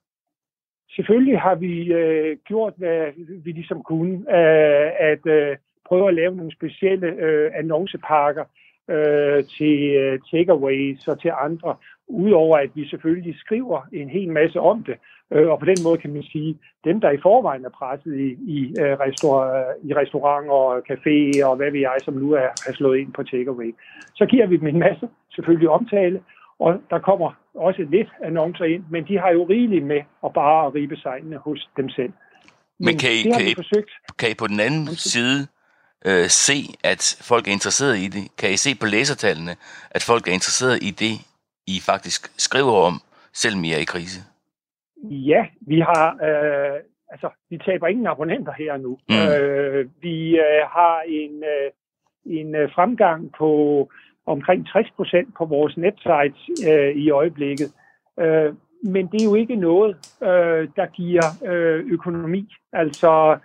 Selvfølgelig 0.96 1.40
har 1.40 1.56
vi 1.56 1.94
øh, 1.94 2.38
gjort, 2.46 2.74
hvad 2.78 3.12
vi 3.44 3.52
ligesom 3.52 3.84
kunne, 3.84 4.14
øh, 4.14 4.92
at 5.12 5.26
øh, 5.26 5.58
prøve 5.86 6.08
at 6.08 6.14
lave 6.14 6.36
nogle 6.36 6.52
specielle 6.52 7.08
øh, 7.08 7.52
annoncepakker 7.56 8.44
øh, 8.90 9.44
til 9.58 9.76
øh, 10.02 10.20
takeaways 10.32 11.08
og 11.08 11.22
til 11.22 11.32
andre, 11.48 11.76
udover 12.08 12.58
at 12.58 12.70
vi 12.76 12.88
selvfølgelig 12.88 13.36
skriver 13.40 13.80
en 13.94 14.10
hel 14.10 14.30
masse 14.30 14.60
om 14.60 14.84
det. 14.84 14.96
Øh, 15.34 15.48
og 15.50 15.60
på 15.60 15.66
den 15.66 15.78
måde 15.84 15.98
kan 15.98 16.14
man 16.14 16.24
sige, 16.24 16.58
dem 16.84 17.02
der 17.02 17.12
i 17.12 17.24
forvejen 17.28 17.66
er 17.66 17.70
presset 17.70 18.14
i, 18.20 18.30
i, 18.56 18.60
øh, 18.82 18.94
restaur- 18.94 19.88
i 19.88 19.94
restauranter 19.94 20.54
og 20.54 20.78
caféer 20.92 21.46
og 21.46 21.56
hvad 21.56 21.72
vi 21.72 21.82
jeg, 21.82 21.98
som 22.04 22.14
nu 22.14 22.32
er, 22.32 22.50
er 22.68 22.74
slået 22.74 22.98
ind 22.98 23.14
på 23.14 23.24
takeaway, 23.24 23.76
så 24.16 24.26
giver 24.26 24.48
vi 24.48 24.58
dem 24.58 24.68
en 24.68 24.80
masse 24.80 25.10
selvfølgelig 25.36 25.70
omtale, 25.70 26.22
og 26.60 26.82
der 26.90 27.00
kommer 27.00 27.41
også 27.56 27.82
lidt 27.90 28.10
annoncer 28.24 28.66
ind, 28.66 28.84
men 28.90 29.08
de 29.08 29.18
har 29.20 29.32
jo 29.32 29.44
rigeligt 29.44 29.86
med 29.86 30.02
at 30.26 30.34
bare 30.34 30.70
ribe 30.70 30.98
sejlene 30.98 31.38
hos 31.38 31.70
dem 31.78 31.90
selv. 31.90 32.14
Men, 32.80 32.86
men 32.86 32.98
kan, 32.98 33.12
I, 33.12 33.22
kan, 33.22 33.48
I, 33.48 33.54
forsøgt. 33.56 33.92
kan 34.20 34.32
I 34.32 34.34
på 34.34 34.48
den 34.48 34.60
anden 34.60 34.88
side 34.88 35.48
øh, 36.06 36.28
se, 36.28 36.58
at 36.84 37.04
folk 37.22 37.48
er 37.48 37.52
interesseret 37.52 37.98
i 37.98 38.08
det? 38.08 38.24
Kan 38.40 38.52
I 38.52 38.58
se 38.58 38.76
på 38.82 38.86
læsertallene, 38.86 39.56
at 39.92 40.04
folk 40.08 40.28
er 40.28 40.32
interesseret 40.32 40.84
i 40.84 40.92
det, 41.04 41.16
I 41.68 41.76
faktisk 41.92 42.22
skriver 42.38 42.74
om, 42.90 42.96
selvom 43.34 43.64
I 43.64 43.72
er 43.72 43.78
i 43.78 43.92
krise? 43.94 44.20
Ja, 45.04 45.46
vi 45.62 45.80
har, 45.80 46.06
øh, 46.28 46.80
altså, 47.10 47.30
vi 47.50 47.58
taber 47.58 47.88
ingen 47.88 48.08
abonnenter 48.08 48.54
her 48.54 48.78
nu. 48.78 48.98
Mm. 49.10 49.16
Øh, 49.16 49.90
vi 50.02 50.16
øh, 50.36 50.64
har 50.78 51.02
en, 51.08 51.44
øh, 51.54 51.72
en 52.40 52.56
øh, 52.56 52.72
fremgang 52.76 53.32
på 53.38 53.50
omkring 54.32 54.68
60 54.68 54.92
procent 54.96 55.28
på 55.38 55.46
vores 55.46 55.78
netsite 55.78 56.70
øh, 56.72 56.96
i 56.96 57.10
øjeblikket. 57.10 57.70
Øh, 58.20 58.54
men 58.84 59.08
det 59.08 59.22
er 59.22 59.26
jo 59.26 59.36
ikke 59.36 59.56
noget, 59.56 59.96
øh, 60.24 60.68
der 60.76 60.86
giver 60.86 61.26
øh, 61.46 61.86
økonomi. 61.92 62.54
Altså 62.74 63.38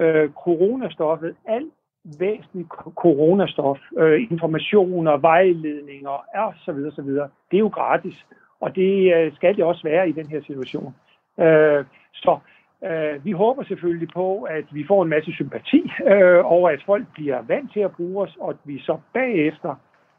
øh, 0.00 0.30
coronastoffet, 0.30 1.34
alt 1.46 1.72
væsentligt 2.18 2.68
coronastof, 2.94 3.78
øh, 3.98 4.26
informationer, 4.30 5.16
vejledninger 5.16 6.24
og 6.34 6.54
så 6.64 6.72
videre, 6.72 6.92
så 6.92 7.02
videre, 7.02 7.28
det 7.50 7.56
er 7.56 7.60
jo 7.60 7.68
gratis. 7.68 8.26
Og 8.60 8.76
det 8.76 9.14
øh, 9.14 9.32
skal 9.34 9.56
det 9.56 9.64
også 9.64 9.82
være 9.82 10.08
i 10.08 10.12
den 10.12 10.26
her 10.26 10.40
situation. 10.42 10.94
Øh, 11.40 11.84
så 12.14 12.38
øh, 12.84 13.24
vi 13.24 13.32
håber 13.32 13.64
selvfølgelig 13.64 14.08
på, 14.14 14.42
at 14.42 14.64
vi 14.72 14.84
får 14.88 15.02
en 15.02 15.08
masse 15.08 15.32
sympati 15.32 15.90
øh, 16.06 16.40
over, 16.44 16.70
at 16.70 16.82
folk 16.86 17.06
bliver 17.14 17.42
vant 17.42 17.72
til 17.72 17.80
at 17.80 17.92
bruge 17.96 18.22
os, 18.24 18.36
og 18.40 18.50
at 18.50 18.56
vi 18.64 18.78
så 18.78 18.98
bagefter 19.14 19.74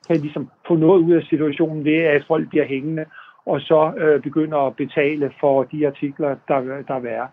kan 0.07 0.17
ligesom 0.17 0.49
få 0.67 0.75
noget 0.75 0.99
ud 1.01 1.13
af 1.13 1.23
situationen 1.23 1.85
ved, 1.85 1.99
at 2.15 2.25
folk 2.27 2.49
bliver 2.49 2.65
hængende, 2.65 3.05
og 3.45 3.61
så 3.61 3.93
øh, 3.97 4.21
begynder 4.21 4.57
at 4.57 4.75
betale 4.75 5.31
for 5.39 5.63
de 5.63 5.87
artikler, 5.87 6.35
der, 6.47 6.59
der, 6.87 6.95
er, 6.95 7.27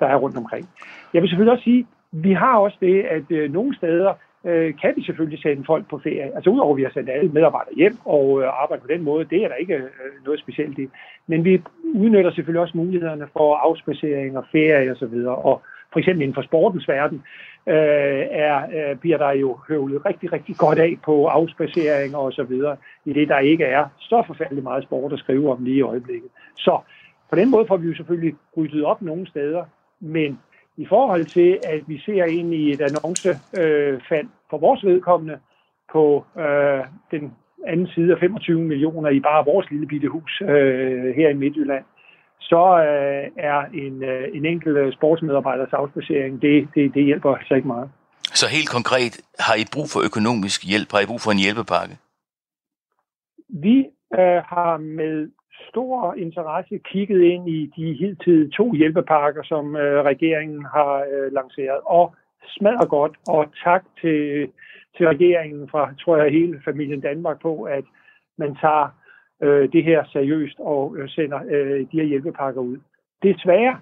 der 0.00 0.06
er 0.06 0.16
rundt 0.16 0.36
omkring. 0.36 0.68
Jeg 1.14 1.22
vil 1.22 1.28
selvfølgelig 1.30 1.52
også 1.52 1.64
sige, 1.64 1.86
vi 2.12 2.32
har 2.32 2.58
også 2.58 2.76
det, 2.80 3.02
at 3.02 3.30
øh, 3.30 3.52
nogle 3.52 3.76
steder 3.76 4.12
øh, 4.44 4.74
kan 4.82 4.92
vi 4.96 5.02
selvfølgelig 5.02 5.42
sende 5.42 5.64
folk 5.66 5.84
på 5.90 5.98
ferie. 5.98 6.34
Altså 6.36 6.50
udover 6.50 6.72
at 6.72 6.76
vi 6.76 6.82
har 6.82 6.90
sendt 6.90 7.10
alle 7.10 7.30
medarbejdere 7.30 7.74
hjem 7.76 7.96
og 8.04 8.42
øh, 8.42 8.62
arbejde 8.62 8.82
på 8.82 8.88
den 8.94 9.02
måde, 9.02 9.24
det 9.24 9.44
er 9.44 9.48
der 9.48 9.54
ikke 9.54 9.74
øh, 9.74 10.24
noget 10.24 10.40
specielt 10.40 10.78
i. 10.78 10.88
Men 11.26 11.44
vi 11.44 11.62
udnytter 11.94 12.30
selvfølgelig 12.30 12.62
også 12.62 12.76
mulighederne 12.76 13.26
for 13.32 13.56
afspacering 13.56 14.38
og 14.38 14.44
ferie 14.52 14.90
osv. 14.90 15.14
Og, 15.26 15.44
og 15.44 15.62
for 15.92 15.98
eksempel 15.98 16.22
inden 16.22 16.34
for 16.34 16.42
sportens 16.42 16.88
verden, 16.88 17.22
øh, 17.68 18.26
er, 18.30 18.56
øh, 18.76 18.96
bliver 18.96 19.18
der 19.18 19.30
jo 19.30 19.58
høvlet 19.68 20.06
rigtig, 20.06 20.32
rigtig 20.32 20.56
godt 20.56 20.78
af 20.78 20.96
på 21.04 21.26
afspaceringer 21.26 22.18
og 22.18 22.32
så 22.32 22.42
videre, 22.42 22.76
i 23.04 23.12
det 23.12 23.28
der 23.28 23.38
ikke 23.38 23.64
er 23.64 23.84
så 23.98 24.22
forfærdeligt 24.26 24.64
meget 24.64 24.82
sport 24.82 25.12
at 25.12 25.18
skrive 25.18 25.52
om 25.52 25.64
lige 25.64 25.76
i 25.76 25.82
øjeblikket. 25.82 26.30
Så 26.56 26.78
på 27.30 27.36
den 27.36 27.50
måde 27.50 27.66
får 27.66 27.76
vi 27.76 27.88
jo 27.88 27.94
selvfølgelig 27.94 28.34
ryddet 28.56 28.84
op 28.84 29.02
nogle 29.02 29.26
steder, 29.26 29.64
men 30.00 30.38
i 30.76 30.86
forhold 30.86 31.24
til, 31.24 31.58
at 31.64 31.80
vi 31.86 31.98
ser 31.98 32.24
ind 32.24 32.54
i 32.54 32.70
et 32.70 32.80
annoncefald 32.80 34.26
øh, 34.26 34.30
for 34.50 34.58
vores 34.58 34.84
vedkommende 34.84 35.38
på 35.92 36.24
øh, 36.38 36.84
den 37.10 37.32
anden 37.66 37.86
side 37.86 38.12
af 38.12 38.18
25 38.18 38.60
millioner 38.60 39.10
i 39.10 39.20
bare 39.20 39.44
vores 39.44 39.70
lille 39.70 39.86
bitte 39.86 40.08
hus 40.08 40.42
øh, 40.42 41.14
her 41.14 41.28
i 41.28 41.34
Midtjylland, 41.34 41.84
så 42.40 42.64
øh, 42.88 43.30
er 43.36 43.60
en, 43.74 44.04
øh, 44.04 44.28
en 44.34 44.44
enkelt 44.46 44.76
øh, 44.76 44.92
sportsmedarbejders 44.92 45.72
afspacering, 45.72 46.42
det, 46.42 46.68
det, 46.74 46.94
det 46.94 47.04
hjælper 47.04 47.34
altså 47.34 47.54
ikke 47.54 47.68
meget. 47.68 47.90
Så 48.22 48.46
helt 48.48 48.70
konkret, 48.70 49.20
har 49.38 49.54
I 49.54 49.64
brug 49.74 49.86
for 49.92 50.00
økonomisk 50.04 50.68
hjælp? 50.70 50.88
Har 50.92 51.00
I 51.00 51.06
brug 51.06 51.20
for 51.20 51.30
en 51.30 51.38
hjælpepakke? 51.38 51.94
Vi 53.48 53.76
øh, 54.20 54.40
har 54.52 54.76
med 54.76 55.28
stor 55.68 56.14
interesse 56.14 56.78
kigget 56.92 57.22
ind 57.22 57.48
i 57.48 57.72
de 57.76 57.86
hidtil 58.00 58.50
to 58.50 58.74
hjælpepakker, 58.74 59.42
som 59.42 59.76
øh, 59.76 60.04
regeringen 60.04 60.64
har 60.64 60.92
øh, 61.12 61.32
lanceret, 61.32 61.80
og 61.84 62.14
smadrer 62.56 62.86
godt, 62.86 63.14
og 63.28 63.52
tak 63.64 63.84
til, 64.00 64.48
til 64.96 65.06
regeringen 65.06 65.68
fra, 65.68 65.94
tror 66.00 66.16
jeg, 66.16 66.32
hele 66.32 66.62
familien 66.64 67.00
Danmark 67.00 67.40
på, 67.42 67.62
at 67.62 67.84
man 68.38 68.56
tager 68.60 68.88
øh, 69.42 69.72
det 69.72 69.84
her 69.84 70.04
seriøst 70.12 70.58
og 70.58 70.96
øh, 70.98 71.08
sender 71.08 71.40
øh, 71.50 71.80
de 71.80 72.00
her 72.00 72.04
hjælpepakker 72.04 72.60
ud. 72.60 72.76
Desværre 73.22 73.80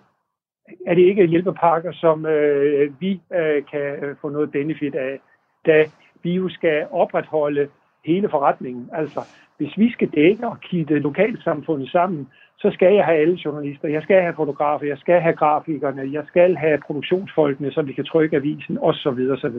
er 0.86 0.94
det 0.94 1.02
ikke 1.02 1.26
hjælpepakker, 1.26 1.92
som 1.92 2.26
øh, 2.26 3.00
vi 3.00 3.20
øh, 3.34 3.62
kan 3.70 4.04
øh, 4.04 4.16
få 4.20 4.28
noget 4.28 4.52
benefit 4.52 4.94
af, 4.94 5.20
da 5.66 5.84
vi 6.22 6.34
jo 6.34 6.48
skal 6.48 6.86
opretholde 6.90 7.68
hele 8.04 8.28
forretningen. 8.28 8.90
Altså, 8.92 9.20
hvis 9.56 9.78
vi 9.78 9.92
skal 9.92 10.08
dække 10.08 10.46
og 10.46 10.60
kitte 10.60 10.98
lokalsamfundet 10.98 11.90
sammen, 11.90 12.28
så 12.58 12.70
skal 12.70 12.94
jeg 12.94 13.04
have 13.04 13.18
alle 13.18 13.38
journalister, 13.44 13.88
jeg 13.88 14.02
skal 14.02 14.22
have 14.22 14.34
fotografer, 14.34 14.86
jeg 14.86 14.98
skal 14.98 15.20
have 15.20 15.36
grafikerne, 15.36 16.12
jeg 16.12 16.24
skal 16.26 16.56
have 16.56 16.78
produktionsfolkene, 16.86 17.72
så 17.72 17.82
vi 17.82 17.92
kan 17.92 18.04
trykke 18.04 18.36
avisen, 18.36 18.78
osv. 18.78 19.20
osv. 19.34 19.58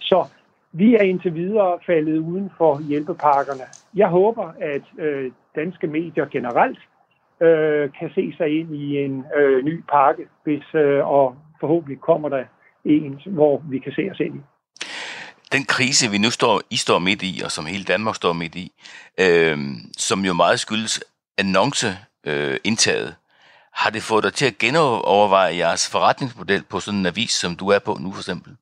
Så 0.00 0.28
vi 0.74 0.94
er 0.94 1.02
indtil 1.02 1.34
videre 1.34 1.78
faldet 1.86 2.18
uden 2.18 2.50
for 2.58 2.80
hjælpepakkerne. 2.88 3.66
Jeg 3.94 4.08
håber, 4.08 4.46
at 4.60 5.04
øh, 5.04 5.32
danske 5.56 5.86
medier 5.86 6.26
generelt 6.26 6.78
øh, 7.42 7.90
kan 7.98 8.10
se 8.14 8.34
sig 8.36 8.48
ind 8.60 8.74
i 8.74 8.98
en 9.04 9.24
øh, 9.36 9.64
ny 9.64 9.82
pakke, 9.92 10.24
hvis, 10.44 10.74
øh, 10.74 11.06
og 11.06 11.36
forhåbentlig 11.60 12.00
kommer 12.00 12.28
der 12.28 12.44
en, 12.84 13.20
hvor 13.26 13.62
vi 13.70 13.78
kan 13.78 13.92
se 13.92 14.08
os 14.10 14.20
ind 14.20 14.34
i 14.34 14.40
den 15.54 15.64
krise, 15.64 16.10
vi 16.10 16.18
nu 16.18 16.30
står, 16.30 16.62
I 16.70 16.76
står 16.76 16.98
midt 16.98 17.22
i, 17.22 17.42
og 17.44 17.50
som 17.52 17.66
hele 17.66 17.84
Danmark 17.84 18.16
står 18.16 18.32
midt 18.32 18.54
i, 18.54 18.72
øh, 19.20 19.58
som 19.96 20.24
jo 20.24 20.32
meget 20.32 20.60
skyldes 20.60 21.04
annonceindtaget, 21.38 23.08
øh, 23.08 23.14
har 23.72 23.90
det 23.90 24.02
fået 24.02 24.24
dig 24.24 24.32
til 24.32 24.46
at 24.46 24.58
genoverveje 24.58 25.56
jeres 25.56 25.90
forretningsmodel 25.90 26.62
på 26.62 26.80
sådan 26.80 27.00
en 27.00 27.06
avis, 27.06 27.30
som 27.30 27.56
du 27.56 27.68
er 27.68 27.78
på 27.78 27.98
nu 28.00 28.12
for 28.12 28.20
eksempel? 28.20 28.56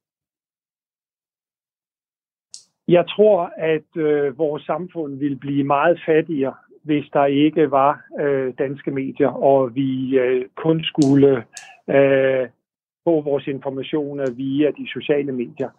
Jeg 2.97 3.05
tror, 3.09 3.53
at 3.57 3.90
øh, 3.97 4.38
vores 4.38 4.62
samfund 4.62 5.18
vil 5.18 5.36
blive 5.36 5.64
meget 5.64 6.01
fattigere, 6.07 6.55
hvis 6.84 7.05
der 7.12 7.24
ikke 7.24 7.70
var 7.70 8.01
øh, 8.20 8.53
danske 8.59 8.90
medier, 8.90 9.28
og 9.28 9.74
vi 9.74 10.18
øh, 10.18 10.45
kun 10.57 10.84
skulle 10.84 11.45
øh, 11.90 12.49
få 13.05 13.20
vores 13.20 13.47
informationer 13.47 14.26
via 14.36 14.70
de 14.70 14.86
sociale 14.93 15.32
medier 15.32 15.70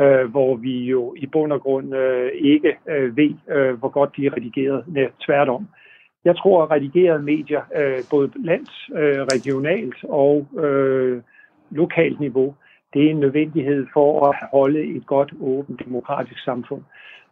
øh, 0.00 0.30
hvor 0.30 0.56
vi 0.56 0.84
jo 0.84 1.14
i 1.16 1.26
bund 1.26 1.52
og 1.52 1.60
grund 1.60 1.94
øh, 1.94 2.30
ikke 2.34 2.76
øh, 2.88 3.16
ved, 3.16 3.34
øh, 3.50 3.74
hvor 3.78 3.88
godt 3.88 4.16
de 4.16 4.26
er 4.26 4.36
redigeret. 4.36 4.84
Nej, 4.86 5.10
tværtom. 5.26 5.68
Jeg 6.24 6.36
tror, 6.36 6.62
at 6.62 6.70
redigerede 6.70 7.22
medier, 7.22 7.62
øh, 7.76 7.98
både 8.10 8.30
lands, 8.44 8.88
øh, 8.94 9.20
regionalt 9.34 10.04
og 10.04 10.46
øh, 10.58 11.22
lokalt 11.70 12.20
niveau, 12.20 12.54
det 12.94 13.06
er 13.06 13.10
en 13.10 13.20
nødvendighed 13.20 13.86
for 13.92 14.28
at 14.28 14.36
holde 14.52 14.96
et 14.96 15.06
godt, 15.06 15.32
åbent, 15.40 15.84
demokratisk 15.84 16.44
samfund. 16.44 16.82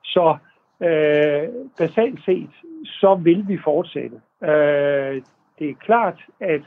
Så 0.03 0.37
øh, 0.83 1.49
basalt 1.79 2.25
set, 2.25 2.51
så 2.85 3.15
vil 3.15 3.45
vi 3.49 3.59
fortsætte. 3.65 4.21
Øh, 4.43 5.23
det 5.59 5.71
er 5.71 5.75
klart, 5.81 6.21
at 6.41 6.63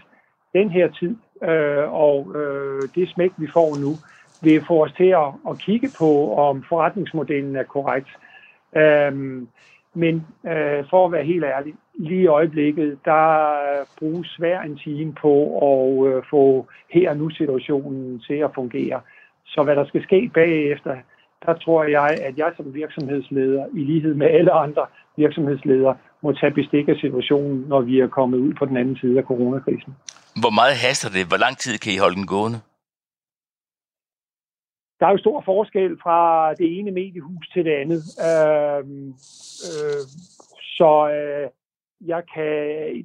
den 0.54 0.70
her 0.70 0.88
tid 0.88 1.16
øh, 1.44 1.94
og 1.94 2.36
øh, 2.36 2.90
det 2.96 3.10
smæk, 3.10 3.32
vi 3.38 3.48
får 3.54 3.76
nu, 3.76 3.92
vil 4.42 4.66
få 4.68 4.84
os 4.84 4.94
til 4.94 5.10
at, 5.10 5.32
at 5.50 5.58
kigge 5.58 5.90
på, 6.00 6.36
om 6.36 6.64
forretningsmodellen 6.70 7.56
er 7.56 7.64
korrekt. 7.64 8.10
Øh, 8.76 9.42
men 9.94 10.16
øh, 10.48 10.84
for 10.90 11.06
at 11.06 11.12
være 11.12 11.24
helt 11.24 11.44
ærlig, 11.44 11.74
lige 12.00 12.22
i 12.22 12.28
øjeblikket, 12.28 13.00
der 13.06 13.26
bruges 14.00 14.36
hver 14.36 14.62
en 14.62 14.78
time 14.78 15.14
på 15.14 15.34
at 15.70 16.14
øh, 16.14 16.24
få 16.30 16.68
her 16.90 17.10
og 17.10 17.18
nu 17.18 17.30
situationen 17.30 18.20
til 18.28 18.34
at 18.34 18.52
fungere. 18.56 19.02
Så 19.46 19.64
hvad 19.64 19.76
der 19.76 19.86
skal 19.86 20.04
ske 20.04 20.32
bagefter, 20.34 20.96
der 21.46 21.54
tror 21.54 21.84
jeg, 21.84 22.18
at 22.28 22.38
jeg 22.38 22.52
som 22.58 22.74
virksomhedsleder, 22.74 23.66
i 23.74 23.80
lighed 23.80 24.14
med 24.14 24.28
alle 24.28 24.52
andre 24.52 24.86
virksomhedsledere, 25.18 25.98
må 26.22 26.34
tage 26.34 26.54
bestik 26.54 26.88
af 26.90 26.96
situationen, 27.02 27.66
når 27.68 27.82
vi 27.82 28.00
er 28.00 28.08
kommet 28.08 28.38
ud 28.38 28.54
på 28.54 28.66
den 28.66 28.78
anden 28.78 28.98
side 28.98 29.18
af 29.18 29.24
coronakrisen. 29.24 29.94
Hvor 30.42 30.54
meget 30.60 30.76
haster 30.76 31.10
det? 31.10 31.28
Hvor 31.28 31.38
lang 31.38 31.58
tid 31.58 31.78
kan 31.78 31.94
I 31.94 31.98
holde 31.98 32.16
den 32.16 32.28
gående? 32.28 32.60
der 35.04 35.10
er 35.10 35.16
jo 35.16 35.26
stor 35.26 35.42
forskel 35.46 35.92
fra 36.04 36.20
det 36.54 36.80
ene 36.80 36.92
mediehus 36.92 37.46
til 37.54 37.66
det 37.66 37.76
andet. 37.84 38.02
Øh, 38.30 38.84
øh, 39.70 40.04
så 40.78 40.92
øh, 41.18 41.48
jeg 42.06 42.24
kan, 42.34 42.46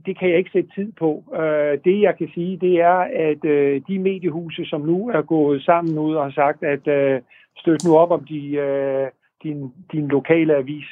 det 0.07 0.19
kan 0.19 0.29
jeg 0.29 0.39
ikke 0.39 0.51
sætte 0.53 0.71
tid 0.75 0.93
på. 0.93 1.25
Øh, 1.35 1.79
det 1.85 2.01
jeg 2.01 2.15
kan 2.19 2.31
sige, 2.35 2.57
det 2.57 2.81
er, 2.81 2.99
at 3.31 3.45
øh, 3.45 3.83
de 3.89 3.99
mediehuse, 3.99 4.65
som 4.65 4.81
nu 4.81 5.09
er 5.09 5.23
gået 5.23 5.63
sammen 5.63 5.99
ud 5.99 6.15
og 6.15 6.25
har 6.25 6.33
sagt, 6.33 6.63
at 6.63 6.89
øh, 6.89 7.21
støt 7.57 7.85
nu 7.85 7.97
op 7.97 8.11
om 8.11 8.25
de, 8.25 8.51
øh, 8.51 9.07
din, 9.43 9.73
din 9.93 10.09
lokale 10.09 10.57
avis. 10.57 10.87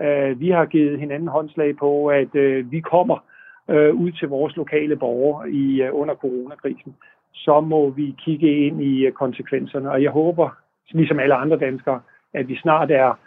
Øh, 0.00 0.40
vi 0.40 0.50
har 0.50 0.64
givet 0.64 1.00
hinanden 1.00 1.28
håndslag 1.28 1.76
på, 1.76 2.06
at 2.06 2.34
øh, 2.34 2.72
vi 2.72 2.80
kommer 2.80 3.24
øh, 3.68 3.94
ud 3.94 4.12
til 4.12 4.28
vores 4.28 4.56
lokale 4.56 4.96
borgere 4.96 5.50
i, 5.50 5.82
øh, 5.82 5.94
under 5.94 6.14
coronakrisen 6.14 6.94
så 7.32 7.60
må 7.60 7.90
vi 7.90 8.14
kigge 8.24 8.66
ind 8.66 8.82
i 8.82 9.06
øh, 9.06 9.12
konsekvenserne. 9.12 9.90
Og 9.90 10.02
jeg 10.02 10.10
håber, 10.10 10.48
ligesom 10.92 11.20
alle 11.20 11.34
andre 11.34 11.58
danskere, 11.58 12.00
at 12.34 12.48
vi 12.48 12.56
snart 12.56 12.90
er 12.90 13.18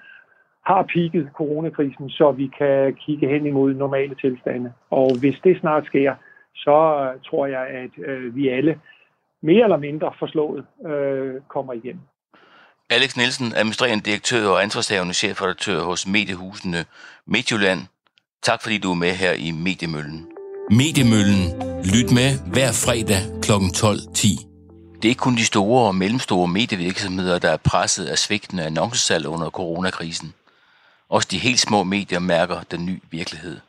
har 0.66 0.82
peaked 0.93 1.26
coronakrisen, 1.34 2.09
så 2.09 2.32
vi 2.32 2.51
kan 2.57 2.95
kigge 3.05 3.28
hen 3.28 3.45
imod 3.45 3.74
normale 3.74 4.16
tilstande. 4.16 4.74
Og 4.89 5.20
hvis 5.20 5.39
det 5.43 5.59
snart 5.59 5.86
sker, 5.86 6.16
så 6.55 6.78
øh, 7.03 7.22
tror 7.28 7.45
jeg, 7.47 7.68
at 7.68 7.93
øh, 8.07 8.36
vi 8.36 8.49
alle 8.49 8.80
mere 9.41 9.64
eller 9.64 9.78
mindre 9.78 10.11
forslået 10.20 10.66
øh, 10.88 11.41
kommer 11.47 11.74
igen. 11.74 12.01
Alex 12.89 13.18
Nielsen, 13.18 13.53
administrerende 13.55 14.03
direktør 14.03 14.47
og 14.47 14.64
ansvarshavende 14.64 15.14
chefredaktør 15.14 15.80
hos 15.80 16.07
Mediehusene 16.07 16.86
Midtjylland. 17.26 17.80
Tak 18.41 18.61
fordi 18.61 18.78
du 18.78 18.91
er 18.91 18.95
med 18.95 19.11
her 19.11 19.34
i 19.34 19.51
Mediemøllen. 19.51 20.28
Mediemøllen. 20.70 21.43
Lyt 21.93 22.09
med 22.20 22.30
hver 22.53 22.72
fredag 22.86 23.22
kl. 23.45 23.51
12.10. 23.51 24.53
Det 24.95 25.05
er 25.05 25.09
ikke 25.09 25.20
kun 25.20 25.36
de 25.36 25.45
store 25.45 25.88
og 25.88 25.95
mellemstore 25.95 26.47
medievirksomheder, 26.47 27.39
der 27.39 27.49
er 27.49 27.57
presset 27.57 28.05
af 28.05 28.18
svigtende 28.18 28.64
annoncesalg 28.66 29.28
under 29.28 29.49
coronakrisen. 29.49 30.34
Også 31.14 31.28
de 31.32 31.38
helt 31.38 31.59
små 31.59 31.84
medier 31.84 32.20
mærker 32.20 32.64
den 32.64 32.86
nye 32.86 32.99
virkelighed. 33.11 33.59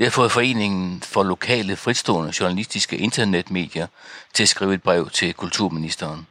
Har 0.00 0.10
fået 0.10 0.32
Foreningen 0.32 1.02
for 1.02 1.22
Lokale 1.22 1.76
Fritstående 1.76 2.32
Journalistiske 2.40 2.96
Internetmedier 2.96 3.86
til 4.32 4.42
at 4.42 4.48
skrive 4.48 4.74
et 4.74 4.82
brev 4.82 5.10
til 5.10 5.34
kulturministeren. 5.34 6.26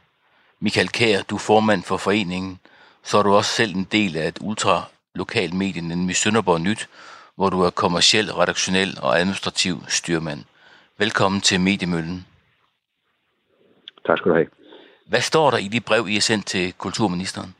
Michael 0.60 0.88
Kær, 0.88 1.22
du 1.22 1.34
er 1.34 1.38
formand 1.38 1.82
for 1.82 1.96
foreningen, 1.96 2.60
så 3.02 3.18
er 3.18 3.22
du 3.22 3.34
også 3.34 3.50
selv 3.50 3.76
en 3.76 3.84
del 3.92 4.16
af 4.16 4.28
et 4.28 4.38
ultralokalt 4.40 5.54
medie, 5.54 5.82
nemlig 5.82 6.16
Sønderborg 6.16 6.60
Nyt, 6.60 6.88
hvor 7.34 7.50
du 7.50 7.60
er 7.62 7.70
kommersiel, 7.70 8.32
redaktionel 8.34 8.98
og 9.02 9.18
administrativ 9.18 9.84
styrmand. 9.88 10.44
Velkommen 10.98 11.40
til 11.40 11.60
Mediemøllen. 11.60 12.26
Tak 14.06 14.18
skal 14.18 14.30
du 14.30 14.34
have. 14.34 14.48
Hvad 15.06 15.20
står 15.20 15.50
der 15.50 15.58
i 15.58 15.68
de 15.68 15.80
brev, 15.80 16.08
I 16.08 16.14
har 16.14 16.20
sendt 16.20 16.46
til 16.46 16.72
kulturministeren? 16.72 17.54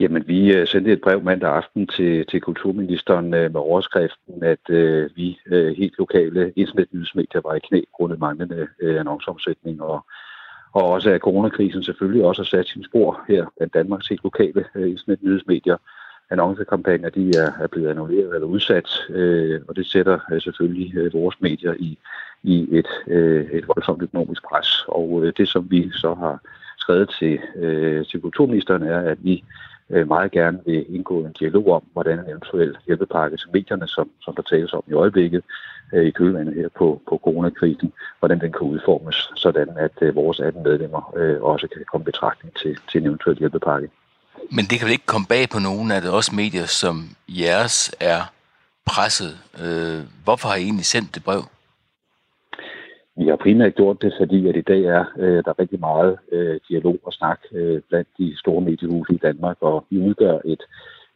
Jamen, 0.00 0.24
vi 0.26 0.52
øh, 0.52 0.66
sendte 0.66 0.92
et 0.92 1.00
brev 1.00 1.22
mandag 1.22 1.50
aften 1.50 1.86
til, 1.86 2.26
til 2.26 2.40
kulturministeren 2.40 3.34
øh, 3.34 3.52
med 3.52 3.60
overskriften, 3.60 4.42
at 4.42 4.70
øh, 4.70 5.10
vi 5.16 5.38
øh, 5.46 5.76
helt 5.76 5.98
lokale 5.98 6.52
internetnyhedsmedier 6.56 7.40
var 7.44 7.54
i 7.54 7.58
knæ 7.58 7.80
grundet 7.92 8.18
manglende 8.18 8.68
øh, 8.80 9.00
annonceomsætning, 9.00 9.82
og, 9.82 10.06
og 10.72 10.82
også 10.82 11.10
at 11.10 11.20
coronakrisen 11.20 11.82
selvfølgelig 11.82 12.24
også 12.24 12.42
har 12.42 12.46
sat 12.46 12.66
sin 12.68 12.84
spor 12.84 13.20
her 13.28 13.46
blandt 13.56 13.74
Danmarks 13.74 14.08
helt 14.08 14.24
lokale 14.24 14.64
øh, 14.74 14.90
internetnyhedsmedier 14.90 15.76
annoncekampagner 16.30 17.10
de 17.10 17.30
er, 17.36 17.52
er 17.62 17.66
blevet 17.66 17.90
annulleret 17.90 18.34
eller 18.34 18.46
udsat, 18.46 18.88
øh, 19.10 19.60
og 19.68 19.76
det 19.76 19.86
sætter 19.86 20.18
øh, 20.32 20.40
selvfølgelig 20.40 20.96
øh, 20.96 21.12
vores 21.12 21.40
medier 21.40 21.74
i, 21.78 21.98
i 22.42 22.68
et, 22.78 22.88
øh, 23.06 23.44
et 23.50 23.68
voldsomt 23.68 24.02
økonomisk 24.02 24.42
pres. 24.42 24.84
Og 24.88 25.24
øh, 25.24 25.32
det, 25.36 25.48
som 25.48 25.70
vi 25.70 25.90
så 25.92 26.14
har 26.14 26.38
skrevet 26.78 27.14
til, 27.18 27.38
øh, 27.56 28.06
til 28.06 28.20
kulturministeren, 28.20 28.82
er, 28.82 29.00
at 29.00 29.18
vi 29.22 29.44
øh, 29.90 30.08
meget 30.08 30.30
gerne 30.30 30.58
vil 30.66 30.94
indgå 30.94 31.24
en 31.24 31.32
dialog 31.32 31.68
om, 31.68 31.82
hvordan 31.92 32.18
en 32.18 32.28
eventuel 32.28 32.76
hjælpepakke 32.86 33.36
til 33.36 33.48
medierne, 33.52 33.88
som, 33.88 34.10
som 34.20 34.34
der 34.34 34.42
tales 34.42 34.72
om 34.72 34.82
i 34.88 34.92
øjeblikket 34.92 35.42
øh, 35.92 36.06
i 36.06 36.10
kølvandet 36.10 36.54
her 36.54 36.68
på, 36.78 37.02
på 37.08 37.20
coronakrisen, 37.24 37.92
hvordan 38.18 38.40
den 38.40 38.52
kan 38.52 38.60
udformes, 38.60 39.30
sådan 39.36 39.68
at 39.76 39.92
øh, 40.00 40.14
vores 40.14 40.40
18 40.40 40.62
medlemmer 40.62 41.12
øh, 41.16 41.42
også 41.42 41.68
kan 41.68 41.84
komme 41.92 42.04
betragtning 42.04 42.54
til, 42.56 42.78
til 42.90 43.00
en 43.00 43.06
eventuel 43.06 43.38
hjælpepakke. 43.38 43.88
Men 44.50 44.64
det 44.64 44.78
kan 44.78 44.86
vel 44.86 44.92
ikke 44.92 45.06
komme 45.06 45.26
bag 45.26 45.48
på 45.48 45.58
nogen, 45.58 45.90
at 45.90 46.02
det 46.02 46.10
også 46.10 46.34
medier 46.34 46.66
som 46.66 47.10
jeres 47.28 47.94
er 48.00 48.20
presset. 48.86 49.38
Øh, 49.64 50.00
hvorfor 50.24 50.48
har 50.48 50.56
I 50.56 50.62
egentlig 50.62 50.86
sendt 50.86 51.14
det 51.14 51.24
brev? 51.24 51.42
Vi 53.16 53.26
har 53.28 53.36
primært 53.36 53.74
gjort 53.74 54.02
det, 54.02 54.12
fordi 54.18 54.48
at 54.48 54.56
i 54.56 54.60
dag 54.60 54.82
er 54.84 55.04
øh, 55.18 55.44
der 55.44 55.58
rigtig 55.58 55.80
meget 55.80 56.18
øh, 56.32 56.60
dialog 56.68 56.98
og 57.04 57.12
snak 57.12 57.40
øh, 57.52 57.80
blandt 57.88 58.08
de 58.18 58.38
store 58.38 58.60
mediehuse 58.60 59.12
i 59.14 59.22
Danmark, 59.22 59.56
og 59.60 59.86
vi 59.90 59.98
udgør 59.98 60.38
et, 60.44 60.62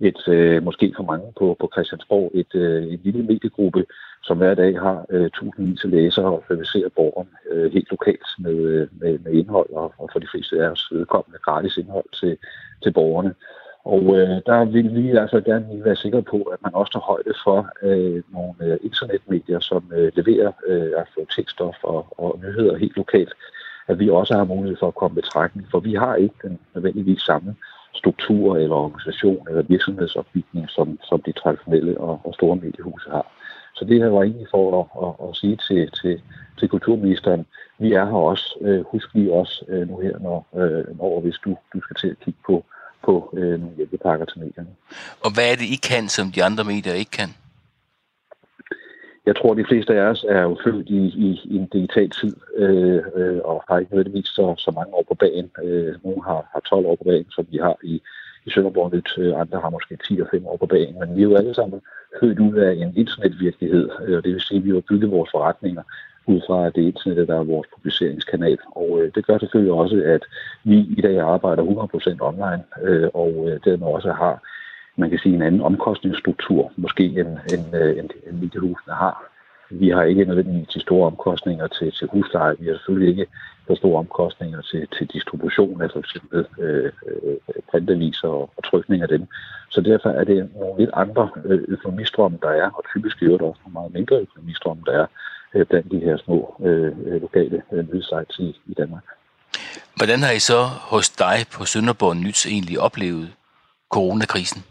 et 0.01 0.28
øh, 0.28 0.62
måske 0.62 0.92
for 0.96 1.03
mange 1.03 1.32
på, 1.38 1.57
på 1.61 1.70
Christiansborg, 1.72 2.30
et, 2.34 2.55
øh, 2.55 2.82
en 2.92 3.01
lille 3.05 3.22
mediegruppe, 3.22 3.84
som 4.22 4.38
hver 4.38 4.55
dag 4.55 4.80
har 4.80 5.07
øh, 5.11 5.30
tusindvis 5.30 5.84
af 5.84 5.90
læsere 5.90 6.26
og 6.26 6.44
servicerer 6.49 6.88
borgeren 6.88 7.28
øh, 7.51 7.72
helt 7.72 7.90
lokalt 7.90 8.28
med, 8.38 8.57
øh, 8.57 8.88
med, 9.01 9.18
med 9.18 9.32
indhold, 9.32 9.70
og, 9.70 9.94
og 9.99 10.09
for 10.12 10.18
de 10.18 10.28
fleste 10.32 10.64
af 10.64 10.68
os 10.70 10.88
vedkommende 10.92 11.38
gratis 11.38 11.76
indhold 11.76 12.11
til, 12.20 12.36
til 12.82 12.92
borgerne. 12.92 13.34
Og 13.84 14.02
øh, 14.18 14.28
der 14.46 14.64
vil 14.64 14.94
vi 14.94 15.10
altså 15.10 15.40
gerne 15.40 15.66
lige 15.70 15.84
være 15.84 15.96
sikre 15.96 16.22
på, 16.22 16.42
at 16.42 16.58
man 16.62 16.74
også 16.74 16.92
tager 16.92 17.10
højde 17.12 17.34
for 17.44 17.68
øh, 17.82 18.22
nogle 18.32 18.54
øh, 18.60 18.78
internetmedier, 18.82 19.60
som 19.60 19.92
øh, 19.96 20.12
leverer 20.14 20.52
øh, 20.66 20.92
aktualitetsstof 20.96 21.74
og, 21.82 22.06
og 22.18 22.40
nyheder 22.42 22.76
helt 22.76 22.96
lokalt, 22.96 23.32
at 23.88 23.98
vi 23.98 24.10
også 24.10 24.34
har 24.34 24.44
mulighed 24.44 24.76
for 24.80 24.88
at 24.88 24.94
komme 24.94 25.14
betragtning, 25.14 25.68
for 25.70 25.80
vi 25.80 25.94
har 25.94 26.14
ikke 26.14 26.34
den 26.42 26.58
nødvendigvis 26.74 27.20
samme 27.20 27.56
struktur 27.94 28.56
eller 28.56 28.76
organisation 28.76 29.46
eller 29.48 29.62
virksomhedsopbygning, 29.62 30.70
som, 30.70 30.98
som 31.02 31.22
de 31.22 31.32
traditionelle 31.32 32.00
og, 32.00 32.20
og 32.24 32.34
store 32.34 32.56
mediehuse 32.56 33.10
har. 33.10 33.26
Så 33.74 33.84
det 33.84 34.02
her 34.02 34.08
var 34.08 34.22
egentlig 34.22 34.46
for 34.50 34.64
at, 34.80 34.86
at, 35.04 35.28
at 35.28 35.36
sige 35.36 35.56
til, 35.56 35.90
til, 35.90 36.22
til 36.58 36.68
kulturministeren, 36.68 37.46
vi 37.78 37.92
er 37.92 38.04
her 38.04 38.22
også. 38.32 38.58
Øh, 38.60 38.84
husk 38.84 39.14
lige 39.14 39.32
også 39.32 39.64
øh, 39.68 39.88
nu 39.88 39.98
her, 39.98 40.18
når, 40.18 40.46
øh, 40.60 40.98
når 40.98 41.20
hvis 41.20 41.38
du, 41.44 41.56
du 41.74 41.80
skal 41.80 41.96
til 41.96 42.08
at 42.08 42.18
kigge 42.24 42.40
på, 42.46 42.64
på 43.05 43.34
øh, 43.36 43.61
nogle 43.61 43.76
hjælpepakker 43.76 44.26
til 44.26 44.38
medierne. 44.40 44.68
Og 45.24 45.30
hvad 45.34 45.53
er 45.53 45.57
det, 45.57 45.66
I 45.76 45.78
kan, 45.90 46.09
som 46.09 46.32
de 46.32 46.44
andre 46.44 46.64
medier 46.64 46.94
ikke 46.94 47.11
kan? 47.11 47.30
Jeg 49.28 49.36
tror, 49.36 49.51
at 49.53 49.59
de 49.59 49.70
fleste 49.70 49.92
af 49.94 50.03
os 50.12 50.24
er 50.28 50.42
jo 50.42 50.57
født 50.64 50.88
i, 50.88 51.03
i, 51.26 51.28
i 51.44 51.57
en 51.57 51.66
digital 51.66 52.11
tid, 52.11 52.34
øh, 52.57 53.03
øh, 53.16 53.40
og 53.44 53.64
har 53.68 53.78
ikke 53.78 53.92
nødvendigvis 53.92 54.26
så, 54.26 54.55
så 54.59 54.70
mange 54.70 54.94
år 54.94 55.05
på 55.09 55.14
banen. 55.14 55.51
Øh, 55.64 55.94
nogle 56.05 56.22
har, 56.24 56.40
har 56.53 56.61
12 56.61 56.86
år 56.86 56.96
på 56.96 57.05
banen, 57.05 57.30
som 57.30 57.46
vi 57.51 57.59
har 57.59 57.76
i, 57.82 57.94
i 58.46 58.51
Sønderborg 58.51 58.94
Nyt. 58.94 59.11
Øh, 59.18 59.40
andre 59.40 59.61
har 59.61 59.70
måske 59.70 59.96
10 60.09 60.20
og 60.20 60.28
5 60.30 60.46
år 60.46 60.57
på 60.57 60.66
banen. 60.66 60.99
Men 61.01 61.16
vi 61.16 61.20
er 61.20 61.28
jo 61.30 61.36
alle 61.36 61.55
sammen 61.55 61.80
født 62.20 62.38
ud 62.38 62.55
af 62.55 62.72
en 62.72 62.92
internetvirkelighed, 62.96 63.90
øh, 64.07 64.16
og 64.16 64.24
det 64.24 64.32
vil 64.32 64.40
sige, 64.40 64.59
at 64.59 64.64
vi 64.64 64.70
har 64.70 64.88
bygget 64.90 65.11
vores 65.11 65.30
forretninger 65.30 65.82
ud 66.28 66.40
fra, 66.46 66.66
at 66.66 66.74
det 66.74 66.82
er 66.82 66.86
internettet, 66.86 67.28
der 67.28 67.38
er 67.38 67.52
vores 67.54 67.68
publiceringskanal. 67.74 68.58
Og 68.70 68.88
øh, 69.00 69.10
det 69.14 69.26
gør 69.26 69.38
selvfølgelig 69.38 69.72
også, 69.72 70.02
at 70.06 70.22
vi 70.64 70.78
i 70.98 71.00
dag 71.00 71.20
arbejder 71.20 71.62
100% 71.62 72.16
online, 72.20 72.62
øh, 72.82 73.08
og 73.14 73.32
øh, 73.48 73.60
dermed 73.64 73.86
også 73.86 74.12
har 74.12 74.42
man 74.98 75.10
kan 75.10 75.18
sige, 75.18 75.34
en 75.34 75.42
anden 75.42 75.60
omkostningsstruktur, 75.60 76.72
måske 76.76 77.04
end, 77.04 77.38
end, 77.52 77.76
øh, 77.76 77.98
end, 77.98 78.10
end 78.26 78.36
mediehusene 78.42 78.94
har. 78.94 79.16
Vi 79.70 79.88
har 79.88 80.02
ikke 80.02 80.24
nødvendigvis 80.24 80.68
de 80.68 80.80
store 80.80 81.06
omkostninger 81.06 81.66
til, 81.66 81.92
til 81.92 82.08
husleje. 82.12 82.56
Vi 82.58 82.66
har 82.66 82.74
selvfølgelig 82.74 83.08
ikke 83.08 83.26
for 83.66 83.74
store 83.74 83.98
omkostninger 83.98 84.60
til, 84.60 84.88
til 84.98 85.06
distribution 85.06 85.82
af 85.82 85.90
f.eks. 85.90 86.16
øh, 86.32 86.44
øh, 86.58 86.90
printaviser 87.70 88.28
og, 88.28 88.50
og 88.56 88.64
trykning 88.64 89.02
af 89.02 89.08
dem. 89.08 89.26
Så 89.70 89.80
derfor 89.80 90.08
er 90.08 90.24
det 90.24 90.50
nogle 90.60 90.78
lidt 90.78 90.90
andre 90.92 91.30
øh, 91.44 91.60
økonomistrømme, 91.68 92.38
der 92.42 92.50
er, 92.50 92.70
og 92.70 92.84
typisk 92.92 93.22
er 93.22 93.26
det 93.26 93.40
også 93.40 93.60
nogle 93.64 93.72
meget 93.72 93.92
mindre 93.94 94.16
økonomistrømme, 94.16 94.82
der 94.86 94.92
er 94.92 95.06
øh, 95.55 95.66
blandt 95.66 95.90
de 95.90 96.01
her 96.01 96.16
små 96.16 96.57
øh, 96.66 96.92
øh 97.07 97.20
lokale 97.22 97.62
øh, 97.72 97.88
nyhedssites 97.88 98.38
i, 98.38 98.61
i 98.66 98.74
Danmark. 98.74 99.05
Hvordan 99.96 100.18
har 100.22 100.32
I 100.32 100.38
så 100.38 100.61
hos 100.92 101.11
dig 101.11 101.38
på 101.55 101.64
Sønderborg 101.64 102.16
Nyt 102.16 102.46
egentlig 102.46 102.80
oplevet 102.80 103.28
coronakrisen? 103.90 104.62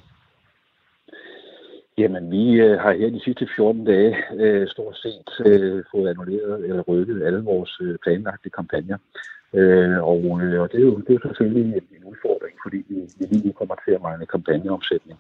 Jamen, 1.97 2.32
vi 2.32 2.43
øh, 2.51 2.80
har 2.80 2.93
her 2.93 3.09
de 3.09 3.21
sidste 3.23 3.47
14 3.55 3.86
dage 3.86 4.15
øh, 4.39 4.67
stort 4.67 4.97
set 4.97 5.30
øh, 5.45 5.84
fået 5.91 6.09
annulleret 6.09 6.69
eller 6.69 6.82
rykket 6.82 7.23
alle 7.23 7.39
vores 7.39 7.78
øh, 7.82 7.97
planlagte 8.03 8.49
kampagner. 8.49 8.97
Øh, 9.53 9.97
og, 10.11 10.21
øh, 10.43 10.61
og 10.61 10.71
det, 10.71 10.78
er 10.80 10.86
jo, 10.89 10.97
det 11.07 11.15
er 11.15 11.28
selvfølgelig 11.28 11.63
en, 11.63 11.84
en 11.97 12.03
udfordring, 12.11 12.55
fordi 12.63 12.78
vi, 12.89 12.95
vi 13.19 13.25
lige 13.32 13.53
kommer 13.53 13.75
til 13.86 13.91
at 13.91 14.01
mangle 14.01 14.25
kampagneomsætning. 14.25 15.19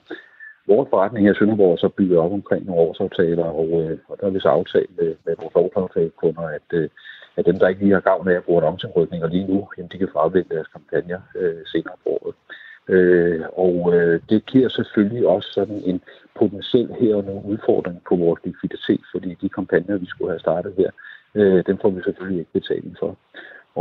Vores 0.67 0.89
forretning 0.89 1.25
her 1.25 1.33
i 1.33 1.37
Sønderborg 1.37 1.79
så 1.79 1.89
bygget 1.89 2.19
op 2.19 2.31
omkring 2.31 2.65
nogle 2.65 2.81
årsaftaler, 2.81 3.45
og, 3.45 3.69
øh, 3.81 3.97
og 4.09 4.17
der 4.17 4.25
har 4.25 4.33
vi 4.33 4.39
så 4.39 4.49
aftalt 4.49 4.91
med, 4.97 5.15
med 5.25 5.35
vores 5.41 5.55
årsaftalekunder, 5.55 6.41
at, 6.57 6.67
øh, 6.73 6.89
at 7.37 7.45
dem, 7.45 7.59
der 7.59 7.67
ikke 7.67 7.81
lige 7.81 7.93
har 7.93 8.09
gavn 8.09 8.27
af 8.27 8.35
at 8.35 8.43
bruge 8.43 8.61
annonceindrykninger 8.61 9.27
lige 9.27 9.47
nu, 9.47 9.67
jamen, 9.77 9.89
de 9.91 9.97
kan 9.97 10.13
fravælge 10.13 10.53
deres 10.55 10.67
kampagner 10.67 11.19
øh, 11.35 11.61
senere 11.65 11.97
på 12.03 12.09
året. 12.09 12.35
Øh, 12.95 13.41
og 13.65 13.95
øh, 13.95 14.21
det 14.29 14.45
giver 14.45 14.69
selvfølgelig 14.69 15.27
også 15.27 15.49
sådan 15.51 15.81
en 15.85 16.01
potentiel 16.39 16.89
her 16.99 17.15
og 17.15 17.23
nu 17.23 17.41
udfordring 17.51 18.01
på 18.09 18.15
vores 18.15 18.39
likviditet, 18.43 19.03
fordi 19.11 19.37
de 19.41 19.49
kampagner, 19.49 19.97
vi 19.97 20.05
skulle 20.05 20.31
have 20.31 20.39
startet 20.39 20.73
her, 20.77 20.89
øh, 21.35 21.63
dem 21.67 21.77
får 21.81 21.89
vi 21.89 22.01
selvfølgelig 22.03 22.39
ikke 22.39 22.59
betaling 22.59 22.95
for. 22.99 23.17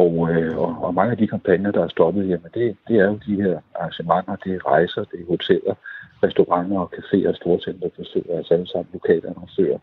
Og, 0.03 0.13
øh, 0.31 0.59
og, 0.59 0.71
og 0.85 0.95
mange 0.95 1.11
af 1.11 1.19
de 1.19 1.27
kampagner, 1.27 1.71
der 1.71 1.85
er 1.85 1.89
stoppet, 1.89 2.29
jamen 2.29 2.51
det, 2.55 2.77
det 2.89 2.97
er 2.97 3.07
jo 3.11 3.19
de 3.27 3.43
her 3.43 3.59
arrangementer, 3.75 4.37
det 4.45 4.53
er 4.55 4.67
rejser, 4.67 5.05
det 5.05 5.21
er 5.21 5.27
hoteller, 5.29 5.75
restauranter 6.23 6.79
og 6.79 6.93
caféer 6.97 7.29
og 7.29 7.37
storcenter, 7.37 7.89
der 7.89 8.37
altså 8.37 8.55
alle 8.55 8.67
sammen 8.67 8.91
lokale 8.93 9.29
annoncører. 9.29 9.79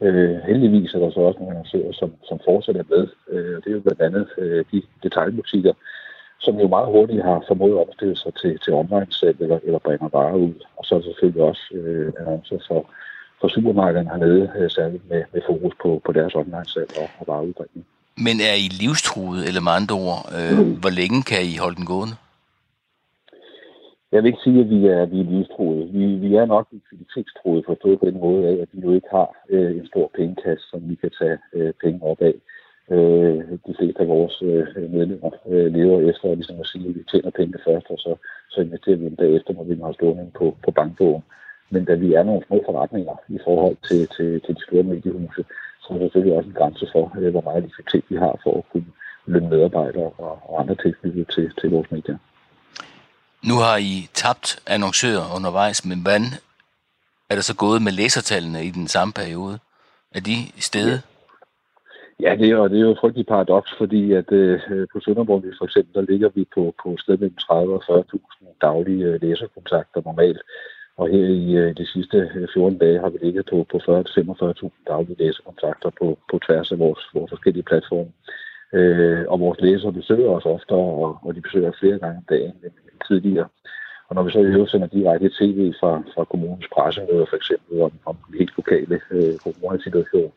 Øh, 0.00 0.36
heldigvis 0.48 0.94
er 0.94 0.98
der 0.98 1.10
så 1.10 1.20
også 1.20 1.38
nogle 1.38 1.52
annoncører, 1.54 1.92
som, 1.92 2.10
som 2.28 2.38
fortsætter 2.44 2.82
med. 2.88 3.08
Øh, 3.32 3.56
det 3.62 3.66
er 3.66 3.76
jo 3.78 3.80
blandt 3.80 4.00
andet 4.00 4.28
øh, 4.38 4.64
de 4.72 4.82
detaljbutikker, 5.02 5.72
som 6.40 6.60
jo 6.60 6.68
meget 6.68 6.92
hurtigt 6.94 7.22
har 7.22 7.44
formået 7.48 7.76
at 7.76 7.86
omstille 7.86 8.16
sig 8.16 8.34
til, 8.34 8.58
til 8.58 8.72
online-salg 8.72 9.40
eller, 9.40 9.58
eller 9.62 9.78
bringer 9.78 10.08
varer 10.08 10.36
ud. 10.46 10.54
Og 10.76 10.84
så 10.84 10.94
er 10.94 10.98
der 10.98 11.06
selvfølgelig 11.06 11.42
også 11.42 11.64
øh, 11.74 12.12
annoncer 12.20 12.58
for, 12.68 12.90
for 13.40 13.48
supermarkederne 13.48 14.10
hernede, 14.10 14.52
øh, 14.58 14.70
særligt 14.70 15.08
med, 15.10 15.22
med 15.32 15.42
fokus 15.46 15.74
på, 15.82 16.00
på 16.04 16.12
deres 16.12 16.34
online-salg 16.34 16.90
og, 17.02 17.08
og 17.18 17.24
vareudbringning. 17.26 17.86
Men 18.24 18.36
er 18.50 18.56
I 18.64 18.68
livstruet, 18.82 19.40
eller 19.48 19.62
med 19.66 19.72
andre 19.72 19.96
ord, 20.08 20.22
øh, 20.38 20.58
mm. 20.58 20.74
hvor 20.82 20.92
længe 21.00 21.22
kan 21.30 21.42
I 21.52 21.56
holde 21.64 21.76
den 21.76 21.86
gående? 21.92 22.16
Jeg 24.12 24.22
vil 24.22 24.28
ikke 24.28 24.44
sige, 24.46 24.60
at 24.60 24.70
vi 24.70 24.80
er, 24.86 25.04
vi 25.06 25.18
er 25.20 25.30
livstruede. 25.34 25.84
Vi, 25.96 26.04
vi 26.24 26.34
er 26.34 26.46
nok 26.46 26.66
likviditetstruede 26.72 27.62
forstået 27.66 28.00
på 28.00 28.06
den 28.06 28.20
måde 28.20 28.48
af, 28.48 28.56
at 28.62 28.68
vi 28.72 28.80
jo 28.86 28.92
ikke 28.94 29.10
har 29.10 29.28
øh, 29.50 29.70
en 29.80 29.86
stor 29.86 30.10
pengekasse, 30.16 30.64
som 30.70 30.80
vi 30.90 30.94
kan 30.94 31.10
tage 31.20 31.38
øh, 31.52 31.72
penge 31.84 32.02
op 32.02 32.20
af. 32.20 32.34
Øh, 32.90 33.38
de 33.66 33.74
fleste 33.78 34.00
af 34.02 34.08
vores 34.08 34.42
øh, 34.42 34.92
medlemmer 34.96 35.30
øh, 35.48 35.66
lever 35.76 36.10
efter 36.10 36.34
ligesom 36.34 36.60
at 36.60 36.66
sige, 36.66 36.88
at 36.88 36.94
vi 36.94 37.02
tjener 37.10 37.30
penge 37.30 37.58
først, 37.66 37.86
og 37.90 37.98
så, 37.98 38.16
så 38.50 38.60
investerer 38.60 38.96
vi 38.96 39.04
dem 39.04 39.16
bagefter, 39.16 39.52
når 39.54 39.64
vi 39.64 39.74
har 39.84 39.92
stående 39.92 40.30
på, 40.38 40.56
på 40.64 40.70
bankbogen. 40.70 41.22
Men 41.70 41.84
da 41.84 41.94
vi 41.94 42.14
er 42.14 42.22
nogle 42.22 42.46
små 42.46 42.62
forretninger 42.66 43.16
i 43.28 43.38
forhold 43.44 43.76
til, 43.88 44.08
til, 44.16 44.40
til 44.44 44.54
de 44.54 44.62
store 44.66 44.82
mediehuse, 44.82 45.44
så 45.86 45.94
er 45.94 45.98
der 45.98 46.04
selvfølgelig 46.06 46.36
også 46.36 46.48
en 46.48 46.54
grænse 46.60 46.86
for, 46.92 47.04
øh, 47.20 47.30
hvor 47.30 47.40
meget 47.40 47.62
likviditet 47.62 48.04
vi 48.08 48.16
har 48.16 48.40
for 48.42 48.58
at 48.58 48.64
kunne 48.72 48.86
lønne 49.26 49.48
medarbejdere 49.48 50.10
og, 50.18 50.38
og 50.48 50.60
andre 50.60 50.74
tilknyttet 50.74 51.26
til, 51.34 51.52
til 51.60 51.70
vores 51.70 51.90
medier. 51.90 52.18
Nu 53.48 53.54
har 53.54 53.76
I 53.76 54.08
tabt 54.14 54.62
annoncører 54.66 55.34
undervejs, 55.36 55.84
men 55.84 56.02
hvordan 56.02 56.24
er 57.30 57.34
det 57.34 57.44
så 57.44 57.56
gået 57.56 57.82
med 57.82 57.92
læsertallene 57.92 58.64
i 58.64 58.70
den 58.70 58.88
samme 58.88 59.12
periode? 59.12 59.58
Er 60.14 60.20
de 60.20 60.36
i 60.56 60.60
stedet? 60.60 61.02
Ja, 62.20 62.36
det 62.40 62.48
er, 62.50 62.68
det 62.68 62.76
er 62.78 62.86
jo 62.88 62.92
et 62.92 62.98
frygteligt 63.00 63.28
paradoks, 63.28 63.70
fordi 63.78 64.12
at 64.12 64.32
øh, 64.32 64.60
på 64.92 65.00
Sønderborg 65.00 65.42
for 65.58 65.64
eksempel, 65.64 65.94
der 65.94 66.10
ligger 66.10 66.28
vi 66.34 66.44
på, 66.54 66.74
på 66.82 66.96
sted 66.98 67.18
mellem 67.18 67.36
30 67.36 67.74
og 67.74 68.04
40.000 68.14 68.58
daglige 68.60 69.04
øh, 69.04 69.22
læserkontakter 69.22 70.00
normalt. 70.04 70.40
Og 70.96 71.08
her 71.08 71.26
i 71.26 71.54
øh, 71.56 71.76
de 71.76 71.86
sidste 71.86 72.18
øh, 72.34 72.48
14 72.54 72.78
dage 72.78 72.98
har 73.00 73.08
vi 73.08 73.18
ligget 73.22 73.46
på, 73.50 73.66
på 73.70 73.76
40-45.000 73.76 74.68
daglige 74.88 75.18
læsekontakter 75.18 75.90
på, 76.00 76.18
på 76.30 76.38
tværs 76.46 76.72
af 76.72 76.78
vores, 76.78 77.02
vores 77.14 77.30
forskellige 77.30 77.62
platforme. 77.62 78.10
Øh, 78.72 79.24
og 79.28 79.40
vores 79.40 79.60
læsere 79.60 79.92
besøger 79.92 80.30
os 80.30 80.46
oftere, 80.46 80.88
og, 81.04 81.18
og 81.22 81.34
de 81.34 81.40
besøger 81.40 81.72
flere 81.80 81.98
gange 81.98 82.16
om 82.16 82.26
dagen 82.28 82.52
end, 82.64 82.76
end 82.86 83.00
tidligere. 83.08 83.48
Og 84.08 84.14
når 84.14 84.22
vi 84.22 84.30
så 84.30 84.38
i 84.38 84.52
øvrigt 84.54 84.70
sender 84.70 84.86
direkte 84.86 85.28
tv 85.28 85.72
fra, 85.80 86.02
fra 86.14 86.24
kommunens 86.24 86.68
pressemøder, 86.74 87.26
for 87.28 87.36
eksempel 87.36 87.82
om, 87.82 87.92
om 88.06 88.16
den 88.26 88.38
helt 88.38 88.56
lokale 88.56 89.00
øh, 89.10 89.34
coronasituation, 89.44 90.32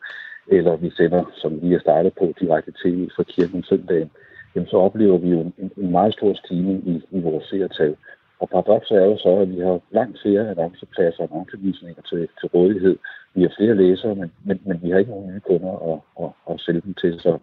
eller 0.46 0.76
vi 0.76 0.90
sender, 0.90 1.24
som 1.34 1.62
vi 1.62 1.74
er 1.74 1.80
startet 1.80 2.12
på, 2.18 2.34
direkte 2.40 2.72
tv 2.82 3.08
fra 3.16 3.22
kirken 3.22 3.62
søndagen, 3.62 4.10
jamen 4.54 4.68
så 4.68 4.76
oplever 4.76 5.18
vi 5.18 5.28
jo 5.30 5.40
en, 5.40 5.70
en 5.76 5.90
meget 5.90 6.12
stor 6.12 6.34
stigning 6.34 6.88
i, 6.88 7.02
i 7.10 7.20
vores 7.20 7.44
seertal. 7.44 7.96
Og 8.40 8.48
paradokset 8.48 8.96
er 8.96 9.04
jo 9.04 9.16
så, 9.18 9.32
at 9.42 9.50
vi 9.54 9.60
har 9.60 9.80
langt 9.90 10.18
flere 10.22 10.50
annoncepladser 10.50 11.22
og 11.22 11.28
annoncevisninger 11.30 12.02
til, 12.02 12.28
til 12.40 12.48
rådighed. 12.54 12.96
Vi 13.34 13.42
har 13.42 13.52
flere 13.58 13.74
læsere, 13.74 14.14
men, 14.14 14.32
men, 14.44 14.60
men 14.64 14.80
vi 14.82 14.90
har 14.90 14.98
ikke 14.98 15.10
nogen 15.10 15.32
nye 15.32 15.40
kunder 15.40 15.72
at, 15.92 16.24
at, 16.24 16.30
at 16.50 16.60
sælge 16.60 16.80
dem 16.80 16.94
til. 16.94 17.20
Så, 17.20 17.38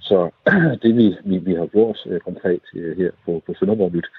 så 0.00 0.30
det 0.82 0.96
vi, 0.96 1.16
vi, 1.24 1.38
vi 1.38 1.54
har 1.54 1.66
gjort 1.66 1.98
uh, 2.06 2.18
konkret 2.18 2.64
øh, 2.74 2.96
her 2.96 3.10
på, 3.24 3.42
på 3.46 3.54
Sønderborg 3.54 3.92
Nyt, 3.92 4.10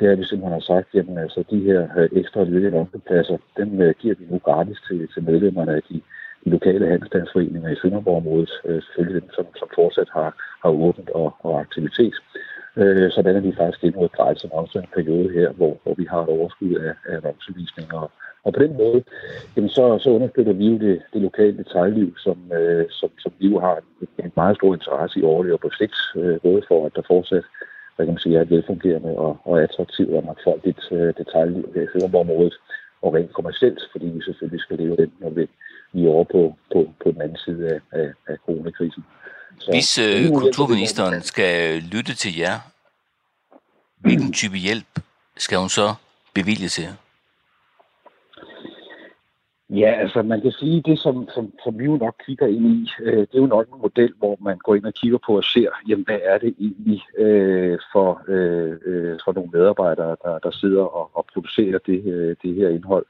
det 0.00 0.08
er, 0.08 0.12
at 0.12 0.18
vi 0.18 0.24
simpelthen 0.24 0.52
har 0.52 0.66
sagt, 0.72 0.94
at 0.94 1.18
altså, 1.18 1.44
de 1.50 1.60
her 1.60 1.88
øh, 1.98 2.08
ekstra 2.12 2.44
ledige 2.44 2.66
annoncepladser, 2.66 3.38
dem 3.56 3.70
giver 4.00 4.14
vi 4.18 4.24
nu 4.30 4.38
gratis 4.38 4.78
til, 4.88 5.08
til 5.14 5.22
medlemmerne 5.22 5.72
af 5.76 5.82
de, 5.90 6.00
de 6.44 6.50
lokale 6.50 6.86
handelsstandsforeninger 6.86 7.70
i 7.70 7.76
Sønderborg-området, 7.82 8.52
uh, 8.64 8.82
selvfølgelig 8.82 9.22
dem, 9.22 9.30
som, 9.30 9.46
som 9.56 9.68
fortsat 9.74 10.08
har, 10.12 10.30
har 10.62 10.70
åbent 10.70 11.10
og, 11.10 11.36
og 11.38 11.60
aktivitet 11.60 12.14
øh, 12.76 13.10
sådan 13.10 13.36
at 13.36 13.42
vi 13.42 13.52
faktisk 13.56 13.84
endnu 13.84 14.04
et 14.04 14.12
gratis 14.12 14.44
annoncer 14.44 14.80
en 14.80 14.94
periode 14.94 15.28
her, 15.32 15.48
hvor, 15.52 15.76
hvor 15.82 15.94
vi 15.94 16.06
har 16.10 16.22
et 16.22 16.28
overskud 16.28 16.74
af, 16.74 16.94
af 17.08 17.16
annoncevisninger. 17.16 18.12
Og 18.44 18.52
på 18.52 18.60
den 18.60 18.76
måde, 18.76 19.02
jamen 19.56 19.70
så, 19.70 19.98
så 19.98 20.10
understøtter 20.10 20.52
vi 20.52 20.66
jo 20.66 20.78
det, 20.78 21.02
det 21.12 21.22
lokale 21.22 21.56
detaljliv, 21.56 22.16
som, 22.16 22.38
øh, 22.52 22.86
som, 22.90 23.10
som 23.18 23.32
vi 23.38 23.48
jo 23.48 23.58
har 23.60 23.76
en, 23.76 24.24
en 24.24 24.32
meget 24.36 24.56
stor 24.56 24.74
interesse 24.74 25.20
i 25.20 25.22
årligt 25.22 25.54
og 25.54 25.60
på 25.60 25.70
sigt, 25.78 25.96
øh, 26.16 26.40
både 26.40 26.62
for 26.68 26.86
at 26.86 26.92
der 26.96 27.02
fortsat 27.06 27.44
hvad 27.96 28.06
kan 28.06 28.14
man 28.14 28.24
sige, 28.24 28.36
er 28.36 28.42
et 28.42 28.50
velfungerende 28.50 29.18
og, 29.18 29.36
og 29.44 29.62
attraktivt 29.62 30.14
og 30.14 30.24
mangfoldigt 30.24 30.82
øh, 30.92 31.14
detaljliv 31.18 31.72
her 31.74 31.82
i 31.82 31.86
Sønderborg-området, 31.92 32.54
og 33.02 33.14
rent 33.14 33.32
kommercielt, 33.32 33.80
fordi 33.92 34.06
vi 34.06 34.22
selvfølgelig 34.22 34.60
skal 34.60 34.78
leve 34.78 34.96
den, 34.96 35.12
når 35.20 35.30
vi, 35.30 35.48
vi 35.92 36.04
er 36.04 36.10
over 36.10 36.24
på, 36.24 36.54
på, 36.72 36.90
på 37.02 37.12
den 37.12 37.20
anden 37.22 37.36
side 37.36 37.62
af, 37.74 37.80
af, 38.00 38.08
af 38.26 38.36
coronakrisen. 38.46 39.04
Hvis 39.70 39.98
øh, 39.98 40.28
kulturministeren 40.28 41.22
skal 41.22 41.82
lytte 41.82 42.14
til 42.14 42.36
jer, 42.36 42.58
hvilken 43.96 44.32
type 44.32 44.56
hjælp 44.56 45.00
skal 45.36 45.58
hun 45.58 45.68
så 45.68 45.94
bevilget 46.34 46.70
til? 46.72 46.88
Ja, 49.70 49.90
altså 50.00 50.22
man 50.22 50.40
kan 50.40 50.52
sige, 50.52 50.82
det 50.82 50.98
som, 50.98 51.28
som, 51.34 51.52
som 51.64 51.78
vi 51.78 51.84
jo 51.84 51.96
nok 51.96 52.14
kigger 52.26 52.46
ind 52.46 52.66
i, 52.66 52.90
øh, 53.00 53.18
det 53.18 53.34
er 53.34 53.38
jo 53.38 53.46
nok 53.46 53.66
en 53.68 53.80
model, 53.80 54.12
hvor 54.18 54.36
man 54.40 54.58
går 54.58 54.74
ind 54.74 54.84
og 54.84 54.94
kigger 54.94 55.18
på 55.26 55.36
og 55.36 55.44
ser, 55.44 55.70
jamen 55.88 56.04
hvad 56.04 56.18
er 56.22 56.38
det 56.38 56.54
egentlig 56.60 57.02
øh, 57.18 57.78
for, 57.92 58.22
øh, 58.28 58.76
øh, 58.86 59.18
for 59.24 59.32
nogle 59.32 59.50
medarbejdere, 59.52 60.16
der, 60.24 60.38
der 60.38 60.50
sidder 60.50 60.82
og, 60.82 61.10
og 61.14 61.26
producerer 61.32 61.78
det, 61.78 62.04
øh, 62.06 62.36
det 62.42 62.54
her 62.54 62.68
indhold. 62.68 63.06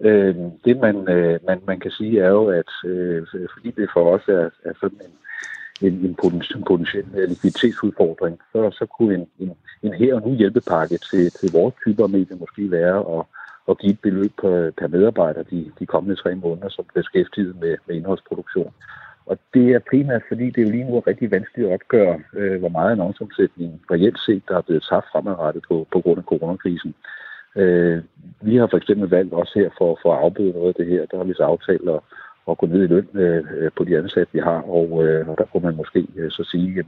Øh, 0.00 0.36
det 0.64 0.76
man, 0.76 1.08
øh, 1.08 1.40
man, 1.46 1.60
man 1.66 1.80
kan 1.80 1.90
sige 1.90 2.20
er 2.20 2.28
jo, 2.28 2.46
at 2.46 2.70
øh, 2.84 3.26
fordi 3.54 3.70
det 3.70 3.90
for 3.92 4.14
os 4.14 4.28
er, 4.28 4.50
er 4.64 4.72
sådan 4.80 5.00
en, 5.04 5.12
en, 5.80 5.92
en 5.92 6.14
potentiel, 6.66 7.06
øh, 7.14 7.28
likviditetsudfordring, 7.28 8.38
så, 8.52 8.70
så 8.70 8.86
kunne 8.86 9.14
en, 9.14 9.26
en, 9.38 9.52
en 9.82 9.92
her 9.92 10.14
og 10.14 10.28
nu 10.28 10.34
hjælpepakke 10.34 10.98
til, 10.98 11.30
til 11.30 11.52
vores 11.52 11.74
typer 11.84 12.06
medier 12.06 12.36
måske 12.36 12.70
være 12.70 13.18
at 13.18 13.24
at 13.70 13.78
give 13.78 13.92
et 13.92 14.00
beløb 14.00 14.32
per, 14.40 14.70
per 14.78 14.86
medarbejder 14.86 15.42
de, 15.42 15.72
de 15.78 15.86
kommende 15.86 16.16
tre 16.16 16.34
måneder, 16.34 16.68
som 16.68 16.84
beskæftiget 16.94 17.60
med, 17.60 17.76
med 17.86 17.96
indholdsproduktion. 17.96 18.72
Og 19.26 19.38
det 19.54 19.70
er 19.72 19.88
primært, 19.90 20.22
fordi 20.28 20.46
det 20.50 20.58
er 20.58 20.66
jo 20.66 20.70
lige 20.70 20.90
nu 20.90 21.00
rigtig 21.00 21.30
vanskeligt 21.30 21.68
at 21.68 21.74
opgøre, 21.74 22.20
øh, 22.32 22.58
hvor 22.58 22.68
meget 22.68 22.92
annonceomsætning 22.92 23.80
reelt 23.90 24.20
set, 24.26 24.42
der 24.48 24.56
er 24.56 24.60
blevet 24.60 24.86
tabt 24.90 25.06
fremadrettet 25.12 25.62
på, 25.68 25.86
på 25.92 26.00
grund 26.00 26.18
af 26.18 26.24
coronakrisen. 26.24 26.94
Øh, 27.56 28.02
vi 28.40 28.56
har 28.56 28.66
for 28.66 28.76
eksempel 28.76 29.08
valgt 29.08 29.32
også 29.32 29.52
her 29.58 29.70
for, 29.78 29.98
for 30.02 30.14
at 30.14 30.20
afbøde 30.24 30.52
noget 30.52 30.68
af 30.68 30.74
det 30.74 30.86
her, 30.86 31.06
der 31.06 31.16
har 31.16 31.24
vi 31.24 31.34
så 31.34 31.42
aftalt 31.42 31.88
at, 31.88 32.00
at 32.50 32.58
gå 32.58 32.66
ned 32.66 32.82
i 32.82 32.86
løn 32.86 33.08
øh, 33.14 33.70
på 33.76 33.84
de 33.84 33.98
ansatte, 33.98 34.32
vi 34.32 34.38
har, 34.38 34.60
og, 34.78 35.04
øh, 35.04 35.28
og 35.28 35.38
der 35.38 35.44
kunne 35.44 35.62
man 35.62 35.76
måske 35.76 36.06
øh, 36.16 36.30
så 36.30 36.44
sige, 36.44 36.78
at 36.78 36.86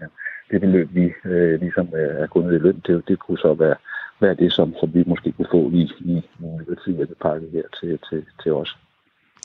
det 0.50 0.60
beløb, 0.60 0.88
vi 0.92 1.12
øh, 1.24 1.60
ligesom 1.60 1.88
øh, 1.94 2.22
er 2.22 2.26
gået 2.26 2.46
ned 2.46 2.54
i 2.54 2.58
løn, 2.58 2.82
det, 2.86 3.08
det 3.08 3.18
kunne 3.18 3.38
så 3.38 3.54
være 3.54 3.76
være 4.20 4.34
det, 4.34 4.52
som, 4.52 4.74
som 4.80 4.94
vi 4.94 5.04
måske 5.06 5.32
kunne 5.32 5.50
få 5.50 5.70
i, 5.70 5.82
i 6.00 6.12
en 6.12 6.58
midlertidig 6.58 6.96
hjælpepakke 6.96 7.46
her 7.52 7.62
til, 7.80 7.98
til, 8.10 8.24
til 8.42 8.52
os. 8.52 8.76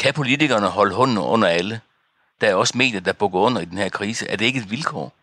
Kan 0.01 0.13
politikerne 0.13 0.67
holde 0.67 0.95
hånden 0.95 1.17
under 1.17 1.47
alle? 1.47 1.79
Der 2.41 2.47
er 2.47 2.55
også 2.55 2.73
medier, 2.77 3.01
der 3.01 3.13
bukker 3.13 3.39
under 3.39 3.61
i 3.61 3.65
den 3.65 3.77
her 3.77 3.89
krise. 3.89 4.25
Er 4.31 4.35
det 4.37 4.45
ikke 4.45 4.59
et 4.59 4.71
vilkår? 4.71 5.13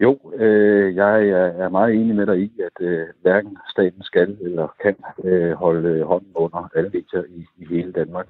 Jo, 0.00 0.18
øh, 0.34 0.96
jeg 0.96 1.28
er 1.28 1.68
meget 1.68 1.94
enig 1.94 2.16
med 2.16 2.26
dig 2.26 2.38
i, 2.38 2.60
at 2.60 2.86
øh, 2.86 3.06
hverken 3.22 3.58
staten 3.70 4.02
skal 4.02 4.36
eller 4.40 4.68
kan 4.82 4.96
øh, 5.24 5.52
holde 5.52 6.04
hånden 6.04 6.32
under 6.34 6.70
alle 6.74 6.90
medier 6.90 7.22
i, 7.28 7.46
i 7.58 7.66
hele 7.66 7.92
Danmark. 7.92 8.26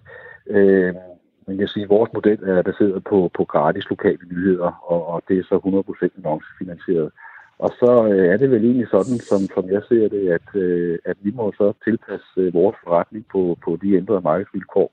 Øh, 0.47 0.95
men 1.47 1.61
jeg 1.61 1.69
siger, 1.69 1.85
at 1.85 1.91
vores 1.91 2.13
model 2.13 2.39
er 2.43 2.63
baseret 2.63 3.05
på, 3.05 3.31
på 3.35 3.45
gratis 3.45 3.91
lokale 3.91 4.25
nyheder, 4.33 4.73
og, 4.93 5.07
og 5.07 5.23
det 5.29 5.39
er 5.39 5.43
så 5.43 5.57
100% 6.09 6.19
annoncefinansieret. 6.19 7.11
Og 7.59 7.71
så 7.81 8.09
øh, 8.13 8.27
er 8.33 8.37
det 8.37 8.51
vel 8.51 8.65
egentlig 8.65 8.89
sådan, 8.89 9.19
som, 9.31 9.41
som 9.55 9.71
jeg 9.71 9.83
ser 9.89 10.09
det, 10.09 10.29
at, 10.29 10.55
øh, 10.55 10.99
at 11.05 11.17
vi 11.21 11.31
må 11.31 11.53
så 11.53 11.73
tilpasse 11.85 12.27
øh, 12.37 12.55
vores 12.55 12.77
forretning 12.85 13.27
på, 13.33 13.59
på 13.65 13.79
de 13.83 13.97
ændrede 13.97 14.21
markedsvilkår. 14.21 14.91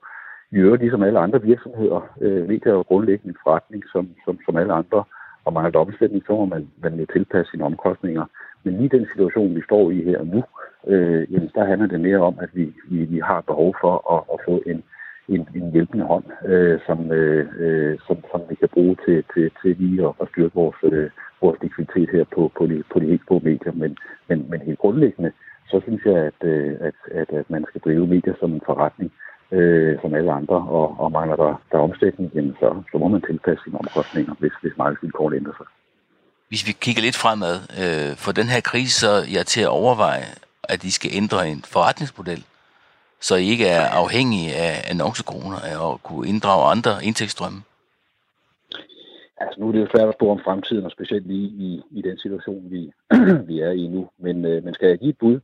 I 0.51 0.55
øvrigt, 0.55 0.81
ligesom 0.81 1.03
alle 1.03 1.19
andre 1.19 1.41
virksomheder, 1.41 2.01
øh, 2.21 2.47
medier 2.47 2.71
er 2.71 2.77
jo 2.77 2.81
grundlæggende 2.81 3.29
en 3.29 3.43
forretning 3.43 3.83
som, 3.91 4.09
som, 4.25 4.39
som 4.45 4.57
alle 4.57 4.73
andre, 4.73 5.03
og 5.45 5.53
mangler 5.53 5.79
omsætning, 5.79 6.23
så 6.27 6.33
må 6.33 6.45
man, 6.45 6.67
man 6.83 6.99
jo 6.99 7.05
tilpasse 7.13 7.51
sine 7.51 7.65
omkostninger. 7.65 8.25
Men 8.63 8.77
lige 8.77 8.97
den 8.97 9.07
situation, 9.13 9.55
vi 9.55 9.61
står 9.61 9.91
i 9.91 10.03
her 10.03 10.23
nu, 10.23 10.43
øh, 10.87 11.33
jamen, 11.33 11.49
der 11.55 11.65
handler 11.65 11.87
det 11.87 11.99
mere 11.99 12.17
om, 12.17 12.35
at 12.41 12.49
vi, 12.53 12.73
vi, 12.89 12.97
vi 13.05 13.19
har 13.19 13.41
behov 13.41 13.75
for 13.81 13.93
at, 14.15 14.21
at 14.33 14.39
få 14.45 14.61
en, 14.65 14.83
en, 15.27 15.47
en 15.55 15.71
hjælpende 15.71 16.05
hånd, 16.05 16.23
øh, 16.45 16.79
som, 16.87 17.11
øh, 17.11 17.47
øh, 17.59 17.97
som, 18.07 18.17
som 18.31 18.41
vi 18.49 18.55
kan 18.55 18.69
bruge 18.69 18.95
til, 19.05 19.23
til, 19.33 19.51
til 19.61 19.75
lige 19.79 20.07
at, 20.07 20.13
at 20.21 20.27
styrke 20.31 20.55
vores, 20.55 20.75
øh, 20.83 21.09
vores 21.41 21.57
likviditet 21.61 22.09
her 22.09 22.23
på, 22.35 22.51
på, 22.57 22.67
de, 22.67 22.83
på 22.93 22.99
de 22.99 23.05
helt 23.05 23.25
små 23.27 23.39
medier. 23.39 23.73
Men, 23.73 23.97
men, 24.27 24.45
men 24.49 24.61
helt 24.61 24.79
grundlæggende, 24.79 25.31
så 25.67 25.79
synes 25.83 26.01
jeg, 26.05 26.17
at, 26.17 26.39
øh, 26.43 26.75
at, 26.79 26.95
at, 27.11 27.29
at 27.39 27.49
man 27.49 27.65
skal 27.69 27.81
drive 27.81 28.07
medier 28.07 28.33
som 28.39 28.53
en 28.53 28.61
forretning, 28.65 29.11
øh, 29.55 30.01
som 30.01 30.13
alle 30.13 30.31
andre, 30.31 30.55
og, 30.55 30.87
og 30.99 31.11
mangler 31.11 31.35
der, 31.35 31.61
der 31.71 31.77
omsætning, 31.77 32.31
jamen 32.35 32.55
så, 32.59 32.83
så 32.91 32.97
må 32.97 33.07
man 33.07 33.21
tilpasse 33.21 33.63
sine 33.63 33.79
omkostninger, 33.79 34.33
hvis, 34.39 34.55
hvis 34.61 34.77
markedsvilkårene 34.77 35.35
ændrer 35.35 35.53
sig. 35.57 35.65
Hvis 36.49 36.67
vi 36.67 36.71
kigger 36.71 37.01
lidt 37.01 37.17
fremad, 37.23 37.55
øh, 37.81 38.11
for 38.23 38.31
den 38.31 38.47
her 38.53 38.61
krise, 38.61 38.99
så 38.99 39.09
er 39.09 39.23
jeg 39.37 39.45
til 39.45 39.61
at 39.61 39.75
overveje, 39.81 40.27
at 40.63 40.83
I 40.83 40.91
skal 40.91 41.11
ændre 41.13 41.47
en 41.47 41.61
forretningsmodel, 41.73 42.43
så 43.19 43.35
I 43.35 43.45
ikke 43.53 43.67
er 43.67 43.85
afhængige 44.03 44.55
af 44.55 44.73
annoncekroner 44.91 45.57
og 45.79 46.03
kunne 46.03 46.27
inddrage 46.27 46.71
andre 46.71 46.91
indtægtsstrømme? 47.03 47.59
Altså 49.37 49.55
nu 49.59 49.67
er 49.67 49.71
det 49.71 49.81
jo 49.81 49.91
svært 49.93 50.07
at 50.07 50.17
spå 50.17 50.29
om 50.31 50.39
fremtiden, 50.43 50.85
og 50.85 50.91
specielt 50.91 51.27
lige 51.27 51.47
i, 51.67 51.81
i 51.91 52.01
den 52.01 52.17
situation, 52.17 52.71
vi, 52.71 52.91
vi 53.49 53.59
er 53.59 53.71
i 53.71 53.87
nu. 53.87 54.09
Men, 54.19 54.45
øh, 54.45 54.63
men 54.63 54.73
skal 54.73 54.87
jeg 54.89 54.97
give 54.97 55.09
et 55.09 55.17
bud, 55.17 55.39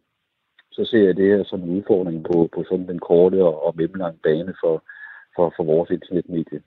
så 0.72 0.86
ser 0.86 1.06
jeg 1.06 1.18
det 1.18 1.28
her 1.38 1.44
som 1.44 1.62
en 1.64 1.78
udfordring 1.78 2.24
på, 2.24 2.50
på 2.54 2.64
sådan 2.64 2.88
den 2.88 3.00
korte 3.00 3.44
og, 3.44 3.66
og 3.66 3.74
mellemlange 3.76 4.20
bane 4.24 4.54
for, 4.64 4.84
for, 5.36 5.54
for 5.56 5.64
vores 5.64 5.90
internetmedie. 5.90 6.62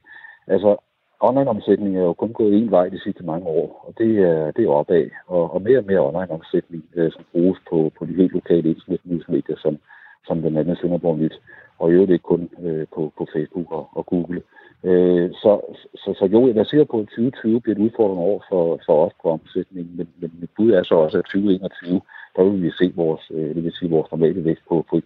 Altså, 0.47 0.77
online-omsætning 1.21 1.97
er 1.97 2.03
jo 2.03 2.13
kun 2.13 2.33
gået 2.33 2.55
en 2.55 2.71
vej 2.71 2.89
de 2.89 3.01
sidste 3.01 3.25
mange 3.25 3.47
år, 3.47 3.85
og 3.87 3.95
det 3.99 4.19
er, 4.19 4.51
det 4.51 4.65
er 4.65 4.69
opad. 4.69 5.11
Og, 5.27 5.55
og 5.55 5.63
mere 5.63 5.79
og 5.79 5.85
mere 5.87 6.07
online-omsætning, 6.09 6.85
øh, 6.95 7.13
som 7.13 7.25
bruges 7.33 7.59
på, 7.71 7.93
på 7.99 8.07
de 8.07 8.15
helt 8.15 8.33
lokale 8.33 8.69
internetnyhedsmedier, 8.71 9.57
som, 9.57 9.79
som 10.27 10.41
blandt 10.41 10.59
andet 10.59 10.79
Sønderborg 10.79 11.19
Nyt, 11.19 11.41
og 11.79 11.91
i 11.91 11.93
øvrigt 11.93 12.13
ikke 12.13 12.31
kun 12.33 12.51
øh, 12.63 12.87
på, 12.95 13.13
på 13.19 13.27
Facebook 13.33 13.73
og, 13.73 13.89
og 13.93 14.07
Google. 14.07 14.43
Øh, 14.85 15.31
så, 15.43 15.61
så, 15.95 16.15
så 16.19 16.25
jo, 16.33 16.47
jeg 16.47 16.57
er 16.57 16.65
sikker 16.65 16.85
på, 16.85 16.99
at 17.01 17.07
2020 17.07 17.61
bliver 17.61 17.77
et 17.77 17.85
udfordrende 17.87 18.23
år 18.23 18.45
for, 18.49 18.81
for 18.87 19.07
os 19.07 19.13
på 19.23 19.31
omsætningen, 19.31 19.97
men, 19.97 20.09
men 20.21 20.31
mit 20.41 20.51
bud 20.57 20.71
er 20.71 20.83
så 20.83 20.95
også, 20.95 21.19
at 21.19 21.25
2021, 21.25 22.01
der 22.37 22.45
vil 22.45 22.63
vi 22.63 22.71
se 22.71 22.93
vores, 22.97 23.31
øh, 23.35 23.55
det 23.55 23.65
vil 23.65 23.73
sige 23.73 23.91
vores 23.91 24.11
normale 24.11 24.45
vækst 24.45 24.65
på, 24.69 24.87
på 24.91 25.01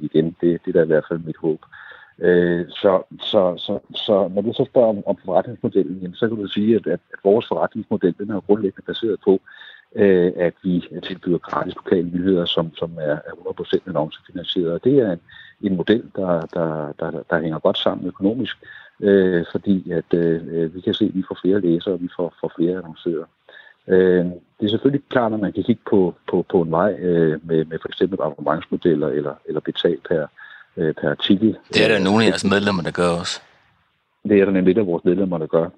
igen. 0.00 0.36
Det, 0.40 0.60
det 0.64 0.68
er 0.68 0.72
da 0.72 0.82
i 0.82 0.86
hvert 0.86 1.04
fald 1.08 1.18
mit 1.18 1.36
håb. 1.36 1.60
Øh, 2.18 2.64
så, 2.68 3.02
så, 3.20 3.54
så, 3.56 3.78
så 3.94 4.28
når 4.34 4.42
du 4.42 4.52
så 4.52 4.64
spørger 4.70 4.88
om, 4.88 5.02
om 5.06 5.16
forretningsmodellen, 5.24 5.98
jamen, 5.98 6.14
så 6.14 6.28
kan 6.28 6.36
du 6.36 6.46
sige, 6.46 6.76
at, 6.76 6.86
at, 6.86 7.00
at 7.12 7.18
vores 7.24 7.46
forretningsmodel 7.48 8.14
den 8.18 8.30
er 8.30 8.40
grundlæggende 8.40 8.86
baseret 8.86 9.20
på, 9.24 9.40
øh, 9.94 10.32
at 10.36 10.54
vi 10.62 10.84
tilbyder 11.02 11.38
gratis 11.38 11.74
lokale 11.74 12.10
nyheder, 12.10 12.44
som, 12.44 12.74
som 12.74 12.90
er 13.00 13.16
100% 13.16 13.88
annoncefinansieret. 13.88 14.72
Og 14.72 14.84
det 14.84 14.98
er 14.98 15.12
en, 15.12 15.20
en 15.60 15.76
model, 15.76 16.04
der, 16.16 16.40
der, 16.40 16.92
der, 17.00 17.22
der 17.30 17.40
hænger 17.40 17.58
godt 17.58 17.78
sammen 17.78 18.06
økonomisk, 18.06 18.56
øh, 19.00 19.44
fordi 19.52 19.90
at 19.90 20.14
øh, 20.14 20.74
vi 20.74 20.80
kan 20.80 20.94
se, 20.94 21.04
at 21.04 21.14
vi 21.14 21.24
får 21.28 21.38
flere 21.42 21.60
læsere, 21.60 21.94
og 21.94 22.02
vi 22.02 22.08
får, 22.16 22.34
får 22.40 22.52
flere 22.56 22.78
annoncører. 22.78 23.24
Øh, 23.88 24.24
det 24.60 24.66
er 24.66 24.68
selvfølgelig 24.68 25.04
klart, 25.08 25.32
at 25.32 25.40
man 25.40 25.52
kan 25.52 25.62
kigge 25.62 25.82
på, 25.90 26.14
på, 26.30 26.46
på 26.50 26.62
en 26.62 26.70
vej 26.70 26.92
øh, 26.92 27.46
med, 27.48 27.64
med 27.64 27.78
for 27.82 27.88
eksempel 27.88 28.18
abonnementsmodeller 28.22 29.08
eller, 29.08 29.34
eller 29.46 29.60
betal 29.60 29.98
per, 30.08 30.26
øh, 30.76 30.94
per 30.94 31.10
artikel. 31.10 31.56
Det 31.68 31.84
er 31.84 31.88
der 31.88 31.98
nogle 31.98 32.24
af 32.24 32.28
jeres 32.28 32.44
medlemmer, 32.44 32.82
der 32.82 32.90
gør 32.90 33.08
også. 33.20 33.40
Det 34.28 34.40
er 34.40 34.44
der 34.44 34.52
nemlig 34.52 34.78
af 34.78 34.86
vores 34.86 35.04
medlemmer, 35.04 35.38
der 35.38 35.46
gør. 35.46 35.68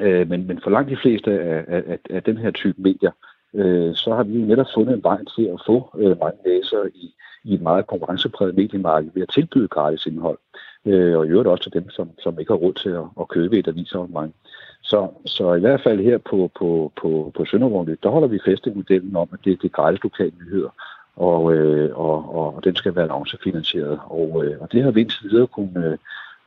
Øh, 0.00 0.28
men, 0.28 0.46
men 0.46 0.60
for 0.62 0.70
langt 0.70 0.90
de 0.90 0.96
fleste 0.96 1.40
af, 1.40 1.64
af, 1.68 1.98
af 2.10 2.22
den 2.22 2.36
her 2.36 2.50
type 2.50 2.82
medier, 2.82 3.10
øh, 3.54 3.94
så 3.94 4.14
har 4.14 4.22
vi 4.22 4.40
jo 4.40 4.46
netop 4.46 4.66
fundet 4.74 4.94
en 4.94 5.02
vej 5.02 5.18
til 5.36 5.44
at 5.44 5.60
få 5.66 5.90
øh, 5.98 6.18
mange 6.20 6.38
læsere 6.46 6.90
i, 6.94 7.14
i 7.44 7.54
et 7.54 7.62
meget 7.62 7.86
konkurrencepræget 7.86 8.54
mediemarked 8.54 9.10
ved 9.14 9.22
at 9.22 9.28
tilbyde 9.34 9.68
gratis 9.68 10.06
indhold. 10.06 10.38
Øh, 10.86 11.18
og 11.18 11.26
i 11.26 11.28
øvrigt 11.28 11.48
også 11.48 11.62
til 11.62 11.72
dem, 11.72 11.90
som, 11.90 12.10
som 12.22 12.40
ikke 12.40 12.52
har 12.52 12.58
råd 12.58 12.74
til 12.74 12.90
at, 12.90 13.04
at 13.20 13.28
købe 13.28 13.58
et 13.58 13.68
avisabonnement. 13.68 14.34
Så, 14.82 15.08
så 15.26 15.54
i 15.54 15.60
hvert 15.60 15.80
fald 15.82 16.00
her 16.00 16.18
på, 16.18 16.50
på, 16.58 16.92
på, 17.00 17.32
på 17.36 17.44
Søndervogn, 17.44 17.96
der 18.02 18.08
holder 18.08 18.28
vi 18.28 18.38
fast 18.44 18.66
i 18.66 18.70
modellen 18.70 19.16
om, 19.16 19.28
at 19.32 19.38
det, 19.44 19.62
det 19.62 19.68
er 19.68 19.78
gratis 19.78 20.02
lokale 20.02 20.32
nyheder, 20.44 20.70
og, 21.16 21.54
øh, 21.54 21.98
og, 21.98 22.34
og, 22.34 22.64
den 22.64 22.76
skal 22.76 22.94
være 22.94 23.04
annoncefinansieret. 23.04 24.00
Og, 24.04 24.44
øh, 24.44 24.60
og 24.60 24.72
det 24.72 24.82
har 24.82 24.90
vi 24.90 25.00
indtil 25.00 25.30
videre 25.30 25.46
kunne, 25.46 25.98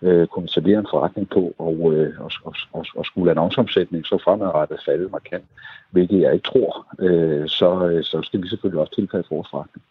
øh, 0.02 0.28
kunne 0.28 0.46
etablere 0.46 0.80
en 0.80 0.88
forretning 0.92 1.30
på, 1.30 1.54
og, 1.58 1.94
øh, 1.94 2.14
og, 2.20 2.32
og, 2.44 2.56
og, 2.74 2.86
og 2.96 3.06
skulle 3.06 3.32
annonceomsætning 3.32 4.06
så 4.06 4.18
fremadrettet 4.24 4.80
falde 4.86 5.10
markant, 5.10 5.46
hvilket 5.90 6.22
jeg 6.22 6.34
ikke 6.34 6.48
tror, 6.48 6.88
øh, 7.00 7.50
så, 7.50 7.90
øh, 7.90 8.04
så 8.04 8.22
skal 8.24 8.42
vi 8.44 8.48
selvfølgelig 8.48 8.82
også 8.82 8.96
tilpasse 8.96 9.30
vores 9.32 9.48
forretning. 9.52 9.84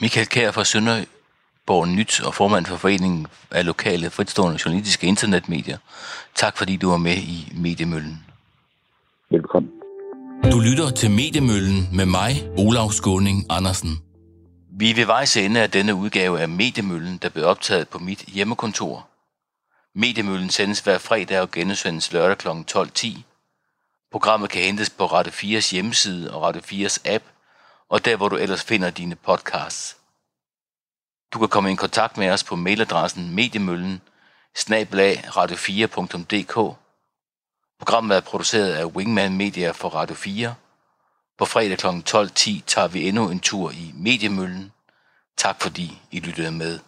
Michael 0.00 0.26
Kær 0.26 0.50
fra 0.50 0.64
Sønderborg 1.66 1.88
Nyt 1.88 2.20
og 2.20 2.34
formand 2.34 2.66
for 2.66 2.76
Foreningen 2.76 3.26
af 3.50 3.66
Lokale 3.66 4.10
Fritstående 4.10 4.58
Journalistiske 4.64 5.06
Internetmedier. 5.06 5.78
Tak 6.34 6.56
fordi 6.56 6.76
du 6.76 6.90
var 6.90 6.96
med 6.96 7.16
i 7.16 7.52
Mediemøllen. 7.54 8.24
Velkommen. 9.30 9.70
Du 10.52 10.60
lytter 10.60 10.90
til 10.90 11.10
Mediemøllen 11.10 11.88
med 11.92 12.06
mig, 12.06 12.48
Olav 12.58 12.92
Skåning 12.92 13.46
Andersen. 13.50 13.98
Vi 14.78 14.90
er 14.90 14.94
ved 14.94 15.04
vejs 15.06 15.36
ende 15.36 15.60
af 15.60 15.70
denne 15.70 15.94
udgave 15.94 16.40
af 16.40 16.48
Mediemøllen, 16.48 17.18
der 17.22 17.28
blev 17.28 17.46
optaget 17.46 17.88
på 17.88 17.98
mit 17.98 18.20
hjemmekontor. 18.20 19.06
Mediemøllen 19.94 20.50
sendes 20.50 20.80
hver 20.80 20.98
fredag 20.98 21.40
og 21.40 21.50
genudsendes 21.50 22.12
lørdag 22.12 22.38
kl. 22.38 22.48
12.10. 22.48 23.22
Programmet 24.12 24.50
kan 24.50 24.62
hentes 24.62 24.90
på 24.90 25.06
Radio 25.06 25.32
4's 25.32 25.70
hjemmeside 25.72 26.34
og 26.34 26.42
Radio 26.42 26.60
4's 26.60 26.98
app, 27.04 27.24
og 27.88 28.04
der 28.04 28.16
hvor 28.16 28.28
du 28.28 28.36
ellers 28.36 28.64
finder 28.64 28.90
dine 28.90 29.14
podcasts. 29.14 29.96
Du 31.36 31.40
kan 31.40 31.48
komme 31.48 31.72
i 31.72 31.74
kontakt 31.74 32.16
med 32.16 32.30
os 32.30 32.44
på 32.44 32.56
mailadressen 32.56 33.34
mediemøllen 33.34 34.00
radio4.dk. 34.56 36.54
Programmet 37.78 38.16
er 38.16 38.20
produceret 38.20 38.72
af 38.72 38.84
Wingman 38.84 39.36
Media 39.36 39.70
for 39.70 39.88
Radio 39.88 40.16
4 40.16 40.54
På 41.38 41.44
fredag 41.44 41.78
kl. 41.78 41.86
12.10 41.86 42.62
tager 42.66 42.88
vi 42.88 43.08
endnu 43.08 43.30
en 43.30 43.40
tur 43.40 43.70
i 43.70 43.92
Mediemøllen. 43.94 44.72
Tak 45.36 45.62
fordi 45.62 45.98
I 46.10 46.20
lyttede 46.20 46.52
med. 46.52 46.78